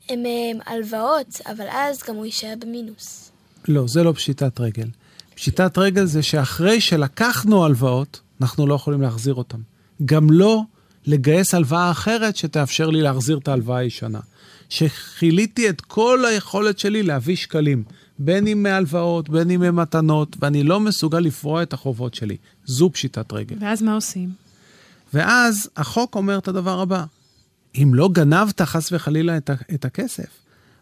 הם, 0.08 0.18
הם, 0.18 0.58
הלוואות, 0.66 1.40
אבל 1.46 1.66
אז 1.70 2.02
גם 2.08 2.16
הוא 2.16 2.26
יישאר 2.26 2.54
במינוס. 2.58 3.30
לא, 3.68 3.86
זה 3.86 4.02
לא 4.02 4.12
פשיטת 4.12 4.60
רגל. 4.60 4.86
פשיטת 5.34 5.78
רגל 5.78 6.04
זה 6.04 6.22
שאחרי 6.22 6.80
שלקחנו 6.80 7.64
הלוואות, 7.64 8.20
אנחנו 8.40 8.66
לא 8.66 8.74
יכולים 8.74 9.02
להחזיר 9.02 9.34
אותן. 9.34 9.58
גם 10.04 10.30
לא 10.30 10.62
לגייס 11.06 11.54
הלוואה 11.54 11.90
אחרת 11.90 12.36
שתאפשר 12.36 12.90
לי 12.90 13.02
להחזיר 13.02 13.38
את 13.38 13.48
ההלוואה 13.48 13.78
הישנה. 13.78 14.20
שכיליתי 14.68 15.68
את 15.68 15.80
כל 15.80 16.24
היכולת 16.24 16.78
שלי 16.78 17.02
להביא 17.02 17.36
שקלים, 17.36 17.84
בין 18.18 18.46
אם 18.46 18.62
מהלוואות, 18.62 19.28
בין 19.28 19.50
אם 19.50 19.60
ממתנות, 19.60 20.36
ואני 20.40 20.62
לא 20.62 20.80
מסוגל 20.80 21.18
לפרוע 21.18 21.62
את 21.62 21.72
החובות 21.72 22.14
שלי. 22.14 22.36
זו 22.64 22.90
פשיטת 22.92 23.32
רגל. 23.32 23.56
ואז 23.60 23.82
מה 23.82 23.94
עושים? 23.94 24.30
ואז 25.14 25.70
החוק 25.76 26.14
אומר 26.14 26.38
את 26.38 26.48
הדבר 26.48 26.80
הבא: 26.80 27.04
אם 27.74 27.90
לא 27.94 28.08
גנבת 28.12 28.62
חס 28.62 28.92
וחלילה 28.92 29.36
את, 29.36 29.50
את 29.74 29.84
הכסף, 29.84 30.28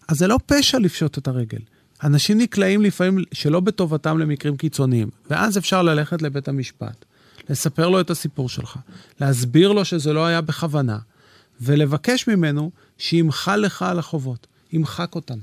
אז 0.08 0.16
זה 0.16 0.26
לא 0.26 0.38
פשע 0.46 0.78
לפשוט 0.78 1.18
את 1.18 1.28
הרגל. 1.28 1.58
אנשים 2.04 2.38
נקלעים 2.38 2.82
לפעמים 2.82 3.24
שלא 3.32 3.60
בטובתם 3.60 4.18
למקרים 4.18 4.56
קיצוניים, 4.56 5.08
ואז 5.30 5.58
אפשר 5.58 5.82
ללכת 5.82 6.22
לבית 6.22 6.48
המשפט, 6.48 7.04
לספר 7.50 7.88
לו 7.88 8.00
את 8.00 8.10
הסיפור 8.10 8.48
שלך, 8.48 8.76
להסביר 9.20 9.72
לו 9.72 9.84
שזה 9.84 10.12
לא 10.12 10.26
היה 10.26 10.40
בכוונה, 10.40 10.98
ולבקש 11.60 12.28
ממנו 12.28 12.70
שימחל 12.98 13.56
לך 13.56 13.82
על 13.82 13.98
החובות, 13.98 14.46
ימחק 14.72 15.14
אותן. 15.14 15.38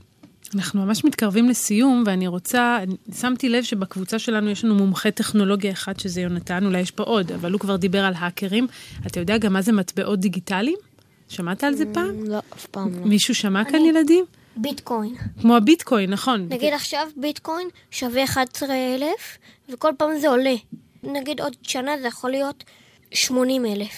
אנחנו 0.55 0.85
ממש 0.85 1.05
מתקרבים 1.05 1.49
לסיום, 1.49 2.03
ואני 2.07 2.27
רוצה, 2.27 2.79
אני- 2.83 2.95
שמתי 3.19 3.49
לב 3.49 3.63
שבקבוצה 3.63 4.19
שלנו 4.19 4.49
יש 4.49 4.65
לנו 4.65 4.75
מומחה 4.75 5.11
טכנולוגיה 5.11 5.71
אחד, 5.71 5.99
שזה 5.99 6.21
יונתן, 6.21 6.65
אולי 6.65 6.79
יש 6.79 6.91
פה 6.91 7.03
עוד, 7.03 7.31
אבל 7.31 7.51
הוא 7.51 7.59
כבר 7.59 7.75
דיבר 7.75 8.05
על 8.05 8.13
האקרים. 8.17 8.67
אתה 9.07 9.19
יודע 9.19 9.37
גם 9.37 9.53
מה 9.53 9.61
זה 9.61 9.71
מטבעות 9.71 10.19
דיגיטליים? 10.19 10.77
שמעת 11.27 11.63
על 11.63 11.73
זה 11.73 11.83
פעם? 11.93 12.23
לא, 12.27 12.39
אף 12.53 12.65
פעם 12.65 12.99
לא. 12.99 13.05
מישהו 13.05 13.35
שמע 13.35 13.63
כאן 13.65 13.81
ילדים? 13.85 14.25
ביטקוין. 14.57 15.15
כמו 15.41 15.55
הביטקוין, 15.55 16.09
נכון. 16.09 16.45
נגיד 16.49 16.73
עכשיו 16.73 17.07
ביטקוין 17.17 17.67
שווה 17.91 18.23
11,000, 18.23 19.37
וכל 19.73 19.91
פעם 19.97 20.09
זה 20.21 20.29
עולה. 20.29 20.53
נגיד 21.03 21.41
עוד 21.41 21.53
שנה 21.61 21.91
זה 22.01 22.07
יכול 22.07 22.31
להיות 22.31 22.63
80,000. 23.13 23.89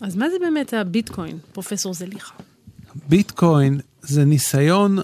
אז 0.00 0.16
מה 0.16 0.30
זה 0.30 0.36
באמת 0.40 0.74
הביטקוין, 0.74 1.38
פרופסור 1.52 1.94
זליכה? 1.94 2.34
ביטקוין 3.08 3.80
זה 4.02 4.24
ניסיון 4.24 4.98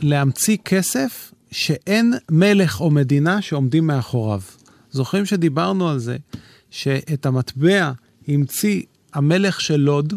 להמציא 0.00 0.56
כסף 0.64 1.32
שאין 1.50 2.14
מלך 2.30 2.80
או 2.80 2.90
מדינה 2.90 3.42
שעומדים 3.42 3.86
מאחוריו. 3.86 4.40
זוכרים 4.90 5.26
שדיברנו 5.26 5.88
על 5.88 5.98
זה 5.98 6.16
שאת 6.70 7.26
המטבע 7.26 7.92
המציא 8.28 8.82
המלך 9.14 9.60
של 9.60 9.76
לוד 9.76 10.14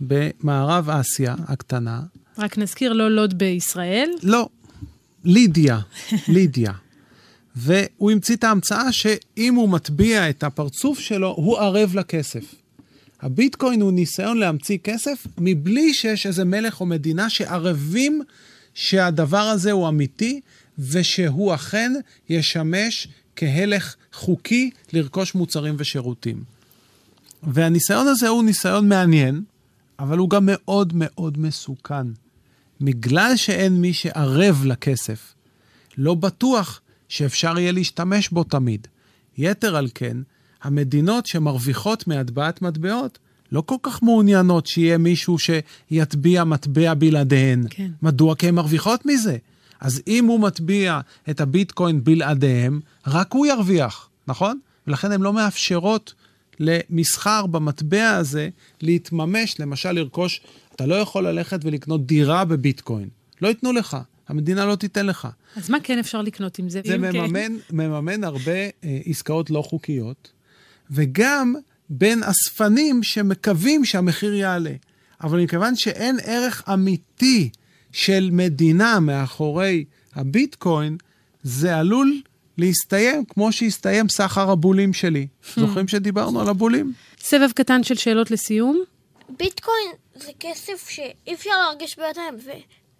במערב 0.00 0.90
אסיה 0.90 1.34
הקטנה? 1.48 2.00
רק 2.38 2.58
נזכיר, 2.58 2.92
לא 2.92 3.10
לוד 3.10 3.38
בישראל. 3.38 4.10
לא, 4.22 4.48
לידיה, 5.24 5.80
לידיה. 6.28 6.72
והוא 7.56 8.10
המציא 8.10 8.36
את 8.36 8.44
ההמצאה 8.44 8.92
שאם 8.92 9.54
הוא 9.54 9.68
מטביע 9.68 10.30
את 10.30 10.42
הפרצוף 10.42 10.98
שלו, 10.98 11.34
הוא 11.36 11.58
ערב 11.58 11.94
לכסף. 11.94 12.54
הביטקוין 13.22 13.80
הוא 13.80 13.92
ניסיון 13.92 14.38
להמציא 14.38 14.78
כסף 14.84 15.26
מבלי 15.38 15.94
שיש 15.94 16.26
איזה 16.26 16.44
מלך 16.44 16.80
או 16.80 16.86
מדינה 16.86 17.30
שערבים 17.30 18.22
שהדבר 18.74 19.38
הזה 19.38 19.72
הוא 19.72 19.88
אמיתי 19.88 20.40
ושהוא 20.78 21.54
אכן 21.54 21.92
ישמש 22.28 23.08
כהלך 23.36 23.94
חוקי 24.12 24.70
לרכוש 24.92 25.34
מוצרים 25.34 25.74
ושירותים. 25.78 26.42
והניסיון 27.42 28.06
הזה 28.06 28.28
הוא 28.28 28.44
ניסיון 28.44 28.88
מעניין, 28.88 29.42
אבל 29.98 30.18
הוא 30.18 30.30
גם 30.30 30.42
מאוד 30.46 30.92
מאוד 30.94 31.38
מסוכן. 31.38 32.06
בגלל 32.80 33.36
שאין 33.36 33.80
מי 33.80 33.92
שערב 33.92 34.64
לכסף, 34.64 35.34
לא 35.98 36.14
בטוח 36.14 36.80
שאפשר 37.14 37.58
יהיה 37.58 37.72
להשתמש 37.72 38.28
בו 38.28 38.44
תמיד. 38.44 38.86
יתר 39.38 39.76
על 39.76 39.88
כן, 39.94 40.16
המדינות 40.62 41.26
שמרוויחות 41.26 42.06
מהטבעת 42.06 42.62
מטבעות 42.62 43.18
לא 43.52 43.60
כל 43.66 43.74
כך 43.82 44.02
מעוניינות 44.02 44.66
שיהיה 44.66 44.98
מישהו 44.98 45.36
שיטביע 45.38 46.44
מטבע 46.44 46.94
בלעדיהן. 46.94 47.64
כן. 47.70 47.90
מדוע? 48.02 48.34
כי 48.34 48.48
הן 48.48 48.54
מרוויחות 48.54 49.06
מזה. 49.06 49.36
אז 49.80 50.02
אם 50.06 50.24
הוא 50.24 50.40
מטביע 50.40 51.00
את 51.30 51.40
הביטקוין 51.40 52.04
בלעדיהם, 52.04 52.80
רק 53.06 53.32
הוא 53.32 53.46
ירוויח, 53.46 54.08
נכון? 54.28 54.58
ולכן 54.86 55.12
הן 55.12 55.20
לא 55.20 55.32
מאפשרות 55.32 56.14
למסחר 56.60 57.46
במטבע 57.46 58.10
הזה 58.10 58.48
להתממש, 58.80 59.60
למשל 59.60 59.92
לרכוש, 59.92 60.40
אתה 60.74 60.86
לא 60.86 60.94
יכול 60.94 61.28
ללכת 61.28 61.60
ולקנות 61.64 62.06
דירה 62.06 62.44
בביטקוין. 62.44 63.08
לא 63.40 63.48
ייתנו 63.48 63.72
לך, 63.72 63.96
המדינה 64.28 64.64
לא 64.64 64.76
תיתן 64.76 65.06
לך. 65.06 65.28
אז 65.56 65.70
מה 65.70 65.78
כן 65.82 65.98
אפשר 65.98 66.22
לקנות 66.22 66.58
עם 66.58 66.68
זה? 66.68 66.80
זה 66.84 66.92
כן? 66.92 67.00
מממן, 67.00 67.56
מממן 67.70 68.24
הרבה 68.24 68.52
אה, 68.52 68.98
עסקאות 69.04 69.50
לא 69.50 69.62
חוקיות, 69.62 70.32
וגם 70.90 71.54
בין 71.90 72.22
אספנים 72.22 73.02
שמקווים 73.02 73.84
שהמחיר 73.84 74.34
יעלה. 74.34 74.72
אבל 75.22 75.42
מכיוון 75.42 75.76
שאין 75.76 76.16
ערך 76.24 76.62
אמיתי 76.72 77.50
של 77.92 78.28
מדינה 78.32 79.00
מאחורי 79.00 79.84
הביטקוין, 80.14 80.96
זה 81.42 81.76
עלול 81.76 82.20
להסתיים 82.58 83.24
כמו 83.24 83.52
שהסתיים 83.52 84.08
סחר 84.08 84.50
הבולים 84.50 84.92
שלי. 84.92 85.26
זוכרים 85.56 85.88
שדיברנו 85.88 86.40
על 86.40 86.48
הבולים? 86.48 86.92
סבב 87.18 87.52
קטן 87.54 87.82
של 87.82 87.94
שאלות 87.94 88.30
לסיום. 88.30 88.82
ביטקוין 89.28 89.92
זה 90.14 90.32
כסף 90.40 90.88
שאי 90.88 91.34
אפשר 91.34 91.50
להרגיש 91.64 91.98
בידיים, 91.98 92.34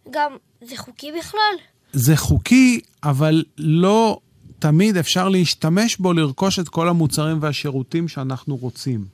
וגם 0.08 0.36
זה 0.60 0.76
חוקי 0.76 1.12
בכלל. 1.18 1.54
זה 1.92 2.16
חוקי, 2.16 2.80
אבל 3.02 3.44
לא 3.58 4.18
תמיד 4.58 4.96
אפשר 4.96 5.28
להשתמש 5.28 5.96
בו 5.96 6.12
לרכוש 6.12 6.58
את 6.58 6.68
כל 6.68 6.88
המוצרים 6.88 7.38
והשירותים 7.40 8.08
שאנחנו 8.08 8.56
רוצים. 8.56 9.04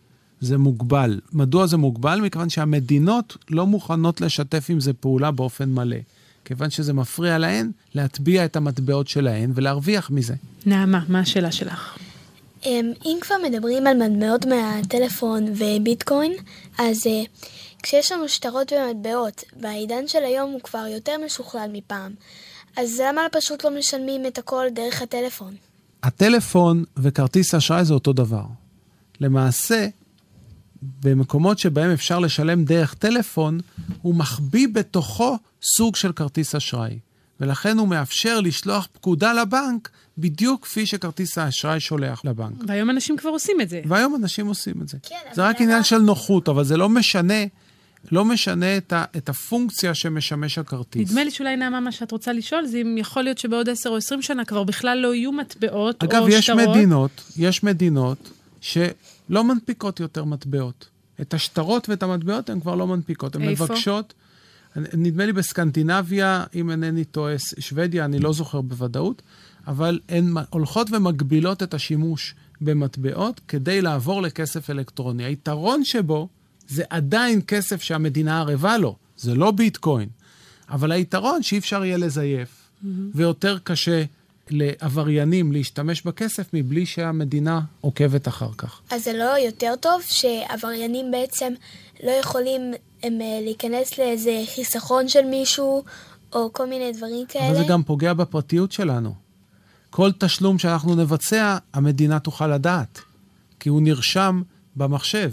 זה 0.41 0.59
מוגבל. 0.59 1.20
מדוע 1.32 1.66
זה 1.66 1.76
מוגבל? 1.76 2.20
מכיוון 2.20 2.51
שהמדינות 2.51 3.36
לא 3.51 3.66
מוכנות 3.66 4.20
לשתף 4.20 4.66
עם 4.68 4.80
זה 4.80 4.93
פעולה 4.93 5.30
באופן 5.30 5.68
מלא. 5.68 5.97
כיוון 6.45 6.70
שזה 6.70 6.93
מפריע 6.93 7.38
להן 7.38 7.70
להטביע 7.95 8.45
את 8.45 8.57
המטבעות 8.57 9.09
שלהן 9.09 9.53
ולהרוויח 9.55 10.11
מזה. 10.11 10.34
נעמה, 10.66 11.01
מה 11.09 11.20
השאלה 11.20 11.53
שלך? 11.53 11.99
אמ, 12.66 12.93
אם 13.05 13.18
כבר 13.20 13.34
מדברים 13.49 13.86
על 13.86 14.09
מטבעות 14.09 14.47
מהטלפון 14.47 15.47
וביטקוין, 15.57 16.32
אז 16.78 17.07
אה, 17.07 17.22
כשיש 17.82 18.12
לנו 18.12 18.28
שטרות 18.28 18.72
ומטבעות, 18.72 19.44
בעידן 19.56 20.08
של 20.08 20.24
היום 20.24 20.50
הוא 20.50 20.60
כבר 20.60 20.86
יותר 20.86 21.12
משוכלל 21.26 21.70
מפעם. 21.72 22.12
אז 22.76 23.00
למה 23.06 23.20
פשוט 23.32 23.64
לא 23.64 23.78
משלמים 23.78 24.26
את 24.26 24.38
הכל 24.38 24.64
דרך 24.72 25.02
הטלפון? 25.02 25.54
הטלפון 26.02 26.84
וכרטיס 26.96 27.54
אשראי 27.54 27.84
זה 27.84 27.94
אותו 27.94 28.12
דבר. 28.12 28.44
למעשה, 29.20 29.86
במקומות 30.82 31.58
שבהם 31.58 31.90
אפשר 31.90 32.18
לשלם 32.18 32.64
דרך 32.64 32.94
טלפון, 32.94 33.60
הוא 34.02 34.14
מחביא 34.14 34.68
בתוכו 34.72 35.36
סוג 35.62 35.96
של 35.96 36.12
כרטיס 36.12 36.54
אשראי. 36.54 36.98
ולכן 37.40 37.78
הוא 37.78 37.88
מאפשר 37.88 38.40
לשלוח 38.40 38.88
פקודה 38.92 39.32
לבנק 39.32 39.90
בדיוק 40.18 40.64
כפי 40.64 40.86
שכרטיס 40.86 41.38
האשראי 41.38 41.80
שולח 41.80 42.24
לבנק. 42.24 42.56
והיום 42.66 42.90
אנשים 42.90 43.16
כבר 43.16 43.30
עושים 43.30 43.60
את 43.60 43.68
זה. 43.68 43.80
והיום 43.84 44.14
אנשים 44.14 44.46
עושים 44.46 44.74
את 44.82 44.88
זה. 44.88 44.98
כן, 45.02 45.16
זה 45.32 45.42
אבל 45.42 45.50
רק 45.50 45.60
עניין 45.60 45.82
של 45.82 45.98
נוחות, 45.98 46.48
אבל 46.48 46.64
זה 46.64 46.76
לא 46.76 46.88
משנה, 46.88 47.44
לא 48.12 48.24
משנה 48.24 48.76
את, 48.76 48.92
ה, 48.92 49.05
את 49.16 49.28
הפונקציה 49.28 49.94
שמשמש 49.94 50.59
הכרטיס. 50.59 51.11
נדמה 51.11 51.24
לי 51.24 51.30
שאולי 51.30 51.57
נעמה, 51.57 51.80
מה 51.80 51.92
שאת 51.92 52.12
רוצה 52.12 52.32
לשאול, 52.32 52.66
זה 52.66 52.78
אם 52.78 52.98
יכול 52.98 53.22
להיות 53.22 53.38
שבעוד 53.38 53.68
10 53.68 53.90
או 53.90 53.96
20 53.96 54.22
שנה 54.22 54.44
כבר 54.44 54.64
בכלל 54.64 54.98
לא 54.98 55.14
יהיו 55.14 55.32
מטבעות 55.32 56.05
אגב, 56.05 56.22
או 56.22 56.28
יש 56.28 56.46
שטרות. 56.46 56.68
מדינות, 56.68 57.32
יש 57.36 57.62
מדינות 57.62 58.30
שלא 58.61 59.44
מנפיקות 59.44 60.01
יותר 60.01 60.24
מטבעות. 60.24 60.88
את 61.20 61.34
השטרות 61.34 61.88
ואת 61.88 62.03
המטבעות 62.03 62.51
הן 62.51 62.61
כבר 62.61 62.74
לא 62.74 62.86
מנפיקות. 62.86 63.36
הן? 63.36 63.48
מבקשות, 63.48 64.14
נדמה 64.76 65.26
לי 65.26 65.32
בסקנדינביה, 65.32 66.44
אם 66.55 66.70
אינני 66.70 67.05
טועה, 67.05 67.34
שוודיה, 67.59 68.05
אני 68.05 68.18
לא 68.18 68.32
זוכר 68.32 68.61
בוודאות, 68.61 69.22
אבל 69.66 70.01
הן 70.09 70.34
הולכות 70.51 70.90
ומגבילות 70.90 71.62
את 71.62 71.74
השימוש 71.74 72.34
במטבעות 72.61 73.40
כדי 73.48 73.82
לעבור 73.82 74.22
לכסף 74.22 74.70
אלקטרוני. 74.70 75.24
היתרון 75.24 75.84
שבו 75.84 76.28
זה 76.70 76.82
עדיין 76.90 77.40
כסף 77.46 77.82
שהמדינה 77.82 78.40
ערבה 78.40 78.78
לו, 78.78 78.96
זה 79.16 79.34
לא 79.34 79.50
ביטקוין. 79.50 80.08
אבל 80.70 80.92
היתרון 80.92 81.42
שאי 81.42 81.58
אפשר 81.58 81.84
יהיה 81.84 81.96
לזייף, 81.96 82.48
ויותר 83.14 83.58
קשה 83.64 84.04
לעבריינים 84.50 85.52
להשתמש 85.52 86.02
בכסף 86.02 86.50
מבלי 86.52 86.86
שהמדינה 86.86 87.60
עוקבת 87.80 88.28
אחר 88.28 88.50
כך. 88.58 88.80
אז 88.90 89.04
זה 89.04 89.12
לא 89.12 89.38
יותר 89.38 89.74
טוב 89.80 90.02
שעבריינים 90.02 91.10
בעצם 91.10 91.52
לא 92.02 92.10
יכולים 92.10 92.60
הם, 93.02 93.20
אה, 93.20 93.38
להיכנס 93.42 93.98
לאיזה 93.98 94.42
חיסכון 94.54 95.08
של 95.08 95.24
מישהו, 95.24 95.84
או 96.32 96.52
כל 96.52 96.66
מיני 96.66 96.92
דברים 96.92 97.26
כאלה? 97.26 97.48
אבל 97.48 97.56
זה 97.56 97.64
גם 97.68 97.82
פוגע 97.82 98.12
בפרטיות 98.12 98.72
שלנו. 98.72 99.14
כל 99.90 100.10
תשלום 100.18 100.58
שאנחנו 100.58 100.94
נבצע, 100.94 101.58
המדינה 101.72 102.18
תוכל 102.18 102.46
לדעת, 102.46 103.00
כי 103.60 103.68
הוא 103.68 103.82
נרשם 103.82 104.42
במחשב. 104.76 105.32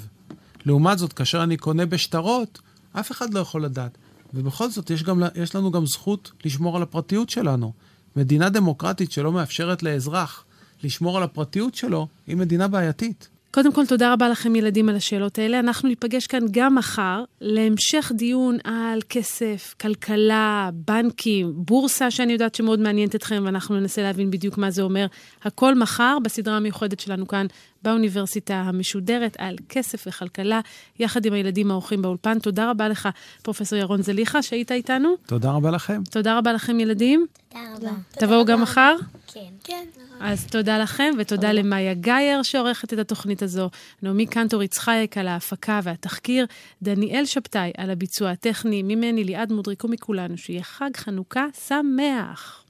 לעומת 0.68 0.97
זאת, 0.97 1.13
כאשר 1.13 1.43
אני 1.43 1.57
קונה 1.57 1.86
בשטרות, 1.86 2.59
אף 2.91 3.11
אחד 3.11 3.34
לא 3.34 3.39
יכול 3.39 3.63
לדעת. 3.63 3.97
ובכל 4.34 4.70
זאת, 4.70 4.89
יש, 4.89 5.03
גם, 5.03 5.24
יש 5.36 5.55
לנו 5.55 5.72
גם 5.72 5.86
זכות 5.86 6.32
לשמור 6.45 6.76
על 6.76 6.84
הפרטיות 6.84 7.30
שלנו. 7.30 7.74
מדינה 8.15 8.49
דמוקרטית 8.49 9.11
שלא 9.11 9.32
מאפשרת 9.32 9.84
לאזרח 9.84 10.45
לשמור 10.84 11.18
על 11.18 11.24
הפרטיות 11.24 11.76
שלו, 11.76 12.07
היא 12.28 12.38
מדינה 12.38 12.68
בעייתית. 12.68 13.30
קודם 13.51 13.74
כל, 13.74 13.86
תודה 13.86 14.13
רבה 14.13 14.30
לכם, 14.30 14.55
ילדים, 14.55 14.89
על 14.89 14.95
השאלות 14.95 15.39
האלה. 15.39 15.59
אנחנו 15.59 15.89
ניפגש 15.89 16.28
כאן 16.28 16.45
גם 16.51 16.76
מחר 16.76 17.24
להמשך 17.41 18.11
דיון 18.15 18.57
על 18.63 18.99
כסף, 19.09 19.76
כלכלה, 19.82 20.70
בנקים, 20.74 21.53
בורסה, 21.55 22.11
שאני 22.11 22.34
יודעת 22.34 22.55
שמאוד 22.55 22.80
מעניינת 22.80 23.15
אתכם, 23.15 23.43
ואנחנו 23.45 23.80
ננסה 23.80 24.01
להבין 24.01 24.32
בדיוק 24.32 24.57
מה 24.57 24.72
זה 24.72 24.82
אומר. 24.82 25.05
הכל 25.43 25.76
מחר 25.76 26.18
בסדרה 26.24 26.57
המיוחדת 26.57 26.99
שלנו 26.99 27.28
כאן 27.28 27.45
באוניברסיטה 27.88 28.55
המשודרת 28.55 29.35
על 29.39 29.55
כסף 29.69 30.07
וכלכלה, 30.07 30.59
יחד 30.99 31.25
עם 31.25 31.33
הילדים 31.33 31.71
האורחים 31.71 32.01
באולפן. 32.01 32.39
תודה 32.39 32.71
רבה 32.71 32.88
לך, 32.88 33.09
פרופ' 33.41 33.71
ירון 33.71 34.01
זליכה, 34.01 34.41
שהיית 34.41 34.71
איתנו. 34.71 35.09
תודה 35.25 35.51
רבה 35.51 35.71
לכם. 35.71 36.01
תודה 36.11 36.38
רבה 36.38 36.53
לכם, 36.53 36.79
ילדים. 36.79 37.25
תודה 37.49 37.59
רבה. 37.75 37.91
תבואו 38.11 38.45
גם 38.45 38.61
מחר? 38.61 38.95
כן. 39.33 39.39
כן. 39.63 39.85
אז 40.19 40.45
תודה 40.45 40.77
לכם, 40.77 41.13
ותודה 41.17 41.51
למאיה 41.51 41.93
גאייר 41.93 42.43
שעורכת 42.43 42.93
את 42.93 42.99
התוכנית 42.99 43.41
הזו, 43.41 43.69
נעמי 44.03 44.25
קנטור 44.25 44.63
יצחייק 44.63 45.17
על 45.17 45.27
ההפקה 45.27 45.79
והתחקיר, 45.83 46.45
דניאל 46.81 47.25
שבתאי 47.25 47.71
על 47.77 47.89
הביצוע 47.89 48.29
הטכני, 48.29 48.83
ממני 48.83 49.23
ליעד 49.23 49.51
מודריק 49.51 49.83
ומכולנו, 49.83 50.38
שיהיה 50.38 50.63
חג 50.63 50.89
חנוכה 50.97 51.45
שמח. 51.67 52.66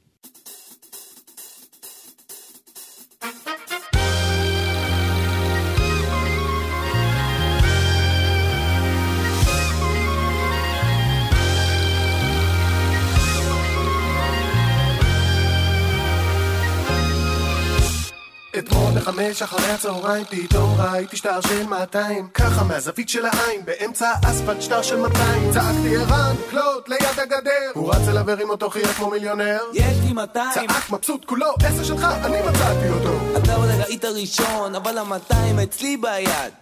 אתמול 18.60 18.93
בחמש 18.95 19.41
אחרי 19.41 19.72
הצהריים 19.72 20.26
פתאום 20.30 20.76
ראיתי 20.82 21.18
שטר 21.18 21.41
של 21.41 21.68
200 21.68 22.28
ככה 22.34 22.64
מהזווית 22.64 23.10
של 23.10 23.26
העין 23.26 23.66
באמצע 23.66 24.12
האספלט 24.24 24.62
שטר 24.62 24.82
של 24.82 24.95
200 24.95 25.51
צעקתי 25.53 25.97
ערן, 25.97 26.36
קלוט, 26.49 26.89
ליד 26.89 27.20
הגדר. 27.22 27.72
הוא 27.74 27.93
רץ 27.93 28.08
אליו 28.08 28.32
הרים 28.32 28.49
אותו 28.49 28.70
חייך 28.70 28.91
כמו 28.97 29.10
מיליונר. 29.10 29.60
יש 29.74 29.97
לי 30.05 30.14
200 30.14 30.49
צעק 30.53 30.89
מבסוט 30.89 31.26
כולו, 31.26 31.53
עשר 31.64 31.84
שלך, 31.84 32.03
אני 32.26 32.38
מצאתי 32.41 32.89
אותו. 32.89 33.38
אתה 33.38 33.55
אולי 33.55 33.78
ראית 33.78 34.05
ראשון, 34.05 34.76
אבל 34.76 34.97
ה-200 34.97 35.64
אצלי 35.64 35.97
ביד. 35.97 36.53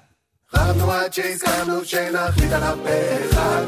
רבנו 0.54 0.91
עד 0.91 1.14
שהסכמנו 1.14 1.86
שנחליט 1.86 2.52
עליו 2.52 2.78
באחד 2.84 3.64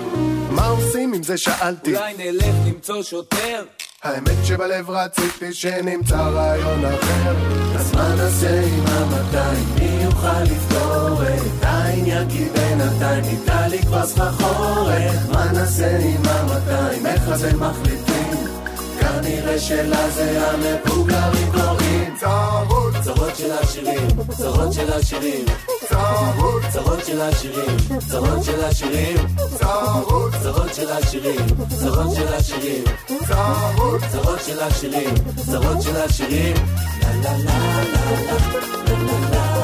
מה 0.50 0.68
עושים 0.68 1.14
עם 1.14 1.24
זה? 1.24 1.38
שאלתי? 1.38 1.96
אולי 1.96 2.14
נלך 2.18 2.56
למצוא 2.68 3.04
שוטר? 3.04 3.64
האמת 4.04 4.46
שבלב 4.46 4.90
רציתי 4.90 5.54
שנמצא 5.54 6.16
רעיון 6.16 6.86
אחר 6.86 7.36
אז 7.76 7.94
מה 7.94 8.16
נעשה 8.16 8.62
עם 8.62 8.84
המאתיים? 8.88 9.66
מי 9.80 10.04
יוכל 10.04 10.44
לפתור 10.44 11.24
את 11.24 11.64
העניין? 11.64 12.30
כי 12.30 12.46
בינתיים 12.54 13.24
ניתן 13.26 13.70
לי 13.70 13.80
כבר 13.80 14.06
סחרחורת 14.06 15.30
מה 15.32 15.52
נעשה 15.52 15.98
עם 15.98 16.22
המאתיים? 16.26 17.06
איך 17.06 17.30
אז 17.30 17.44
הם 17.44 17.60
מחליטים? 17.60 18.48
כנראה 19.00 19.60
שלזה 19.60 20.48
המבוגרים 20.48 21.52
קוראים 21.52 22.16
צרות 22.16 22.77
צרות 23.08 23.36
של 23.36 23.52
העשירים, 23.52 24.08
צרות 24.30 24.74
של 24.74 24.94
העשירים 24.94 25.46
צרות 25.90 26.62
צרות 26.70 27.06
של 27.06 27.22
העשירים, 27.22 27.78
צרות 28.08 28.44
של 28.44 28.64
העשירים 28.64 29.18
צרות 29.58 30.34
צרות 30.44 30.74
של 30.74 30.90
העשירים, 30.92 31.46
צרות 31.80 32.16
של 32.16 32.28
העשירים 32.28 32.84
צרות 33.28 34.02
צרות 34.12 34.40
של 34.46 34.60
העשירים, 34.60 35.14
צרות 35.46 35.82
של 35.82 35.96
העשירים 35.96 36.56
לה 37.02 37.14
לה 37.14 37.38
לה 37.38 37.84
לה 37.84 38.18
לה 39.00 39.62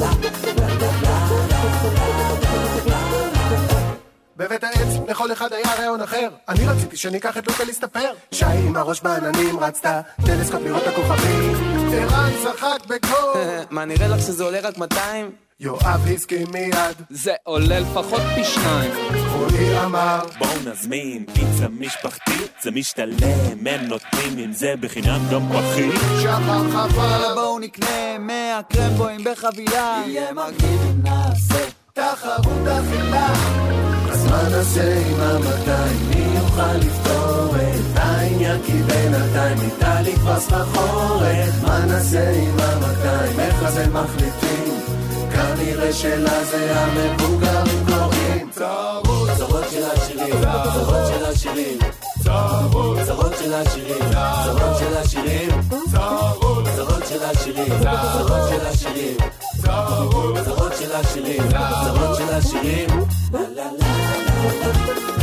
לה 0.00 0.25
בבית 4.36 4.64
העץ 4.64 5.08
לכל 5.08 5.32
אחד 5.32 5.52
היה 5.52 5.74
רעיון 5.78 6.00
אחר. 6.00 6.28
אני 6.48 6.66
רציתי 6.66 6.96
שניקח 6.96 7.38
את 7.38 7.46
לוקה 7.46 7.64
להסתפר. 7.64 8.12
שי 8.32 8.44
עם 8.44 8.76
הראש 8.76 9.00
בעננים 9.00 9.60
רצת 9.60 9.88
טלסקופ 10.26 10.60
לראות 10.62 10.82
את 10.82 10.88
הכוכבים. 10.88 11.54
ערן 11.92 12.30
צחק 12.42 12.86
בקור 12.88 13.34
מה 13.70 13.84
נראה 13.84 14.08
לך 14.08 14.20
שזה 14.20 14.44
עולה 14.44 14.60
רק 14.62 14.78
200? 14.78 15.30
יואב 15.60 16.06
הסכים 16.14 16.46
מיד. 16.52 16.96
זה 17.10 17.32
עולה 17.44 17.80
לפחות 17.80 18.22
פי 18.34 18.44
שניים. 18.44 18.90
רועי 19.32 19.84
אמר 19.84 20.20
בואו 20.38 20.50
נזמין 20.66 21.26
פיצה 21.26 21.68
משפחתית, 21.68 22.52
זה 22.62 22.70
משתלם, 22.70 23.66
הם 23.66 23.84
נותנים 23.84 24.38
עם 24.38 24.52
זה 24.52 24.74
בחינם 24.80 25.20
גם 25.32 25.40
פחית. 25.48 26.00
שחר 26.22 26.70
חפר 26.70 27.34
בואו 27.34 27.58
נקנה 27.58 28.18
100 28.18 28.60
קרמבואים 28.62 29.24
בחבילה. 29.24 30.02
יהיה 30.06 30.32
מגניב 30.32 30.80
אם 30.82 31.02
נעשה 31.02 31.85
תחרות 31.96 32.66
אכילה 32.68 33.32
אז 34.10 34.26
מה 34.30 34.42
נעשה 34.50 34.98
עם 34.98 35.20
המאתיים? 35.20 36.10
מי 36.10 36.38
יוכל 36.38 36.76
לפתור 36.76 37.56
את 37.56 37.96
העניין? 37.96 38.62
כי 38.66 38.72
בינתיים 38.72 39.58
ניתן 39.58 40.02
לי 40.04 40.12
כבר 40.16 40.40
סחרחורת 40.40 41.52
מה 41.62 41.84
נעשה 41.86 42.30
עם 42.30 42.56
המאתיים? 42.58 43.40
איך 43.40 43.62
אז 43.62 43.76
הם 43.76 43.92
מחליטים? 43.92 44.80
כנראה 45.32 45.92
שלזה 45.92 46.80
המבוגרים 46.80 47.86
קוראים. 47.86 48.50
צרות 48.50 49.30
צרות 49.36 49.64
של 49.70 49.84
העשירים, 49.84 50.34
צרות 50.40 51.06
של 51.08 51.24
העשירים 51.24 51.78
צרות 52.26 52.98
צרות 53.06 53.32
של 53.38 53.54
העשירים, 53.54 54.04
צרות 54.44 54.78
של 54.78 54.96
העשירים 54.96 55.50
צרות 55.90 56.45
צרות 56.76 57.06
של 57.08 57.22
העשירים, 57.22 57.72
צרות 57.82 58.48
של 58.50 58.66
העשירים 58.66 59.16
צרות 60.44 60.72
של 60.78 60.92
העשירים, 60.92 61.42
צרות 61.50 62.16
של 62.16 62.28
העשירים 62.34 62.88
לה 63.32 63.40
לה 63.54 63.70
לה 63.78 63.86
אז 64.48 65.15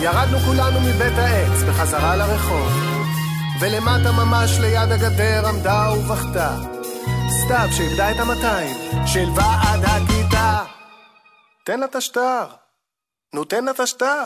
ירדנו 0.00 0.38
כולנו 0.38 0.80
מבית 0.80 1.18
העץ, 1.18 1.62
בחזרה 1.68 2.16
לרחוב. 2.16 2.72
ולמטה 3.60 4.12
ממש 4.12 4.58
ליד 4.60 4.92
הגדר 4.92 5.48
עמדה 5.48 5.92
ובכתה. 5.92 6.56
סתיו 7.30 7.68
שאיבדה 7.72 8.10
את 8.10 8.16
המאתיים, 8.16 8.76
של 9.06 9.28
ועד 9.34 9.84
הכיתה. 9.84 10.64
תן 11.64 11.80
לה 11.80 11.86
את 11.86 11.96
השטר. 11.96 12.44
נו, 13.34 13.44
תן 13.44 13.64
לה 13.64 13.70
את 13.70 13.80
השטר. 13.80 14.24